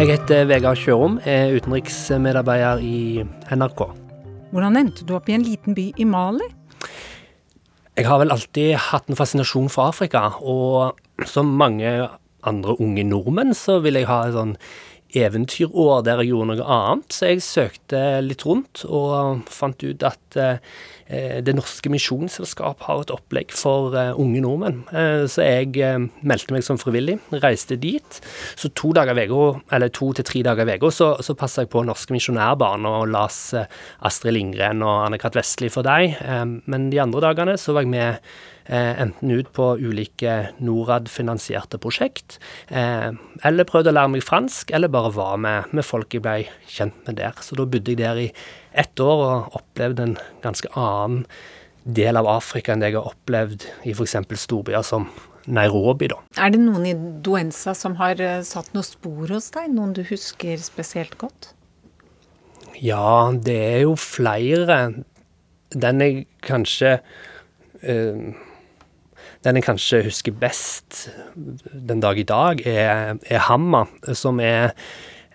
Jeg 0.00 0.08
heter 0.08 0.46
Vegard 0.48 0.80
Sjørom, 0.80 1.18
er 1.28 1.52
utenriksmedarbeider 1.52 2.80
i 2.80 3.22
NRK. 3.52 3.84
Hvordan 4.52 4.78
endte 4.80 5.04
du 5.06 5.12
opp 5.14 5.28
i 5.28 5.36
en 5.36 5.44
liten 5.44 5.76
by 5.76 5.90
i 6.00 6.06
Mali? 6.08 6.48
Jeg 7.92 8.08
har 8.08 8.22
vel 8.22 8.32
alltid 8.32 8.78
hatt 8.88 9.10
en 9.10 9.18
fascinasjon 9.18 9.68
for 9.72 9.92
Afrika, 9.92 10.30
og 10.40 10.96
som 11.28 11.50
mange 11.60 11.90
andre 12.48 12.76
unge 12.80 13.04
nordmenn 13.04 13.52
så 13.54 13.82
vil 13.84 13.98
jeg 14.00 14.08
ha 14.08 14.22
en 14.26 14.36
sånn 14.36 14.54
eventyrår 15.18 16.02
der 16.06 16.22
jeg 16.22 16.32
gjorde 16.32 16.54
noe 16.54 16.66
annet. 16.76 17.12
Så 17.12 17.30
jeg 17.30 17.44
søkte 17.44 18.02
litt 18.24 18.44
rundt 18.48 18.84
og 18.88 19.44
fant 19.52 19.82
ut 19.84 20.06
at 20.06 20.38
eh, 20.40 20.58
Det 21.44 21.52
Norske 21.52 21.90
Misjonsselskap 21.92 22.86
har 22.86 23.02
et 23.02 23.12
opplegg 23.12 23.52
for 23.52 23.96
eh, 23.98 24.12
unge 24.16 24.40
nordmenn. 24.44 24.82
Eh, 24.88 25.24
så 25.28 25.44
jeg 25.44 25.76
eh, 25.82 25.98
meldte 26.24 26.56
meg 26.56 26.64
som 26.66 26.80
frivillig, 26.80 27.18
reiste 27.42 27.76
dit. 27.80 28.20
Så 28.56 28.72
to 28.78 28.94
dager 28.96 29.16
vego, 29.18 29.42
eller 29.72 29.92
to 29.92 30.12
til 30.16 30.28
tre 30.28 30.44
dager 30.46 30.68
i 30.68 30.78
uka, 30.80 30.92
så, 30.94 31.12
så 31.20 31.36
passa 31.38 31.66
jeg 31.66 31.72
på 31.74 31.84
Norske 31.86 32.16
Misjonærbarn 32.16 32.88
og 32.88 33.10
las 33.12 33.42
eh, 33.58 33.68
Astrid 34.08 34.38
Lindgren 34.38 34.84
og 34.86 35.08
Anne-Kat. 35.08 35.36
Vestli 35.36 35.68
for 35.72 35.84
deg. 35.86 36.16
Eh, 36.22 36.46
men 36.72 36.88
de 36.92 37.02
andre 37.02 37.26
dagene 37.28 37.58
så 37.60 37.76
var 37.76 37.86
jeg 37.86 37.92
med 37.92 38.08
eh, 38.16 38.50
enten 38.66 39.30
ut 39.30 39.48
på 39.52 39.72
ulike 39.80 40.52
Norad-finansierte 40.62 41.80
prosjekt, 41.82 42.38
eh, 42.68 43.10
eller 43.42 43.68
prøvde 43.68 43.90
å 43.90 43.96
lære 43.96 44.12
meg 44.14 44.26
fransk, 44.26 44.70
eller 44.70 44.92
bare 44.92 45.12
var 45.14 45.40
med, 45.42 45.72
med 45.72 45.86
folk 45.86 46.14
jeg 46.14 46.22
ble 46.24 46.46
kjent 46.70 46.94
med 47.06 47.18
der. 47.18 47.34
Så 47.42 47.58
da 47.58 47.66
bodde 47.66 47.94
jeg 47.94 48.02
der 48.02 48.20
i 48.22 48.30
ett 48.72 49.00
år 49.02 49.24
og 49.26 49.58
opplevde 49.60 50.06
en 50.06 50.16
ganske 50.44 50.70
annen 50.78 51.26
del 51.82 52.16
av 52.16 52.28
Afrika 52.30 52.72
enn 52.72 52.82
det 52.82 52.92
jeg 52.92 53.00
har 53.00 53.10
opplevd 53.10 53.66
i 53.88 53.94
f.eks. 53.96 54.16
storbyer 54.44 54.84
som 54.86 55.08
Nairobi, 55.50 56.06
da. 56.12 56.20
Er 56.38 56.52
det 56.54 56.60
noen 56.62 56.86
i 56.86 56.94
Duenza 56.94 57.74
som 57.74 57.96
har 57.98 58.20
eh, 58.22 58.44
satt 58.46 58.70
noe 58.76 58.86
spor 58.86 59.26
hos 59.34 59.50
deg? 59.54 59.72
Noen 59.74 59.96
du 59.96 60.04
husker 60.06 60.60
spesielt 60.62 61.16
godt? 61.18 61.50
Ja, 62.78 63.32
det 63.34 63.58
er 63.58 63.80
jo 63.84 63.96
flere. 63.98 64.78
Den 65.74 66.04
jeg 66.04 66.26
kanskje 66.46 67.00
Den 69.42 69.58
jeg 69.58 69.64
kanskje 69.66 70.04
husker 70.06 70.34
best 70.38 71.08
den 71.88 72.02
dag 72.02 72.18
i 72.18 72.26
dag, 72.26 72.60
er, 72.66 73.16
er 73.26 73.46
Hamma, 73.48 73.84
som 74.14 74.38
er 74.40 74.70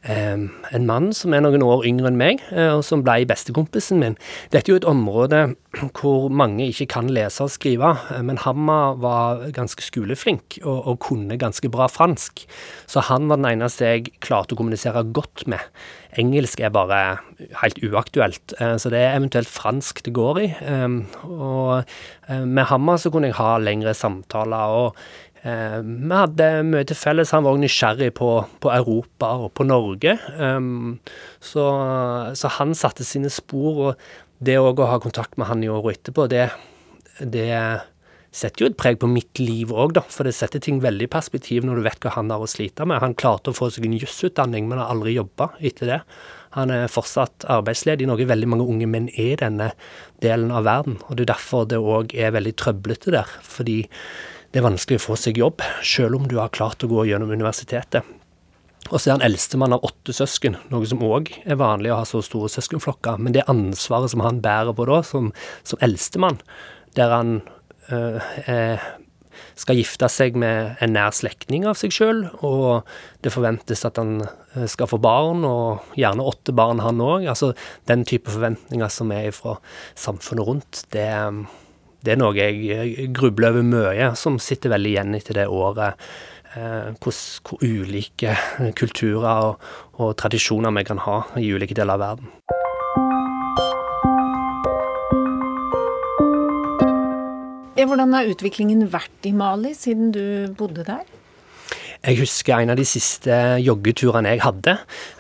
en 0.06 0.86
mann 0.88 1.10
som 1.16 1.34
er 1.34 1.42
noen 1.44 1.64
år 1.66 1.86
yngre 1.88 2.12
enn 2.12 2.20
meg, 2.20 2.42
eh, 2.52 2.72
og 2.76 2.84
som 2.86 3.04
ble 3.06 3.26
bestekompisen 3.28 4.00
min. 4.02 4.18
Dette 4.54 4.70
er 4.70 4.76
jo 4.76 4.82
et 4.82 4.90
område 4.90 5.44
hvor 5.98 6.30
mange 6.30 6.70
ikke 6.70 6.90
kan 6.98 7.12
lese 7.14 7.46
og 7.46 7.54
skrive, 7.54 7.94
eh, 8.14 8.24
men 8.26 8.42
Hamma 8.44 8.94
var 9.02 9.48
ganske 9.56 9.84
skoleflink 9.84 10.60
og, 10.64 10.80
og, 10.80 10.98
kunne 11.08 11.40
ganske 11.40 11.70
bra 11.72 11.90
fransk. 11.92 12.46
Så 12.90 13.06
han 13.10 13.30
var 13.30 13.42
den 13.42 13.52
eneste 13.54 13.88
jeg 13.88 14.12
klarte 14.24 14.56
å 14.56 14.60
kommunisere 14.60 15.06
godt 15.16 15.48
med. 15.50 15.64
Engelsk 16.18 16.62
er 16.64 16.72
bare 16.74 17.20
helt 17.62 17.78
uaktuelt, 17.86 18.56
eh, 18.62 18.76
så 18.82 18.92
det 18.94 19.04
er 19.04 19.18
eventuelt 19.18 19.52
fransk 19.52 20.04
det 20.06 20.16
går 20.16 20.42
i. 20.42 20.48
Og 21.28 21.84
med 22.48 22.68
Hamma 22.70 22.98
så 23.00 23.12
kunne 23.14 23.30
jeg 23.30 23.38
ha 23.38 23.56
lengre 23.62 23.94
samtaler. 23.98 24.74
og 24.78 24.98
vi 25.48 26.12
hadde 26.12 26.48
mye 26.68 26.86
til 26.88 26.98
felles. 27.00 27.34
Han 27.36 27.46
var 27.46 27.56
også 27.56 27.64
nysgjerrig 27.64 28.14
på, 28.18 28.32
på, 28.64 28.72
Europa 28.74 29.34
og 29.46 29.52
på 29.56 29.68
Norge. 29.68 30.18
Så, 31.40 31.68
så, 32.36 32.54
han 32.58 32.74
satte 32.76 33.08
sine 33.08 33.32
spor. 33.34 33.84
Og 33.90 34.08
det 34.44 34.58
å 34.60 34.74
ha 34.76 34.98
kontakt 35.04 35.38
med 35.40 35.50
han 35.50 35.64
i 35.64 35.70
året 35.72 36.02
etterpå, 36.02 36.28
det, 36.32 36.50
det 37.22 37.52
setter 38.38 38.64
jo 38.64 38.70
et 38.70 38.78
preg 38.78 39.00
på 39.02 39.10
mitt 39.10 39.40
liv 39.42 39.72
òg, 39.74 39.96
da. 39.98 40.04
For 40.14 40.28
det 40.28 40.36
setter 40.38 40.62
ting 40.64 40.82
veldig 40.84 41.08
i 41.08 41.12
perspektiv 41.12 41.66
når 41.66 41.80
du 41.80 41.86
vet 41.88 42.02
hva 42.04 42.14
han 42.18 42.32
har 42.34 42.44
å 42.44 42.50
slite 42.50 42.86
med. 42.86 43.02
Han 43.04 43.16
klarte 43.18 43.52
å 43.54 43.58
få 43.58 43.70
seg 43.74 43.88
en 43.88 43.98
jusutdanning, 43.98 44.68
men 44.70 44.82
har 44.82 44.92
aldri 44.94 45.16
jobba 45.18 45.52
etter 45.58 45.94
det. 45.94 46.00
Han 46.58 46.72
er 46.74 46.92
fortsatt 46.92 47.46
arbeidsledig, 47.54 48.06
i 48.06 48.10
Norge. 48.10 48.30
veldig 48.30 48.50
mange 48.50 48.68
unge 48.70 48.88
menn 48.90 49.10
er 49.16 49.34
i 49.34 49.42
denne 49.42 49.72
delen 50.24 50.52
av 50.52 50.66
verden. 50.68 50.98
Og 51.08 51.18
det 51.18 51.28
er 51.28 51.34
derfor 51.34 51.68
det 51.70 51.82
òg 51.82 52.16
er 52.16 52.34
veldig 52.36 52.56
trøblete 52.58 53.14
der. 53.14 53.38
Fordi 53.44 53.84
det 54.52 54.62
er 54.62 54.68
vanskelig 54.68 55.02
å 55.02 55.06
få 55.10 55.18
seg 55.20 55.40
jobb, 55.42 55.64
selv 55.86 56.20
om 56.20 56.28
du 56.30 56.38
har 56.40 56.54
klart 56.56 56.84
å 56.86 56.90
gå 56.92 57.08
gjennom 57.10 57.34
universitetet. 57.34 58.08
Og 58.88 59.02
så 59.02 59.10
er 59.10 59.18
han 59.18 59.26
eldstemann 59.26 59.76
av 59.76 59.84
åtte 59.84 60.16
søsken, 60.16 60.56
noe 60.72 60.88
som 60.88 61.02
òg 61.04 61.34
er 61.44 61.60
vanlig 61.60 61.92
å 61.92 62.00
ha 62.00 62.06
så 62.08 62.22
store 62.24 62.50
søskenflokker. 62.52 63.20
Men 63.20 63.36
det 63.36 63.48
ansvaret 63.52 64.14
som 64.14 64.24
han 64.24 64.40
bærer 64.44 64.76
på 64.78 64.88
da, 64.88 65.02
som, 65.04 65.34
som 65.68 65.82
eldstemann, 65.84 66.40
der 66.96 67.12
han 67.12 67.34
øh, 67.92 68.80
skal 69.60 69.80
gifte 69.80 70.08
seg 70.12 70.38
med 70.40 70.80
en 70.84 70.96
nær 70.96 71.12
slektning 71.16 71.68
av 71.68 71.76
seg 71.80 71.94
sjøl, 71.94 72.24
og 72.46 72.88
det 73.26 73.34
forventes 73.36 73.84
at 73.88 74.00
han 74.00 74.22
øh, 74.24 74.66
skal 74.72 74.90
få 74.90 75.02
barn, 75.04 75.44
og 75.48 76.00
gjerne 76.00 76.26
åtte 76.32 76.56
barn, 76.56 76.84
han 76.86 77.04
òg. 77.04 77.28
Altså 77.28 77.52
den 77.92 78.08
type 78.08 78.32
forventninger 78.32 78.92
som 78.94 79.12
er 79.16 79.34
fra 79.36 79.58
samfunnet 80.00 80.48
rundt, 80.48 80.86
det 80.96 81.10
er 81.12 81.44
det 82.08 82.16
er 82.16 82.22
noe 82.22 82.36
jeg 82.40 83.10
grubler 83.12 83.52
over 83.52 83.66
mye, 83.68 84.14
som 84.16 84.40
sitter 84.40 84.72
veldig 84.72 84.94
igjen 84.94 85.18
etter 85.18 85.42
det 85.42 85.48
året. 85.52 86.00
Eh, 86.56 86.94
hvor, 87.04 87.60
ulike 87.60 88.32
kulturer 88.80 89.50
og, 89.52 89.68
og 90.00 90.16
tradisjoner 90.18 90.72
vi 90.80 90.86
kan 90.88 91.04
ha 91.04 91.20
i 91.36 91.52
ulike 91.52 91.76
deler 91.76 92.00
av 92.00 92.06
verden. 92.06 92.32
Hvordan 97.88 98.12
har 98.14 98.28
utviklingen 98.28 98.88
vært 98.92 99.28
i 99.28 99.32
Mali 99.36 99.72
siden 99.78 100.10
du 100.16 100.52
bodde 100.60 100.84
der? 100.88 101.06
Jeg 102.08 102.22
husker 102.22 102.62
en 102.62 102.72
av 102.72 102.78
de 102.80 102.86
siste 102.88 103.36
joggeturene 103.60 104.32
jeg 104.32 104.40
hadde 104.46 104.78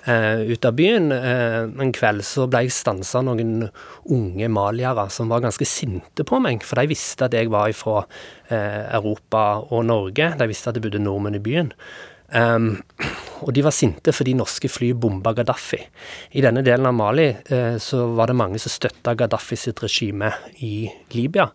uh, 0.07 0.39
ut 0.47 0.67
av 0.67 0.75
byen. 0.77 1.09
Uh, 1.11 1.67
en 1.83 1.91
kveld 1.91 2.23
så 2.23 2.45
ble 2.47 2.63
jeg 2.63 2.75
stansa 2.77 3.19
noen 3.27 3.65
unge 4.15 4.47
maliere 4.47 5.09
som 5.11 5.27
var 5.27 5.43
ganske 5.43 5.67
sinte 5.67 6.23
på 6.23 6.39
meg. 6.43 6.63
For 6.63 6.79
de 6.79 6.87
visste 6.93 7.27
at 7.27 7.35
jeg 7.35 7.51
var 7.51 7.73
fra 7.75 8.05
uh, 8.05 8.83
Europa 8.95 9.41
og 9.67 9.83
Norge. 9.89 10.29
De 10.39 10.47
visste 10.47 10.71
at 10.71 10.77
det 10.77 10.85
bodde 10.85 11.01
nordmenn 11.03 11.35
i 11.35 11.43
byen. 11.43 11.73
Um, 12.31 12.77
og 13.43 13.51
de 13.55 13.63
var 13.63 13.75
sinte 13.75 14.11
fordi 14.15 14.33
norske 14.35 14.71
fly 14.71 14.93
bomba 14.95 15.31
Gaddafi. 15.35 15.79
I 16.39 16.43
denne 16.43 16.63
delen 16.63 16.87
av 16.87 16.95
Mali 16.95 17.27
uh, 17.51 17.75
så 17.83 18.05
var 18.15 18.31
det 18.31 18.39
mange 18.39 18.63
som 18.63 18.71
støtta 18.71 19.15
Gaddafi 19.19 19.59
sitt 19.59 19.83
regime 19.83 20.31
i 20.63 20.87
Libya. 21.15 21.49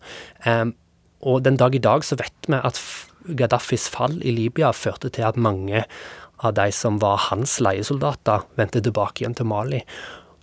Um, 0.45 0.77
og 1.25 1.41
den 1.47 1.57
dag 1.57 1.73
i 1.73 1.81
dag 1.81 2.05
så 2.05 2.21
vet 2.21 2.53
vi 2.53 2.61
at 2.61 2.85
Gaddafis 3.27 3.89
fall 3.93 4.19
i 4.23 4.35
Libya 4.35 4.73
førte 4.75 5.11
til 5.13 5.27
at 5.29 5.39
mange 5.41 5.85
av 6.43 6.57
de 6.57 6.69
som 6.75 6.99
var 7.03 7.29
hans 7.29 7.59
leiesoldater, 7.63 8.47
vendte 8.59 8.83
tilbake 8.83 9.23
igjen 9.23 9.37
til 9.39 9.49
Mali. 9.51 9.83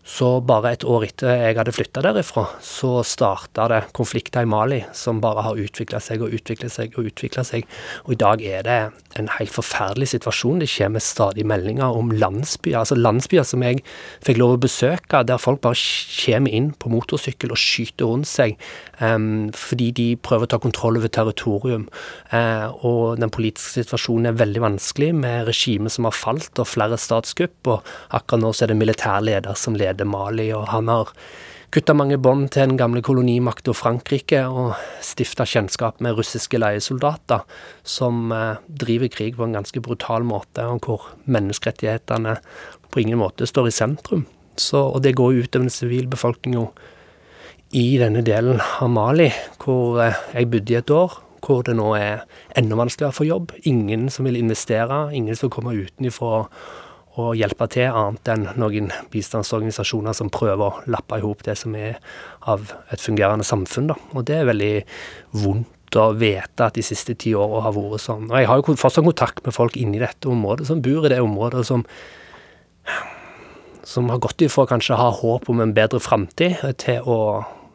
Så 0.10 0.30
bare 0.42 0.72
et 0.74 0.84
år 0.90 1.06
etter 1.06 1.36
jeg 1.38 1.58
hadde 1.60 1.74
flytta 1.76 2.02
derifra, 2.02 2.48
så 2.66 3.04
starta 3.06 3.68
det 3.70 3.82
konflikter 3.96 4.44
i 4.44 4.50
Mali 4.50 4.80
som 4.96 5.20
bare 5.22 5.44
har 5.46 5.60
utvikla 5.62 6.02
seg 6.02 6.24
og 6.26 6.34
utvikla 6.34 6.70
seg 6.74 6.98
og 6.98 7.12
utvikla 7.12 7.44
seg. 7.46 7.68
Og 8.08 8.16
i 8.16 8.20
dag 8.20 8.42
er 8.42 8.66
det 8.66 8.78
en 9.22 9.30
helt 9.38 9.54
forferdelig 9.54 10.10
situasjon. 10.16 10.64
Det 10.64 10.70
kommer 10.74 11.04
stadig 11.04 11.46
meldinger 11.48 11.98
om 12.00 12.10
landsbyer, 12.12 12.80
altså 12.82 12.98
landsbyer 12.98 13.46
som 13.48 13.64
jeg 13.66 13.84
fikk 14.26 14.42
lov 14.42 14.56
å 14.58 14.62
besøke, 14.66 15.22
der 15.30 15.42
folk 15.42 15.62
bare 15.66 15.78
kommer 15.78 16.58
inn 16.58 16.72
på 16.74 16.92
motorsykkel 16.92 17.54
og 17.54 17.62
skyter 17.62 18.10
rundt 18.10 18.30
seg 18.30 18.58
um, 19.00 19.50
fordi 19.56 19.92
de 19.96 20.08
prøver 20.26 20.50
å 20.50 20.54
ta 20.54 20.62
kontroll 20.62 21.00
over 21.00 21.12
territorium. 21.14 21.88
Uh, 22.34 22.68
og 22.86 23.22
den 23.22 23.32
politiske 23.34 23.84
situasjonen 23.84 24.32
er 24.32 24.42
veldig 24.42 24.66
vanskelig, 24.66 25.14
med 25.20 25.48
regimet 25.50 25.94
som 25.94 26.08
har 26.10 26.18
falt 26.18 26.60
og 26.60 26.70
flere 26.70 26.98
statskupp, 27.00 27.58
og 27.70 27.94
akkurat 28.16 28.44
nå 28.44 28.54
så 28.56 28.66
er 28.66 28.74
det 28.74 28.82
militærleder 28.82 29.58
som 29.60 29.78
leder 29.78 29.99
leder 30.00 30.10
Mali, 30.10 30.52
og 30.54 30.68
han 30.72 30.88
har 30.88 31.12
kutta 31.72 31.94
mange 31.94 32.18
bånd 32.18 32.50
til 32.54 32.66
den 32.66 32.78
gamle 32.80 33.02
kolonimakta 33.02 33.74
Frankrike 33.78 34.42
og 34.48 34.74
stifta 35.06 35.46
kjennskap 35.46 36.00
med 36.02 36.18
russiske 36.18 36.58
leiesoldater 36.58 37.44
som 37.84 38.32
eh, 38.32 38.58
driver 38.68 39.10
krig 39.10 39.38
på 39.38 39.46
en 39.46 39.58
ganske 39.60 39.82
brutal 39.82 40.24
måte, 40.24 40.66
og 40.66 40.82
hvor 40.86 41.10
menneskerettighetene 41.26 42.40
på 42.90 43.04
ingen 43.04 43.20
måte 43.22 43.46
står 43.46 43.70
i 43.70 43.76
sentrum. 43.76 44.26
Så, 44.58 44.82
og 44.82 45.04
det 45.04 45.16
går 45.16 45.46
utover 45.46 45.70
sivilbefolkninga 45.72 46.66
i 47.78 48.00
denne 48.02 48.24
delen 48.26 48.60
av 48.60 48.90
Mali, 48.90 49.30
hvor 49.62 50.02
eh, 50.04 50.18
jeg 50.34 50.50
bodde 50.50 50.74
i 50.74 50.80
et 50.82 50.94
år. 50.94 51.26
Hvor 51.40 51.62
det 51.64 51.78
nå 51.78 51.94
er 51.96 52.26
enda 52.60 52.76
vanskeligere 52.76 53.14
å 53.14 53.16
få 53.16 53.26
jobb. 53.30 53.54
Ingen 53.70 54.10
som 54.12 54.26
vil 54.28 54.36
investere, 54.36 55.06
ingen 55.16 55.38
som 55.40 55.48
kommer 55.54 55.78
utenfra 55.78 56.50
å 57.18 57.32
hjelpe 57.38 57.66
til, 57.74 57.90
annet 57.90 58.30
enn 58.32 58.46
noen 58.60 58.92
bistandsorganisasjoner 59.14 60.16
som 60.16 60.30
prøver 60.34 60.66
å 60.66 60.92
lappe 60.92 61.18
i 61.18 61.26
hop 61.26 61.42
det 61.48 61.58
som 61.60 61.76
er 61.78 61.98
av 62.50 62.72
et 62.94 63.02
fungerende 63.02 63.48
samfunn. 63.48 63.90
Da. 63.92 63.98
Og 64.14 64.28
det 64.30 64.38
er 64.40 64.50
veldig 64.50 64.74
vondt 65.42 65.98
å 65.98 66.12
vite 66.14 66.68
at 66.68 66.78
de 66.78 66.86
siste 66.86 67.16
ti 67.18 67.34
åra 67.34 67.66
har 67.66 67.76
vært 67.76 68.06
sånn. 68.06 68.30
Og 68.30 68.38
jeg 68.38 68.50
har 68.52 68.62
jo 68.62 68.78
fortsatt 68.78 69.08
kontakt 69.08 69.46
med 69.46 69.56
folk 69.56 69.78
inni 69.80 70.02
dette 70.02 70.30
området, 70.30 70.70
som 70.70 70.84
bor 70.86 71.08
i 71.08 71.14
det 71.14 71.22
området, 71.26 71.66
som, 71.68 71.86
som 73.84 74.12
har 74.14 74.22
gått 74.22 74.46
ifra 74.46 74.68
kanskje 74.70 74.96
å 74.96 75.02
ha 75.02 75.14
håp 75.22 75.50
om 75.50 75.64
en 75.66 75.74
bedre 75.74 76.02
framtid, 76.04 76.62
til 76.82 77.10
å 77.10 77.22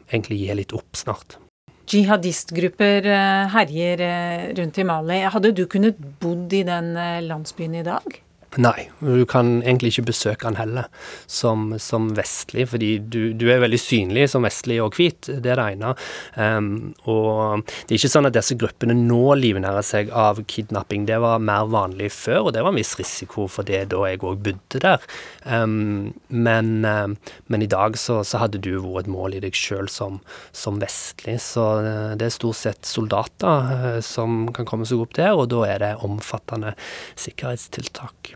egentlig 0.07 0.45
gi 0.45 0.61
litt 0.61 0.75
opp 0.77 0.95
snart. 0.95 1.39
Jihadistgrupper 1.85 3.05
eh, 3.13 3.51
herjer 3.53 4.01
eh, 4.01 4.45
rundt 4.57 4.79
i 4.81 4.85
Mali. 4.87 5.19
Hadde 5.29 5.51
du 5.53 5.67
kunnet 5.69 5.99
bodd 6.21 6.53
i 6.57 6.63
den 6.65 6.95
eh, 6.97 7.21
landsbyen 7.21 7.75
i 7.77 7.83
dag? 7.85 8.24
Nei, 8.55 8.87
du 9.03 9.25
kan 9.27 9.57
egentlig 9.65 9.91
ikke 9.91 10.09
besøke 10.13 10.47
han 10.47 10.55
heller 10.55 10.87
som, 11.27 11.73
som 11.81 12.07
vestlig, 12.15 12.69
fordi 12.71 12.91
du, 12.99 13.33
du, 13.35 13.49
er 13.51 13.59
veldig 13.59 13.79
synlig 13.81 14.29
som 14.31 14.45
vestlig 14.47 14.77
og 14.83 14.95
hvit, 14.95 15.27
det 15.27 15.51
er 15.51 15.59
det 15.59 15.65
ene. 15.73 15.91
Um, 16.39 16.69
og 17.03 17.65
det 17.65 17.95
er 17.95 17.99
ikke 17.99 18.11
sånn 18.13 18.29
at 18.29 18.37
disse 18.37 18.55
gruppene 18.59 18.95
nå 18.95 19.35
livnærer 19.41 19.83
seg 19.83 20.13
av 20.15 20.39
kidnapping, 20.47 21.03
det 21.09 21.17
var 21.23 21.43
mer 21.43 21.67
vanlig 21.73 22.13
før, 22.15 22.45
og 22.45 22.55
det 22.55 22.63
var 22.63 22.71
en 22.71 22.79
viss 22.79 22.93
risiko 22.99 23.49
for 23.51 23.67
det 23.67 23.81
da 23.91 24.05
jeg 24.07 24.23
òg 24.23 24.39
bodde 24.47 24.81
der. 24.85 25.03
Um, 25.43 26.13
men, 26.29 26.71
um, 26.87 27.17
men, 27.51 27.67
i 27.67 27.71
dag 27.71 27.99
så, 27.99 28.21
så, 28.23 28.39
hadde 28.45 28.63
du 28.63 28.77
vært 28.77 29.05
et 29.09 29.11
mål 29.11 29.35
i 29.35 29.43
deg 29.43 29.59
sjøl 29.59 29.91
som, 29.91 30.21
som, 30.55 30.79
vestlig, 30.79 31.41
så 31.43 31.67
uh, 31.83 32.15
det 32.15 32.29
er 32.29 32.37
stort 32.37 32.61
sett 32.61 32.87
soldater 32.87 33.75
uh, 33.75 33.99
som 34.05 34.47
kan 34.55 34.69
komme 34.69 34.87
seg 34.87 35.03
opp 35.03 35.19
der, 35.19 35.35
og 35.35 35.51
da 35.51 35.65
er 35.67 35.83
det 35.83 35.93
omfattende 36.07 36.77
sikkerhetstiltak. 37.19 38.35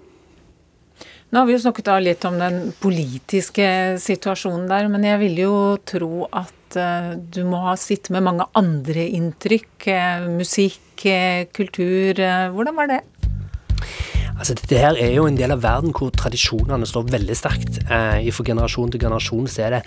Nå 1.30 1.40
har 1.40 1.46
vi 1.46 1.54
jo 1.54 1.62
snakket 1.62 1.92
litt 2.02 2.26
om 2.26 2.40
den 2.42 2.72
politiske 2.82 3.66
situasjonen 4.02 4.66
der, 4.72 4.88
men 4.90 5.04
jeg 5.06 5.20
vil 5.22 5.42
jo 5.44 5.58
tro 5.86 6.26
at 6.26 6.78
uh, 6.80 7.14
du 7.22 7.44
må 7.46 7.62
ha 7.68 7.76
sittet 7.78 8.10
med 8.16 8.26
mange 8.26 8.48
andre 8.58 9.06
inntrykk. 9.14 9.76
Uh, 9.86 10.26
musikk, 10.40 11.06
uh, 11.06 11.46
kultur. 11.54 12.18
hvordan 12.56 12.82
var 12.82 12.90
det? 12.96 13.04
Altså, 14.40 14.56
dette 14.56 14.80
her 14.80 14.96
er 14.96 15.12
jo 15.18 15.26
en 15.28 15.36
del 15.36 15.52
av 15.52 15.66
verden 15.66 15.92
hvor 15.96 16.14
tradisjonene 16.16 16.88
står 16.88 17.10
veldig 17.12 17.36
sterkt. 17.36 17.82
Eh, 17.92 18.30
fra 18.32 18.46
generasjon 18.48 18.94
til 18.94 19.04
generasjon 19.04 19.50
så 19.52 19.66
er 19.66 19.76
det 19.76 19.82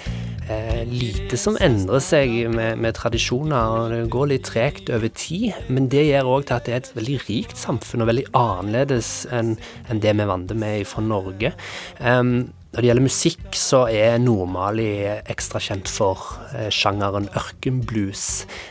eh, 0.53 0.82
lite 0.90 1.40
som 1.40 1.57
endrer 1.57 2.05
seg 2.05 2.34
med, 2.53 2.76
med, 2.76 2.92
tradisjoner. 2.98 3.57
og 3.57 3.94
Det 3.94 4.03
går 4.12 4.30
litt 4.34 4.46
tregt 4.50 4.92
over 4.92 5.09
tid, 5.09 5.57
men 5.72 5.88
det 5.92 6.05
gjør 6.11 6.34
òg 6.36 6.48
til 6.50 6.59
at 6.59 6.68
det 6.68 6.74
er 6.74 6.82
et 6.82 6.96
veldig 7.00 7.20
rikt 7.30 7.57
samfunn, 7.57 8.05
og 8.05 8.12
veldig 8.12 8.28
annerledes 8.36 9.12
enn 9.32 9.55
en 9.88 10.03
det 10.05 10.12
vi 10.12 10.26
er 10.26 10.34
vant 10.34 10.53
med 10.53 10.84
fra 10.90 11.05
Norge. 11.07 11.55
Um, 12.00 12.50
når 12.72 12.80
det 12.80 12.88
gjelder 12.88 13.05
musikk, 13.05 13.48
så 13.53 13.78
er 13.92 14.14
Nord-Mali 14.22 14.86
ekstra 15.28 15.61
kjent 15.61 15.90
for 15.92 16.22
eh, 16.57 16.70
sjangeren 16.72 17.26
ørkenblues. 17.36 18.22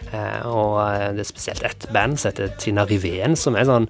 Eh, 0.10 0.40
og 0.50 0.80
eh, 0.88 1.12
det 1.14 1.22
er 1.22 1.30
spesielt 1.30 1.62
ett 1.68 1.86
band 1.94 2.18
som 2.18 2.32
heter 2.32 2.50
Tina 2.58 2.88
Rivén, 2.90 3.38
som 3.38 3.54
er 3.54 3.70
sånn 3.70 3.86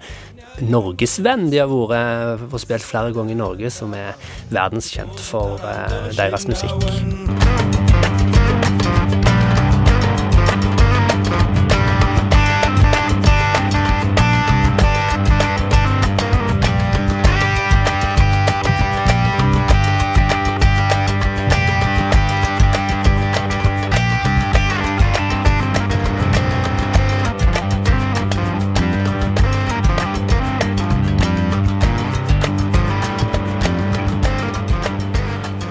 norgesvenn. 0.59 1.49
De 1.51 1.61
har 1.61 1.71
vært 1.71 2.47
og 2.51 2.59
spilt 2.61 2.85
flere 2.85 3.13
ganger 3.15 3.35
i 3.35 3.39
Norge, 3.39 3.71
som 3.73 3.95
er 3.97 4.17
verdenskjent 4.51 5.19
for 5.31 5.61
eh, 5.65 6.11
deres 6.17 6.47
musikk. 6.49 6.75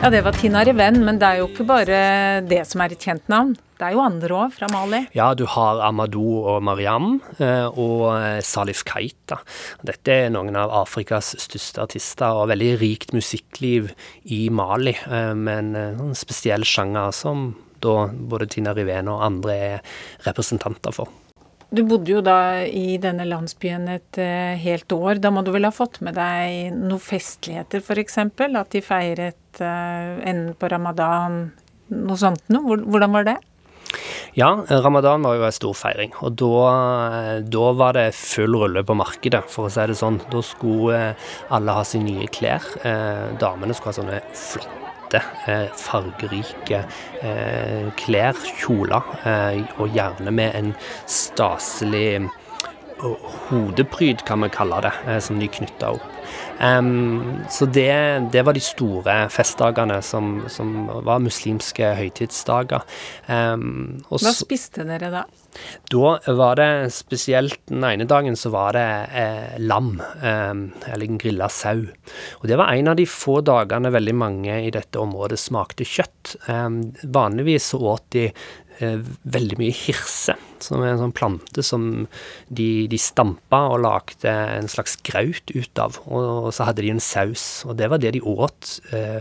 Ja, 0.01 0.09
det 0.11 0.23
var 0.25 0.33
Tina 0.33 0.63
Reven, 0.65 1.03
men 1.05 1.19
det 1.21 1.29
er 1.29 1.41
jo 1.43 1.49
ikke 1.51 1.67
bare 1.69 1.97
det 2.49 2.63
som 2.65 2.81
er 2.81 2.95
et 2.95 3.03
kjent 3.05 3.27
navn. 3.29 3.51
Det 3.77 3.85
er 3.85 3.93
jo 3.93 4.01
andre 4.01 4.39
òg, 4.47 4.55
fra 4.57 4.71
Mali. 4.73 5.03
Ja, 5.13 5.27
du 5.37 5.43
har 5.45 5.83
Amadou 5.85 6.39
og 6.49 6.63
Mariam 6.65 7.19
eh, 7.37 7.69
og 7.69 8.07
eh, 8.15 8.41
Salif 8.41 8.81
Keita. 8.89 9.43
Dette 9.85 10.17
er 10.25 10.33
noen 10.33 10.57
av 10.57 10.73
Afrikas 10.81 11.35
største 11.45 11.85
artister, 11.85 12.33
og 12.33 12.49
veldig 12.49 12.73
rikt 12.81 13.13
musikkliv 13.13 13.93
i 14.25 14.47
Mali. 14.49 14.97
Men 15.37 15.75
med 15.77 16.01
en 16.01 16.17
spesiell 16.17 16.65
sjanger 16.65 17.13
som 17.13 17.51
da 17.85 18.07
både 18.09 18.49
Tina 18.57 18.73
Riven 18.77 19.13
og 19.13 19.21
andre 19.29 19.63
er 19.75 19.99
representanter 20.25 20.97
for. 20.97 21.13
Du 21.71 21.85
bodde 21.87 22.11
jo 22.11 22.21
da 22.25 22.65
i 22.67 22.97
denne 22.99 23.25
landsbyen 23.31 23.87
et 23.93 24.19
uh, 24.19 24.57
helt 24.59 24.91
år. 24.91 25.21
Da 25.23 25.31
må 25.31 25.45
du 25.47 25.53
vel 25.55 25.69
ha 25.69 25.75
fått 25.75 26.01
med 26.03 26.17
deg 26.19 26.75
noen 26.75 27.03
festligheter, 27.03 27.85
f.eks.? 27.85 28.19
At 28.19 28.75
de 28.75 28.83
feiret 28.83 29.63
uh, 29.63 30.19
enden 30.19 30.57
på 30.59 30.71
ramadan, 30.73 31.45
noe 31.95 32.19
sånt 32.19 32.51
noe? 32.51 32.81
Hvordan 32.83 33.15
var 33.15 33.31
det? 33.31 33.37
Ja, 34.35 34.51
ramadan 34.83 35.23
var 35.23 35.39
jo 35.39 35.47
en 35.47 35.55
stor 35.55 35.79
feiring. 35.79 36.13
Og 36.23 36.35
da, 36.39 37.41
da, 37.43 37.65
var 37.79 37.99
det 37.99 38.11
full 38.19 38.59
rulle 38.63 38.85
på 38.87 38.99
markedet, 38.99 39.43
for 39.51 39.67
å 39.67 39.73
si 39.73 39.87
det 39.91 39.99
sånn. 39.99 40.21
Da 40.31 40.43
skulle 40.47 41.01
alle 41.55 41.79
ha 41.79 41.87
sine 41.87 42.11
nye 42.11 42.31
klær. 42.31 42.67
Eh, 42.87 43.27
damene 43.43 43.75
skulle 43.75 43.95
ha 43.95 44.01
sånne 44.03 44.23
flotte 44.31 44.90
hvite, 45.11 45.23
eh, 45.47 45.69
fargerike 45.77 46.85
eh, 47.23 47.91
klær, 47.97 48.35
kjoler, 48.59 49.03
eh, 49.25 49.63
og 49.79 49.91
gjerne 49.95 50.31
med 50.31 50.55
en 50.55 50.75
staselig 51.07 52.31
hodepryd, 53.49 54.25
kan 54.27 54.43
vi 54.43 54.49
kalle 54.53 54.83
det, 54.83 55.23
som 55.23 55.39
de 55.41 55.49
knytta 55.49 55.95
opp. 55.97 56.20
Um, 56.61 57.41
så 57.49 57.65
det, 57.67 57.93
det, 58.33 58.45
var 58.45 58.53
de 58.53 58.61
store 58.61 59.15
festdagene 59.33 60.01
som, 60.05 60.43
som 60.53 60.91
var 61.07 61.23
muslimske 61.25 61.95
høytidsdager. 61.97 62.85
Um, 63.29 64.03
Hva 64.11 64.35
spiste 64.37 64.85
dere 64.85 65.09
da? 65.15 65.25
Da 65.91 66.19
var 66.27 66.59
det 66.61 66.93
spesielt 66.95 67.59
den 67.67 67.85
ene 67.85 68.07
dagen 68.09 68.37
så 68.39 68.53
var 68.55 68.77
det 68.77 68.87
eh, 69.19 69.57
lam, 69.59 69.97
eh, 70.23 70.53
eller 70.93 71.07
en 71.07 71.19
grilla 71.19 71.49
sau. 71.51 71.83
Og 72.39 72.47
det 72.47 72.59
var 72.61 72.71
en 72.75 72.93
av 72.93 72.99
de 73.01 73.07
få 73.09 73.41
dagene 73.47 73.91
veldig 73.91 74.15
mange 74.15 74.61
i 74.63 74.71
dette 74.75 75.01
området 75.01 75.41
smakte 75.41 75.87
kjøtt. 75.89 76.37
Eh, 76.47 76.69
vanligvis 77.03 77.73
så 77.73 77.83
åt 77.95 78.07
de 78.15 78.29
veldig 78.81 79.59
mye 79.61 79.75
hirse, 79.75 80.35
som 80.65 80.83
er 80.83 80.93
en 80.93 81.01
sånn 81.03 81.15
plante 81.17 81.63
som 81.65 81.87
de, 82.49 82.69
de 82.91 82.99
stampa 83.01 83.63
og 83.73 83.83
lagde 83.85 84.31
en 84.31 84.69
slags 84.71 84.97
graut 85.07 85.53
ut 85.53 85.81
av. 85.83 85.99
Og, 86.07 86.51
så 86.57 86.69
hadde 86.69 86.85
de 86.85 86.93
en 86.95 87.03
saus, 87.03 87.65
og 87.67 87.77
det 87.81 87.91
var 87.93 88.03
det 88.03 88.15
de 88.17 88.23
åt 88.25 88.79
eh, 88.97 89.21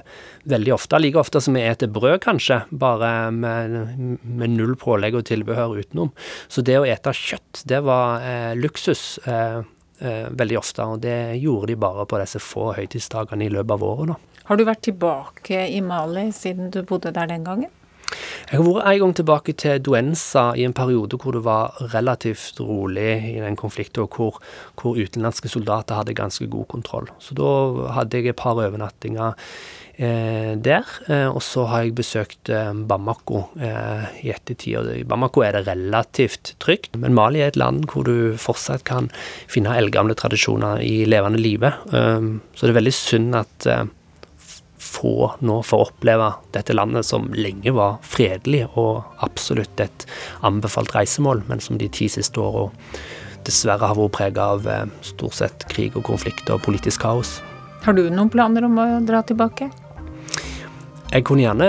veldig 0.49 0.75
ofte. 0.75 1.01
Like 1.01 1.19
ofte 1.21 1.41
som 1.43 1.57
vi 1.57 1.65
eter 1.67 1.91
brød, 1.91 2.19
kanskje, 2.25 2.61
bare 2.69 3.31
med, 3.35 3.75
med, 4.23 4.55
null 4.55 4.75
pålegg 4.79 5.19
og 5.19 5.27
tilbehør 5.29 5.79
utenom. 5.79 6.13
Så 6.47 6.63
det 6.65 6.79
å 6.79 6.87
ete 6.87 7.13
kjøtt, 7.15 7.63
det 7.69 7.83
var 7.87 8.23
eh, 8.25 8.53
luksus. 8.59 9.17
Eh, 9.25 9.59
eh 9.99 10.27
veldig 10.31 10.55
ofte, 10.55 10.85
og 10.87 11.01
det 11.03 11.35
gjorde 11.41 11.73
de 11.73 11.75
bare 11.79 12.05
på 12.07 12.19
disse 12.21 12.39
få 12.39 12.69
høytidsdagene 12.77 13.49
i 13.49 13.51
løpet 13.51 13.73
av 13.75 13.83
året. 13.83 14.29
Har 14.47 14.57
du 14.57 14.63
vært 14.65 14.85
tilbake 14.87 15.65
i 15.69 15.81
Mali 15.85 16.29
siden 16.33 16.71
du 16.73 16.79
bodde 16.87 17.11
der 17.13 17.27
den 17.29 17.43
gangen? 17.45 17.73
Jeg 18.49 18.57
har 18.57 18.65
vært 18.65 18.87
en 18.89 19.01
gang 19.03 19.15
tilbake 19.19 19.53
til 19.61 19.81
Duenza 19.85 20.45
i 20.57 20.65
en 20.65 20.75
periode 20.77 21.19
hvor 21.21 21.35
det 21.35 21.43
var 21.45 21.77
relativt 21.93 22.61
rolig 22.63 23.11
i 23.35 23.37
den 23.43 23.57
konflikten, 23.59 24.05
og 24.05 24.15
hvor, 24.17 24.39
hvor 24.79 24.97
utenlandske 24.97 25.51
soldater 25.51 25.99
hadde 25.99 26.17
ganske 26.17 26.47
god 26.49 26.65
kontroll. 26.71 27.11
Så 27.21 27.37
da 27.37 27.51
hadde 27.97 28.17
jeg 28.17 28.33
et 28.33 28.39
par 28.39 28.57
overnattinger 28.57 29.37
eh, 29.99 30.55
der. 30.57 30.87
Eh, 31.07 31.27
og 31.27 31.43
så 31.45 31.67
har 31.69 31.85
jeg 31.85 31.97
besøkt 31.99 32.49
eh, 32.53 32.71
Bamako 32.73 33.43
eh, 33.61 34.09
i 34.23 34.33
ettertid. 34.33 34.79
Og 34.79 34.89
I 34.97 35.05
Bamako 35.07 35.45
er 35.45 35.59
det 35.59 35.67
relativt 35.69 36.55
trygt, 36.63 36.97
men 36.97 37.15
Mali 37.17 37.43
er 37.43 37.53
et 37.53 37.59
land 37.59 37.85
hvor 37.91 38.07
du 38.07 38.33
fortsatt 38.41 38.87
kan 38.89 39.11
finne 39.51 39.77
eldgamle 39.77 40.17
tradisjoner 40.17 40.81
i 40.85 41.03
levende 41.09 41.41
live. 41.41 41.75
Eh, 41.93 42.29
så 42.55 42.65
det 42.65 42.73
er 42.73 42.81
veldig 42.81 42.97
synd 42.97 43.41
at 43.43 43.69
eh, 43.69 43.85
få 44.89 45.31
nå 45.45 45.59
får 45.65 45.85
oppleve 45.87 46.31
dette 46.55 46.75
landet 46.75 47.07
som 47.07 47.29
lenge 47.35 47.73
var 47.75 47.99
fredelig 48.05 48.65
og 48.79 49.03
absolutt 49.25 49.81
et 49.83 50.05
anbefalt 50.45 50.95
reisemål, 50.95 51.43
men 51.49 51.61
som 51.63 51.79
de 51.79 51.89
ti 51.93 52.09
siste 52.11 52.41
åra 52.41 52.69
dessverre 53.47 53.91
har 53.91 53.97
vært 53.97 54.15
prega 54.17 54.49
av 54.55 54.67
eh, 54.67 54.87
stort 55.05 55.37
sett 55.37 55.67
krig 55.71 55.95
og 55.97 56.05
konflikt 56.09 56.49
og 56.51 56.63
politisk 56.65 57.05
kaos. 57.05 57.37
Har 57.85 57.95
du 57.95 58.03
noen 58.09 58.31
planer 58.31 58.67
om 58.67 58.75
å 58.81 58.87
dra 59.07 59.21
tilbake? 59.23 59.69
Jeg 61.09 61.25
kunne 61.25 61.41
gjerne 61.41 61.67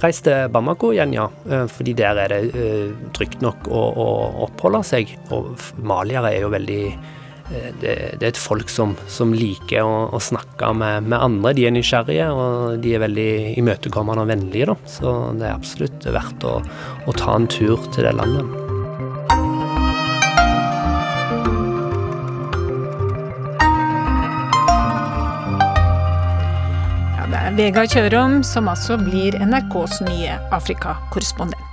reist 0.00 0.24
til 0.24 0.48
Bamako 0.52 0.94
igjen, 0.94 1.12
ja. 1.16 1.26
Eh, 1.50 1.66
fordi 1.68 1.92
der 1.98 2.22
er 2.22 2.32
det 2.32 2.40
uh, 2.54 3.08
trygt 3.16 3.42
nok 3.44 3.68
å, 3.68 3.82
å 3.92 4.08
oppholde 4.46 4.80
seg. 4.86 5.12
Og 5.34 5.58
maliere 5.84 6.32
er 6.32 6.46
jo 6.46 6.52
veldig 6.54 6.82
Eh, 6.92 7.17
det, 7.48 7.92
det, 8.20 8.22
er 8.22 8.28
et 8.28 8.40
folk 8.40 8.68
som, 8.72 8.94
som 9.08 9.32
liker 9.32 9.84
å, 9.86 10.08
å 10.12 10.20
snakke 10.20 10.72
med, 10.76 11.08
med, 11.08 11.18
andre. 11.18 11.54
De 11.56 11.66
er 11.68 11.74
nysgjerrige, 11.74 12.28
og 12.32 12.82
de 12.84 12.94
er 12.94 13.04
veldig 13.04 13.30
imøtekommende 13.60 14.24
og 14.24 14.32
vennlige. 14.32 14.68
Da. 14.68 14.76
Så 14.88 15.14
det 15.38 15.48
er 15.48 15.56
absolutt 15.56 16.08
verdt 16.18 16.48
å, 16.48 16.58
å 17.08 17.16
ta 17.16 17.36
en 17.38 17.48
tur 17.50 17.80
til 17.94 18.08
det 18.08 18.16
landet. 18.18 18.66
Ja, 27.16 27.30
det 27.32 27.40
er 27.46 27.56
Vegard 27.62 27.96
Kjørom 27.96 28.42
som 28.46 28.68
altså 28.68 29.00
blir 29.00 29.40
NRKs 29.40 30.02
nye 30.08 30.36
Afrikakorrespondent. 30.52 31.67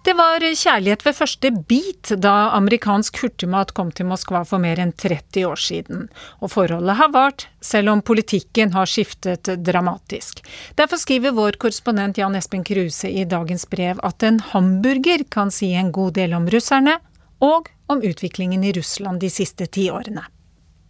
Det 0.00 0.14
var 0.16 0.40
kjærlighet 0.40 1.02
ved 1.04 1.12
første 1.12 1.48
bit 1.68 2.10
da 2.24 2.32
amerikansk 2.56 3.18
hurtigmat 3.20 3.74
kom 3.76 3.90
til 3.92 4.06
Moskva 4.08 4.40
for 4.48 4.62
mer 4.62 4.80
enn 4.80 4.94
30 4.96 5.44
år 5.44 5.60
siden, 5.60 6.06
og 6.40 6.54
forholdet 6.54 6.96
har 6.96 7.10
vart, 7.12 7.44
selv 7.60 7.92
om 7.92 8.00
politikken 8.00 8.72
har 8.72 8.88
skiftet 8.88 9.50
dramatisk. 9.60 10.40
Derfor 10.80 10.96
skriver 11.02 11.34
vår 11.36 11.58
korrespondent 11.60 12.16
Jan 12.16 12.38
Espen 12.38 12.64
Kruse 12.64 13.10
i 13.12 13.26
dagens 13.28 13.66
brev 13.68 14.00
at 14.06 14.24
en 14.24 14.40
hamburger 14.54 15.26
kan 15.28 15.52
si 15.52 15.74
en 15.76 15.92
god 15.92 16.16
del 16.16 16.32
om 16.38 16.48
russerne, 16.48 16.96
og 17.44 17.68
om 17.92 18.00
utviklingen 18.00 18.64
i 18.64 18.72
Russland 18.72 19.20
de 19.20 19.28
siste 19.32 19.66
ti 19.66 19.90
årene. 19.92 20.24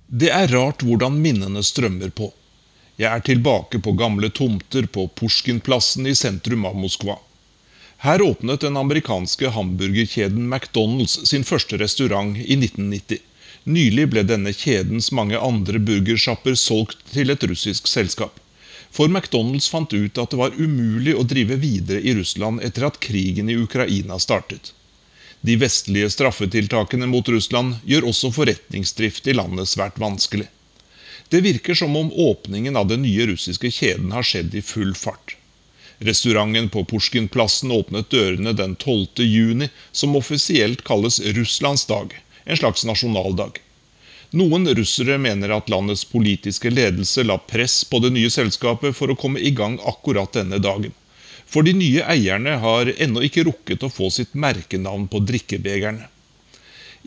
Det 0.07 0.31
er 0.35 0.55
rart 0.55 0.85
hvordan 0.87 1.19
minnene 1.19 1.63
strømmer 1.67 2.15
på. 2.15 2.31
Jeg 3.01 3.11
er 3.11 3.27
tilbake 3.27 3.83
på 3.83 3.97
gamle 3.99 4.31
tomter 4.31 4.87
på 4.87 5.09
Pusjkinplassen 5.19 6.07
i 6.07 6.15
sentrum 6.15 6.67
av 6.71 6.79
Moskva. 6.79 7.19
Her 8.01 8.23
åpnet 8.23 8.61
den 8.61 8.77
amerikanske 8.81 9.49
hamburgerkjeden 9.53 10.47
McDonald's 10.49 11.19
sin 11.29 11.43
første 11.45 11.77
restaurant 11.77 12.39
i 12.41 12.57
1990. 12.57 13.19
Nylig 13.69 14.07
ble 14.15 14.23
denne 14.25 14.55
kjedens 14.57 15.11
mange 15.13 15.37
andre 15.37 15.77
burgersjapper 15.85 16.55
solgt 16.57 17.03
til 17.13 17.29
et 17.35 17.43
russisk 17.45 17.91
selskap. 17.93 18.39
For 18.89 19.13
McDonald's 19.13 19.69
fant 19.69 19.93
ut 19.93 20.17
at 20.17 20.33
det 20.33 20.39
var 20.41 20.57
umulig 20.57 21.13
å 21.13 21.27
drive 21.29 21.59
videre 21.61 22.01
i 22.01 22.15
Russland 22.17 22.65
etter 22.65 22.87
at 22.89 22.97
krigen 23.05 23.53
i 23.53 23.59
Ukraina 23.61 24.17
startet. 24.17 24.73
De 25.45 25.59
vestlige 25.61 26.09
straffetiltakene 26.17 27.05
mot 27.11 27.29
Russland 27.29 27.83
gjør 27.85 28.09
også 28.15 28.33
forretningsdrift 28.33 29.29
i 29.29 29.37
landet 29.37 29.69
svært 29.69 30.01
vanskelig. 30.01 30.49
Det 31.29 31.45
virker 31.45 31.77
som 31.77 31.93
om 32.01 32.09
åpningen 32.17 32.81
av 32.81 32.89
den 32.89 33.05
nye 33.05 33.29
russiske 33.29 33.69
kjeden 33.69 34.17
har 34.17 34.25
skjedd 34.25 34.57
i 34.57 34.65
full 34.65 34.97
fart. 34.97 35.37
Restauranten 36.03 36.69
på 36.73 36.85
Pusjkinplassen 36.85 37.73
åpnet 37.77 38.09
dørene 38.09 38.55
den 38.57 38.73
12. 38.77 39.21
juni, 39.21 39.67
som 39.93 40.17
offisielt 40.17 40.81
kalles 40.85 41.21
Russlands 41.21 41.85
dag, 41.87 42.15
en 42.45 42.57
slags 42.57 42.87
nasjonaldag. 42.89 43.61
Noen 44.33 44.65
russere 44.79 45.19
mener 45.21 45.53
at 45.53 45.69
landets 45.69 46.07
politiske 46.09 46.73
ledelse 46.73 47.27
la 47.27 47.37
press 47.37 47.83
på 47.85 48.01
det 48.01 48.15
nye 48.17 48.31
selskapet 48.33 48.97
for 48.97 49.13
å 49.13 49.19
komme 49.19 49.45
i 49.45 49.53
gang 49.53 49.77
akkurat 49.85 50.33
denne 50.33 50.63
dagen. 50.63 50.97
For 51.45 51.69
de 51.69 51.77
nye 51.77 52.09
eierne 52.09 52.57
har 52.65 52.95
ennå 52.97 53.27
ikke 53.27 53.45
rukket 53.51 53.85
å 53.85 53.93
få 53.93 54.09
sitt 54.15 54.33
merkenavn 54.33 55.05
på 55.11 55.21
drikkebegerne. 55.29 56.09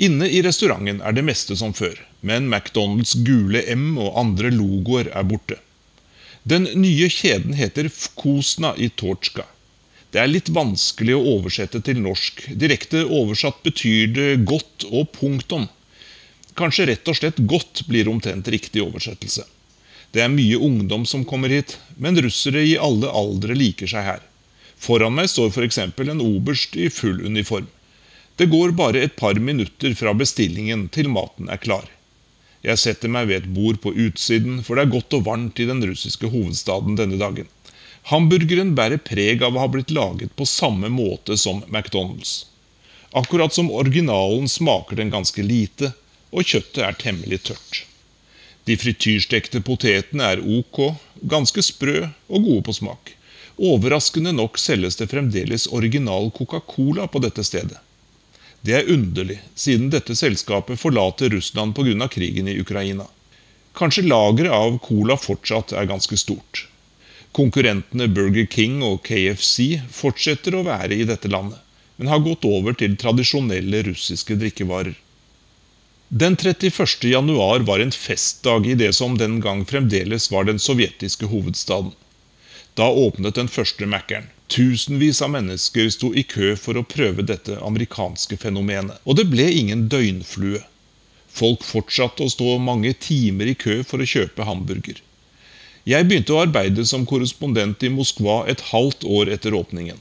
Inne 0.06 0.30
i 0.30 0.46
restauranten 0.46 1.02
er 1.02 1.18
det 1.18 1.26
meste 1.26 1.58
som 1.58 1.74
før, 1.74 1.98
men 2.22 2.46
McDonald's 2.46 3.18
gule 3.26 3.66
M 3.74 3.96
og 3.98 4.14
andre 4.22 4.54
logoer 4.54 5.10
er 5.10 5.26
borte. 5.26 5.58
Den 6.44 6.64
nye 6.64 7.08
kjeden 7.10 7.54
heter 7.54 7.88
Fkosna 7.90 8.74
i 8.78 8.90
Torska. 8.90 9.46
Det 10.12 10.20
er 10.20 10.28
litt 10.28 10.50
vanskelig 10.52 11.16
å 11.16 11.22
oversette 11.38 11.80
til 11.88 12.02
norsk. 12.04 12.44
Direkte 12.60 13.06
oversatt 13.08 13.62
betyr 13.64 14.12
det 14.12 14.28
godt 14.50 14.84
og 14.90 15.14
punktum. 15.16 15.70
Kanskje 16.60 16.90
rett 16.92 17.08
og 17.08 17.16
slett 17.16 17.40
godt 17.48 17.86
blir 17.88 18.12
omtrent 18.12 18.52
riktig 18.52 18.84
oversettelse. 18.84 19.48
Det 20.12 20.22
er 20.22 20.36
mye 20.36 20.60
ungdom 20.60 21.08
som 21.08 21.24
kommer 21.26 21.50
hit, 21.50 21.78
men 21.96 22.20
russere 22.20 22.62
i 22.68 22.76
alle 22.76 23.08
aldre 23.08 23.56
liker 23.56 23.88
seg 23.90 24.04
her. 24.06 24.22
Foran 24.76 25.16
meg 25.16 25.32
står 25.32 25.56
f.eks. 25.56 25.80
en 25.80 26.22
oberst 26.28 26.76
i 26.76 26.92
full 26.92 27.24
uniform. 27.24 27.72
Det 28.36 28.52
går 28.52 28.76
bare 28.76 29.00
et 29.08 29.16
par 29.16 29.40
minutter 29.40 29.96
fra 29.96 30.12
bestillingen 30.12 30.90
til 30.92 31.08
maten 31.08 31.48
er 31.48 31.64
klar. 31.64 31.88
Jeg 32.64 32.80
setter 32.80 33.12
meg 33.12 33.28
ved 33.28 33.42
et 33.42 33.52
bord 33.52 33.82
på 33.84 33.92
utsiden, 33.92 34.62
for 34.64 34.80
det 34.80 34.86
er 34.86 34.94
godt 34.94 35.16
og 35.18 35.26
varmt 35.28 35.60
i 35.60 35.68
den 35.68 35.84
russiske 35.84 36.30
hovedstaden 36.32 36.96
denne 36.96 37.20
dagen. 37.20 37.50
Hamburgeren 38.08 38.72
bærer 38.76 39.02
preg 39.04 39.44
av 39.44 39.56
å 39.56 39.64
ha 39.64 39.70
blitt 39.72 39.92
laget 39.92 40.32
på 40.40 40.48
samme 40.48 40.88
måte 40.92 41.36
som 41.40 41.62
McDonald's. 41.68 42.46
Akkurat 43.16 43.54
som 43.54 43.72
originalen 43.72 44.48
smaker 44.50 44.98
den 45.00 45.12
ganske 45.12 45.44
lite, 45.44 45.92
og 46.32 46.48
kjøttet 46.48 46.82
er 46.88 46.98
temmelig 47.00 47.44
tørt. 47.50 47.84
De 48.64 48.78
frityrstekte 48.80 49.60
potetene 49.68 50.32
er 50.34 50.42
ok, 50.42 50.96
ganske 51.30 51.62
sprø 51.64 52.00
og 52.32 52.48
gode 52.48 52.64
på 52.70 52.76
smak. 52.80 53.14
Overraskende 53.60 54.32
nok 54.34 54.58
selges 54.58 54.98
det 54.98 55.12
fremdeles 55.12 55.68
original 55.68 56.32
Coca-Cola 56.34 57.06
på 57.12 57.22
dette 57.22 57.44
stedet. 57.46 57.78
Det 58.64 58.76
er 58.78 58.92
underlig, 58.94 59.42
siden 59.60 59.90
dette 59.92 60.16
selskapet 60.16 60.80
forlater 60.80 61.34
Russland 61.34 61.76
pga. 61.76 62.08
krigen 62.08 62.48
i 62.48 62.60
Ukraina. 62.60 63.10
Kanskje 63.76 64.06
lageret 64.08 64.56
av 64.56 64.78
cola 64.80 65.18
fortsatt 65.18 65.74
er 65.74 65.90
ganske 65.90 66.16
stort. 66.18 66.68
Konkurrentene 67.36 68.08
Burger 68.08 68.46
King 68.46 68.80
og 68.88 69.02
KFC 69.04 69.82
fortsetter 69.92 70.56
å 70.56 70.64
være 70.64 70.96
i 70.96 71.04
dette 71.10 71.28
landet, 71.28 71.60
men 71.98 72.08
har 72.08 72.24
gått 72.24 72.46
over 72.48 72.78
til 72.78 72.96
tradisjonelle 72.96 73.84
russiske 73.90 74.38
drikkevarer. 74.40 74.96
Den 76.08 76.38
31. 76.38 77.10
januar 77.10 77.66
var 77.68 77.84
en 77.84 77.92
festdag 77.92 78.68
i 78.70 78.78
det 78.80 78.94
som 78.96 79.18
den 79.18 79.42
gang 79.42 79.66
fremdeles 79.66 80.30
var 80.32 80.48
den 80.48 80.62
sovjetiske 80.62 81.26
hovedstaden. 81.26 81.92
Da 82.80 82.88
åpnet 82.88 83.36
den 83.36 83.52
første 83.52 83.90
Mækkern. 83.90 84.30
Tusenvis 84.54 85.22
av 85.26 85.32
mennesker 85.34 85.88
sto 85.90 86.12
i 86.14 86.22
kø 86.30 86.52
for 86.62 86.78
å 86.78 86.84
prøve 86.86 87.24
dette 87.26 87.56
amerikanske 87.66 88.38
fenomenet. 88.38 89.00
Og 89.10 89.18
det 89.18 89.26
ble 89.32 89.48
ingen 89.50 89.88
døgnflue. 89.90 90.60
Folk 91.34 91.64
fortsatte 91.66 92.22
å 92.22 92.30
stå 92.30 92.60
mange 92.62 92.92
timer 93.02 93.50
i 93.50 93.56
kø 93.58 93.80
for 93.82 94.04
å 94.04 94.06
kjøpe 94.12 94.46
hamburger. 94.46 95.00
Jeg 95.90 96.06
begynte 96.06 96.36
å 96.36 96.44
arbeide 96.44 96.86
som 96.86 97.08
korrespondent 97.10 97.82
i 97.82 97.90
Moskva 97.90 98.44
et 98.54 98.62
halvt 98.70 99.08
år 99.10 99.32
etter 99.34 99.58
åpningen. 99.58 99.98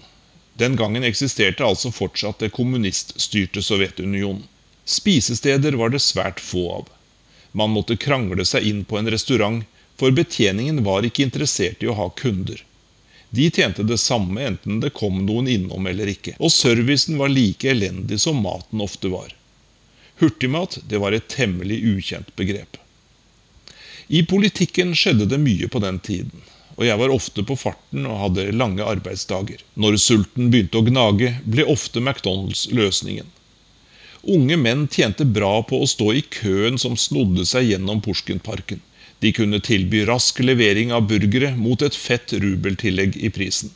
Den 0.61 0.77
gangen 0.77 1.09
eksisterte 1.09 1.65
altså 1.65 1.89
fortsatt 1.91 2.45
det 2.45 2.53
kommuniststyrte 2.53 3.63
Sovjetunionen. 3.65 4.45
Spisesteder 4.85 5.79
var 5.81 5.95
det 5.95 6.03
svært 6.05 6.43
få 6.45 6.67
av. 6.75 6.93
Man 7.57 7.73
måtte 7.73 7.97
krangle 7.97 8.45
seg 8.45 8.69
inn 8.69 8.85
på 8.85 9.01
en 9.01 9.09
restaurant, 9.17 9.65
for 9.97 10.13
betjeningen 10.13 10.85
var 10.85 11.09
ikke 11.09 11.25
interessert 11.25 11.81
i 11.81 11.89
å 11.89 11.97
ha 11.97 12.11
kunder. 12.21 12.61
De 13.33 13.51
tjente 13.51 13.83
det 13.83 13.97
samme 13.99 14.43
enten 14.45 14.81
det 14.83 14.91
kom 14.93 15.23
noen 15.25 15.47
innom 15.49 15.87
eller 15.89 16.11
ikke, 16.13 16.35
og 16.37 16.53
servicen 16.53 17.17
var 17.17 17.33
like 17.33 17.71
elendig 17.71 18.19
som 18.21 18.43
maten 18.45 18.83
ofte 18.85 19.09
var. 19.09 19.31
Hurtigmat 20.21 20.77
det 20.89 21.01
var 21.01 21.17
et 21.17 21.31
temmelig 21.33 21.79
ukjent 21.95 22.29
begrep. 22.37 22.77
I 24.13 24.21
politikken 24.29 24.93
skjedde 24.93 25.31
det 25.31 25.41
mye 25.41 25.71
på 25.73 25.81
den 25.81 26.03
tiden, 26.05 26.45
og 26.77 26.85
jeg 26.85 27.01
var 27.01 27.15
ofte 27.15 27.45
på 27.49 27.57
farten 27.57 28.05
og 28.05 28.21
hadde 28.27 28.51
lange 28.53 28.85
arbeidsdager. 28.85 29.65
Når 29.81 29.97
sulten 30.05 30.53
begynte 30.53 30.83
å 30.83 30.85
gnage, 30.85 31.33
ble 31.49 31.65
ofte 31.65 32.05
McDonald's 32.05 32.67
løsningen. 32.69 33.33
Unge 34.29 34.61
menn 34.61 34.85
tjente 34.93 35.25
bra 35.25 35.55
på 35.65 35.81
å 35.81 35.89
stå 35.89 36.13
i 36.21 36.23
køen 36.37 36.77
som 36.79 37.01
snodde 37.01 37.49
seg 37.49 37.73
gjennom 37.73 38.05
Pushkin-parken. 38.05 38.85
De 39.23 39.31
kunne 39.33 39.61
tilby 39.63 40.03
rask 40.09 40.41
levering 40.43 40.91
av 40.93 41.07
burgere 41.07 41.53
mot 41.55 41.83
et 41.87 41.95
fett 41.95 42.33
rubeltillegg 42.33 43.17
i 43.23 43.31
prisen. 43.31 43.71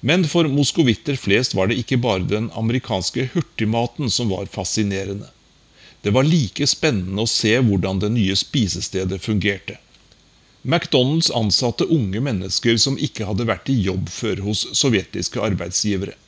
Men 0.00 0.24
for 0.26 0.50
moskovitter 0.50 1.14
flest 1.14 1.54
var 1.54 1.70
det 1.70 1.78
ikke 1.78 2.00
bare 2.02 2.26
den 2.26 2.48
amerikanske 2.58 3.28
hurtigmaten 3.34 4.10
som 4.10 4.30
var 4.34 4.50
fascinerende. 4.50 5.30
Det 6.02 6.10
var 6.14 6.26
like 6.26 6.66
spennende 6.66 7.22
å 7.22 7.30
se 7.30 7.54
hvordan 7.62 8.02
det 8.02 8.10
nye 8.14 8.34
spisestedet 8.38 9.22
fungerte. 9.22 9.78
McDonald's 10.62 11.30
ansatte 11.34 11.86
unge 11.86 12.20
mennesker 12.22 12.78
som 12.82 12.98
ikke 12.98 13.26
hadde 13.30 13.46
vært 13.46 13.70
i 13.70 13.78
jobb 13.86 14.10
før 14.10 14.42
hos 14.46 14.66
sovjetiske 14.78 15.42
arbeidsgivere. 15.42 16.18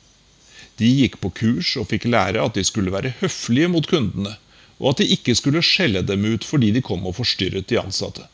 De 0.79 0.87
gikk 0.87 1.19
på 1.19 1.29
kurs 1.43 1.75
og 1.77 1.91
fikk 1.91 2.07
lære 2.07 2.39
at 2.39 2.55
de 2.55 2.63
skulle 2.63 2.95
være 2.95 3.17
høflige 3.19 3.71
mot 3.75 3.87
kundene, 3.87 4.37
og 4.79 4.93
at 4.93 5.03
de 5.03 5.11
ikke 5.13 5.35
skulle 5.37 5.63
skjelle 5.63 6.01
dem 6.07 6.23
ut 6.25 6.47
fordi 6.47 6.71
de 6.71 6.83
kom 6.83 7.03
og 7.05 7.19
forstyrret 7.19 7.67
de 7.69 7.79
ansatte. 7.83 8.30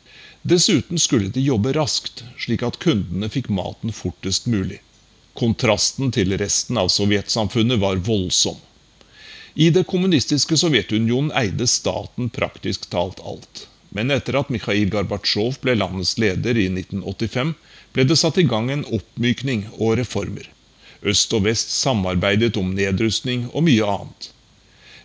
Dessuten 0.47 0.99
skulle 0.99 1.27
de 1.27 1.41
jobbe 1.41 1.73
raskt, 1.73 2.23
slik 2.39 2.61
at 2.63 2.77
kundene 2.79 3.27
fikk 3.27 3.49
maten 3.51 3.91
fortest 3.91 4.45
mulig. 4.47 4.77
Kontrasten 5.35 6.13
til 6.15 6.31
resten 6.39 6.79
av 6.79 6.87
sovjetsamfunnet 6.93 7.81
var 7.81 7.99
voldsom. 8.07 8.55
I 9.59 9.67
det 9.75 9.83
kommunistiske 9.91 10.55
Sovjetunionen 10.61 11.33
eide 11.35 11.67
staten 11.67 12.31
praktisk 12.31 12.87
talt 12.93 13.19
alt. 13.27 13.65
Men 13.91 14.13
etter 14.15 14.39
at 14.39 14.53
Mikhail 14.53 14.87
Gorbatsjov 14.93 15.59
ble 15.65 15.75
landets 15.81 16.15
leder 16.21 16.55
i 16.55 16.69
1985, 16.71 17.55
ble 17.91 18.07
det 18.07 18.21
satt 18.23 18.39
i 18.39 18.47
gang 18.47 18.71
en 18.71 18.87
oppmykning 18.87 19.67
og 19.73 19.97
reformer. 19.99 20.47
Øst 21.03 21.35
og 21.35 21.43
vest 21.49 21.75
samarbeidet 21.75 22.55
om 22.55 22.71
nedrustning 22.77 23.49
og 23.51 23.67
mye 23.67 23.95
annet. 23.97 24.31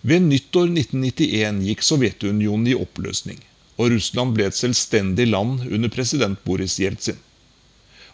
Ved 0.07 0.23
nyttår 0.31 0.71
1991 0.71 1.65
gikk 1.67 1.83
Sovjetunionen 1.89 2.71
i 2.71 2.79
oppløsning, 2.79 3.43
og 3.77 3.93
Russland 3.95 4.37
ble 4.37 4.49
et 4.49 4.59
selvstendig 4.59 5.29
land 5.31 5.67
under 5.69 5.93
president 5.93 6.41
Boris 6.45 6.79
Jeltsin. 6.81 7.19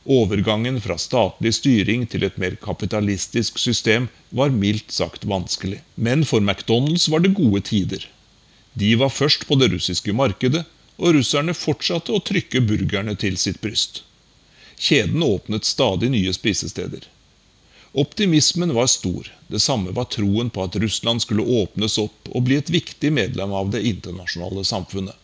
Overgangen 0.08 0.78
fra 0.80 0.96
statlig 0.96 1.52
styring 1.58 2.06
til 2.08 2.24
et 2.24 2.38
mer 2.40 2.54
kapitalistisk 2.62 3.58
system 3.60 4.06
var 4.30 4.54
mildt 4.54 4.94
sagt 4.94 5.26
vanskelig. 5.28 5.82
Men 5.96 6.24
for 6.24 6.40
McDonald's 6.40 7.10
var 7.12 7.20
det 7.20 7.34
gode 7.36 7.60
tider. 7.68 8.06
De 8.72 8.94
var 8.96 9.12
først 9.12 9.44
på 9.48 9.58
det 9.60 9.72
russiske 9.74 10.14
markedet, 10.16 10.64
og 10.98 11.14
russerne 11.14 11.54
fortsatte 11.54 12.14
å 12.14 12.22
trykke 12.24 12.62
burgerne 12.64 13.14
til 13.18 13.36
sitt 13.38 13.60
bryst. 13.60 14.02
Kjeden 14.78 15.22
åpnet 15.26 15.66
stadig 15.66 16.10
nye 16.14 16.32
spisesteder. 16.34 17.04
Optimismen 17.98 18.74
var 18.74 18.86
stor. 18.86 19.28
Det 19.48 19.60
samme 19.60 19.92
var 19.96 20.08
troen 20.12 20.50
på 20.50 20.64
at 20.64 20.76
Russland 20.76 21.22
skulle 21.24 21.46
åpnes 21.62 21.98
opp 21.98 22.28
og 22.32 22.44
bli 22.46 22.58
et 22.60 22.70
viktig 22.70 23.10
medlem 23.12 23.52
av 23.52 23.72
det 23.74 23.82
internasjonale 23.88 24.64
samfunnet. 24.64 25.16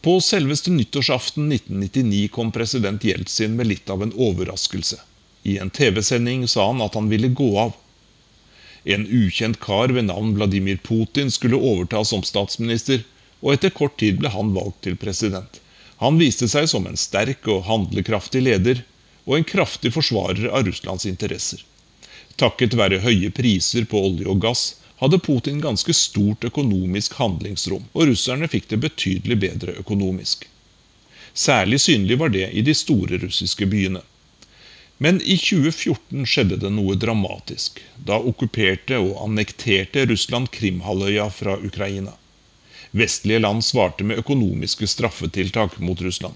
På 0.00 0.20
selveste 0.20 0.70
nyttårsaften 0.70 1.52
1999 1.52 2.28
kom 2.28 2.52
president 2.52 3.04
Jeltsin 3.04 3.56
med 3.56 3.66
litt 3.66 3.90
av 3.90 4.02
en 4.02 4.12
overraskelse. 4.14 5.00
I 5.42 5.58
en 5.58 5.70
TV-sending 5.70 6.48
sa 6.48 6.66
han 6.66 6.82
at 6.84 6.94
han 6.94 7.08
ville 7.10 7.28
gå 7.28 7.48
av. 7.58 7.72
En 8.84 9.06
ukjent 9.06 9.58
kar 9.60 9.90
ved 9.90 10.06
navn 10.06 10.36
Vladimir 10.36 10.76
Putin 10.76 11.30
skulle 11.34 11.58
overta 11.58 12.04
som 12.04 12.22
statsminister, 12.22 13.02
og 13.42 13.56
etter 13.56 13.74
kort 13.74 13.98
tid 13.98 14.20
ble 14.22 14.30
han 14.30 14.54
valgt 14.54 14.84
til 14.86 14.94
president. 14.96 15.58
Han 15.98 16.18
viste 16.22 16.46
seg 16.46 16.70
som 16.70 16.86
en 16.86 16.98
sterk 16.98 17.50
og 17.50 17.66
handlekraftig 17.66 18.44
leder, 18.46 18.84
og 19.26 19.36
en 19.36 19.48
kraftig 19.50 19.90
forsvarer 19.96 20.46
av 20.46 20.62
Russlands 20.68 21.08
interesser. 21.10 21.64
Takket 22.38 22.78
være 22.78 23.02
høye 23.02 23.32
priser 23.34 23.82
på 23.90 23.98
olje 23.98 24.30
og 24.30 24.46
gass 24.46 24.68
hadde 24.98 25.18
Putin 25.18 25.60
ganske 25.60 25.94
stort 25.94 26.44
økonomisk 26.44 27.14
handlingsrom, 27.20 27.86
og 27.92 28.10
russerne 28.10 28.48
fikk 28.50 28.68
det 28.72 28.80
betydelig 28.82 29.38
bedre 29.46 29.74
økonomisk. 29.78 30.48
Særlig 31.34 31.80
synlig 31.80 32.18
var 32.18 32.32
det 32.34 32.48
i 32.50 32.64
de 32.66 32.74
store 32.74 33.20
russiske 33.22 33.66
byene. 33.70 34.02
Men 34.98 35.20
i 35.22 35.36
2014 35.38 36.26
skjedde 36.26 36.56
det 36.58 36.70
noe 36.74 36.96
dramatisk. 36.98 37.78
Da 37.94 38.16
okkuperte 38.18 38.98
og 38.98 39.20
annekterte 39.28 40.02
Russland 40.10 40.50
Krimhalvøya 40.50 41.28
fra 41.30 41.54
Ukraina. 41.62 42.16
Vestlige 42.90 43.38
land 43.44 43.62
svarte 43.62 44.04
med 44.04 44.18
økonomiske 44.18 44.88
straffetiltak 44.90 45.78
mot 45.78 46.02
Russland. 46.02 46.34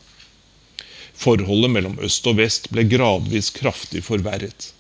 Forholdet 1.19 1.71
mellom 1.75 1.99
øst 2.07 2.27
og 2.31 2.39
vest 2.39 2.71
ble 2.71 2.87
gradvis 2.87 3.51
kraftig 3.57 4.05
forverret. 4.07 4.71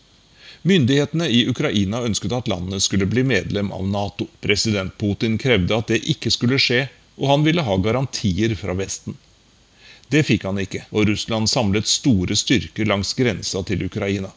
Myndighetene 0.62 1.26
i 1.28 1.48
Ukraina 1.50 2.04
ønsket 2.06 2.32
at 2.36 2.48
landet 2.48 2.82
skulle 2.82 3.06
bli 3.10 3.24
medlem 3.26 3.72
av 3.74 3.88
Nato. 3.88 4.28
President 4.40 4.94
Putin 4.98 5.38
krevde 5.38 5.74
at 5.74 5.90
det 5.90 6.02
ikke 6.14 6.30
skulle 6.30 6.58
skje, 6.62 6.84
og 7.18 7.28
han 7.32 7.46
ville 7.46 7.64
ha 7.66 7.76
garantier 7.82 8.54
fra 8.58 8.76
Vesten. 8.78 9.16
Det 10.12 10.22
fikk 10.28 10.44
han 10.46 10.60
ikke, 10.62 10.84
og 10.90 11.08
Russland 11.08 11.50
samlet 11.50 11.88
store 11.90 12.36
styrker 12.38 12.86
langs 12.86 13.10
grensa 13.18 13.62
til 13.66 13.82
Ukraina. 13.88 14.30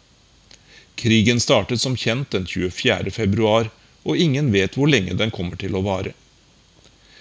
Krigen 0.95 1.41
startet 1.43 1.81
som 1.83 1.97
kjent 1.99 2.31
den 2.31 2.47
24. 2.47 3.11
februar, 3.11 3.69
og 4.03 4.17
ingen 4.17 4.49
vet 4.53 4.77
hvor 4.79 4.89
lenge 4.89 5.13
den 5.19 5.33
kommer 5.35 5.59
til 5.61 5.75
å 5.75 5.83
vare. 5.85 6.15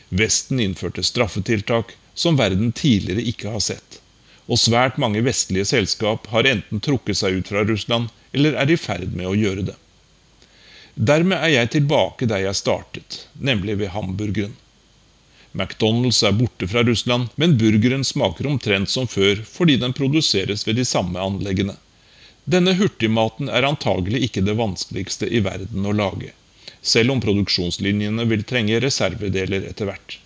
Vesten 0.08 0.60
innførte 0.62 1.02
straffetiltak 1.02 1.96
som 2.14 2.38
verden 2.38 2.72
tidligere 2.72 3.24
ikke 3.26 3.52
har 3.52 3.60
sett. 3.60 4.00
Og 4.44 4.60
svært 4.60 4.98
mange 5.00 5.22
vestlige 5.24 5.64
selskap 5.68 6.26
har 6.34 6.48
enten 6.48 6.82
trukket 6.84 7.20
seg 7.20 7.40
ut 7.40 7.48
fra 7.48 7.64
Russland 7.64 8.10
eller 8.34 8.58
er 8.60 8.70
i 8.70 8.76
ferd 8.80 9.14
med 9.16 9.30
å 9.30 9.38
gjøre 9.38 9.64
det. 9.70 9.76
Dermed 10.94 11.40
er 11.40 11.50
jeg 11.54 11.70
tilbake 11.74 12.28
der 12.30 12.44
jeg 12.44 12.58
startet, 12.58 13.24
nemlig 13.34 13.78
ved 13.80 13.90
hamburgeren. 13.94 14.52
McDonald's 15.54 16.20
er 16.26 16.34
borte 16.34 16.66
fra 16.70 16.82
Russland, 16.82 17.30
men 17.38 17.56
burgeren 17.58 18.04
smaker 18.04 18.46
omtrent 18.50 18.90
som 18.90 19.06
før 19.06 19.42
fordi 19.46 19.76
den 19.82 19.94
produseres 19.94 20.66
ved 20.66 20.78
de 20.78 20.84
samme 20.86 21.18
anleggene. 21.22 21.76
Denne 22.44 22.74
hurtigmaten 22.76 23.48
er 23.48 23.66
antagelig 23.66 24.26
ikke 24.26 24.42
det 24.44 24.56
vanskeligste 24.58 25.30
i 25.30 25.40
verden 25.46 25.86
å 25.86 25.94
lage, 25.94 26.34
selv 26.82 27.14
om 27.14 27.22
produksjonslinjene 27.22 28.26
vil 28.30 28.42
trenge 28.44 28.82
reservedeler 28.82 29.70
etter 29.70 29.88
hvert. 29.88 30.18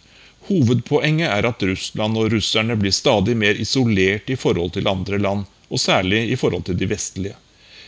Hovedpoenget 0.48 1.28
er 1.28 1.46
at 1.48 1.62
Russland 1.68 2.16
og 2.16 2.32
russerne 2.32 2.76
blir 2.80 2.94
stadig 2.94 3.36
mer 3.36 3.58
isolert 3.60 4.30
i 4.32 4.36
forhold 4.40 4.72
til 4.76 4.88
andre 4.88 5.20
land, 5.20 5.44
og 5.68 5.80
særlig 5.82 6.24
i 6.32 6.38
forhold 6.40 6.64
til 6.68 6.78
de 6.80 6.88
vestlige. 6.88 7.36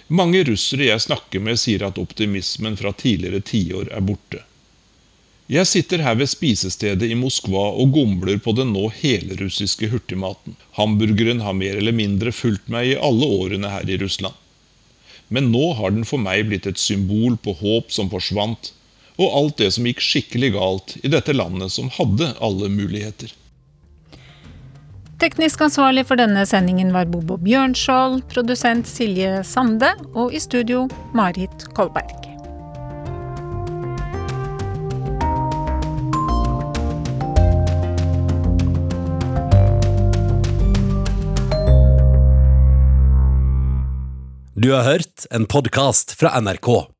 Mange 0.09 0.43
russere 0.45 0.91
jeg 0.91 1.01
snakker 1.07 1.41
med, 1.41 1.57
sier 1.61 1.87
at 1.87 1.99
optimismen 2.03 2.77
fra 2.77 2.93
tidligere 2.93 3.41
tiår 3.47 3.93
er 3.95 4.05
borte. 4.05 4.43
Jeg 5.51 5.67
sitter 5.67 6.03
her 6.05 6.15
ved 6.15 6.29
spisestedet 6.31 7.09
i 7.11 7.17
Moskva 7.19 7.63
og 7.83 7.95
gomler 7.95 8.39
på 8.43 8.53
den 8.55 8.69
nå 8.75 8.85
helrussiske 9.01 9.89
hurtigmaten. 9.91 10.55
Hamburgeren 10.77 11.41
har 11.43 11.57
mer 11.59 11.79
eller 11.81 11.97
mindre 11.97 12.31
fulgt 12.31 12.69
meg 12.71 12.93
i 12.93 12.99
alle 12.99 13.27
årene 13.27 13.73
her 13.73 13.89
i 13.91 13.97
Russland. 14.03 14.37
Men 15.31 15.49
nå 15.51 15.73
har 15.79 15.95
den 15.95 16.07
for 16.07 16.23
meg 16.23 16.45
blitt 16.51 16.69
et 16.71 16.79
symbol 16.79 17.35
på 17.39 17.57
håp 17.63 17.91
som 17.95 18.11
forsvant, 18.13 18.73
og 19.21 19.37
alt 19.37 19.61
det 19.61 19.69
som 19.77 19.87
gikk 19.89 20.01
skikkelig 20.05 20.55
galt 20.57 20.97
i 21.05 21.13
dette 21.13 21.37
landet 21.37 21.73
som 21.75 21.93
hadde 21.93 22.33
alle 22.41 22.73
muligheter. 22.73 23.35
Teknisk 25.21 25.61
ansvarlig 25.61 26.07
for 26.09 26.17
denne 26.17 26.47
sendingen 26.49 26.95
var 26.97 27.11
Bobo 27.13 27.37
Bjørnskjold, 27.45 28.23
produsent 28.33 28.89
Silje 28.89 29.43
Sande 29.45 29.93
og 30.15 30.33
i 30.33 30.41
studio 30.41 30.87
Marit 31.13 31.69
Kolberg. 31.77 32.17
Du 44.61 44.73
har 44.73 44.83
hørt 44.85 45.29
en 45.31 45.47
podkast 45.49 46.17
fra 46.21 46.33
NRK. 46.41 47.00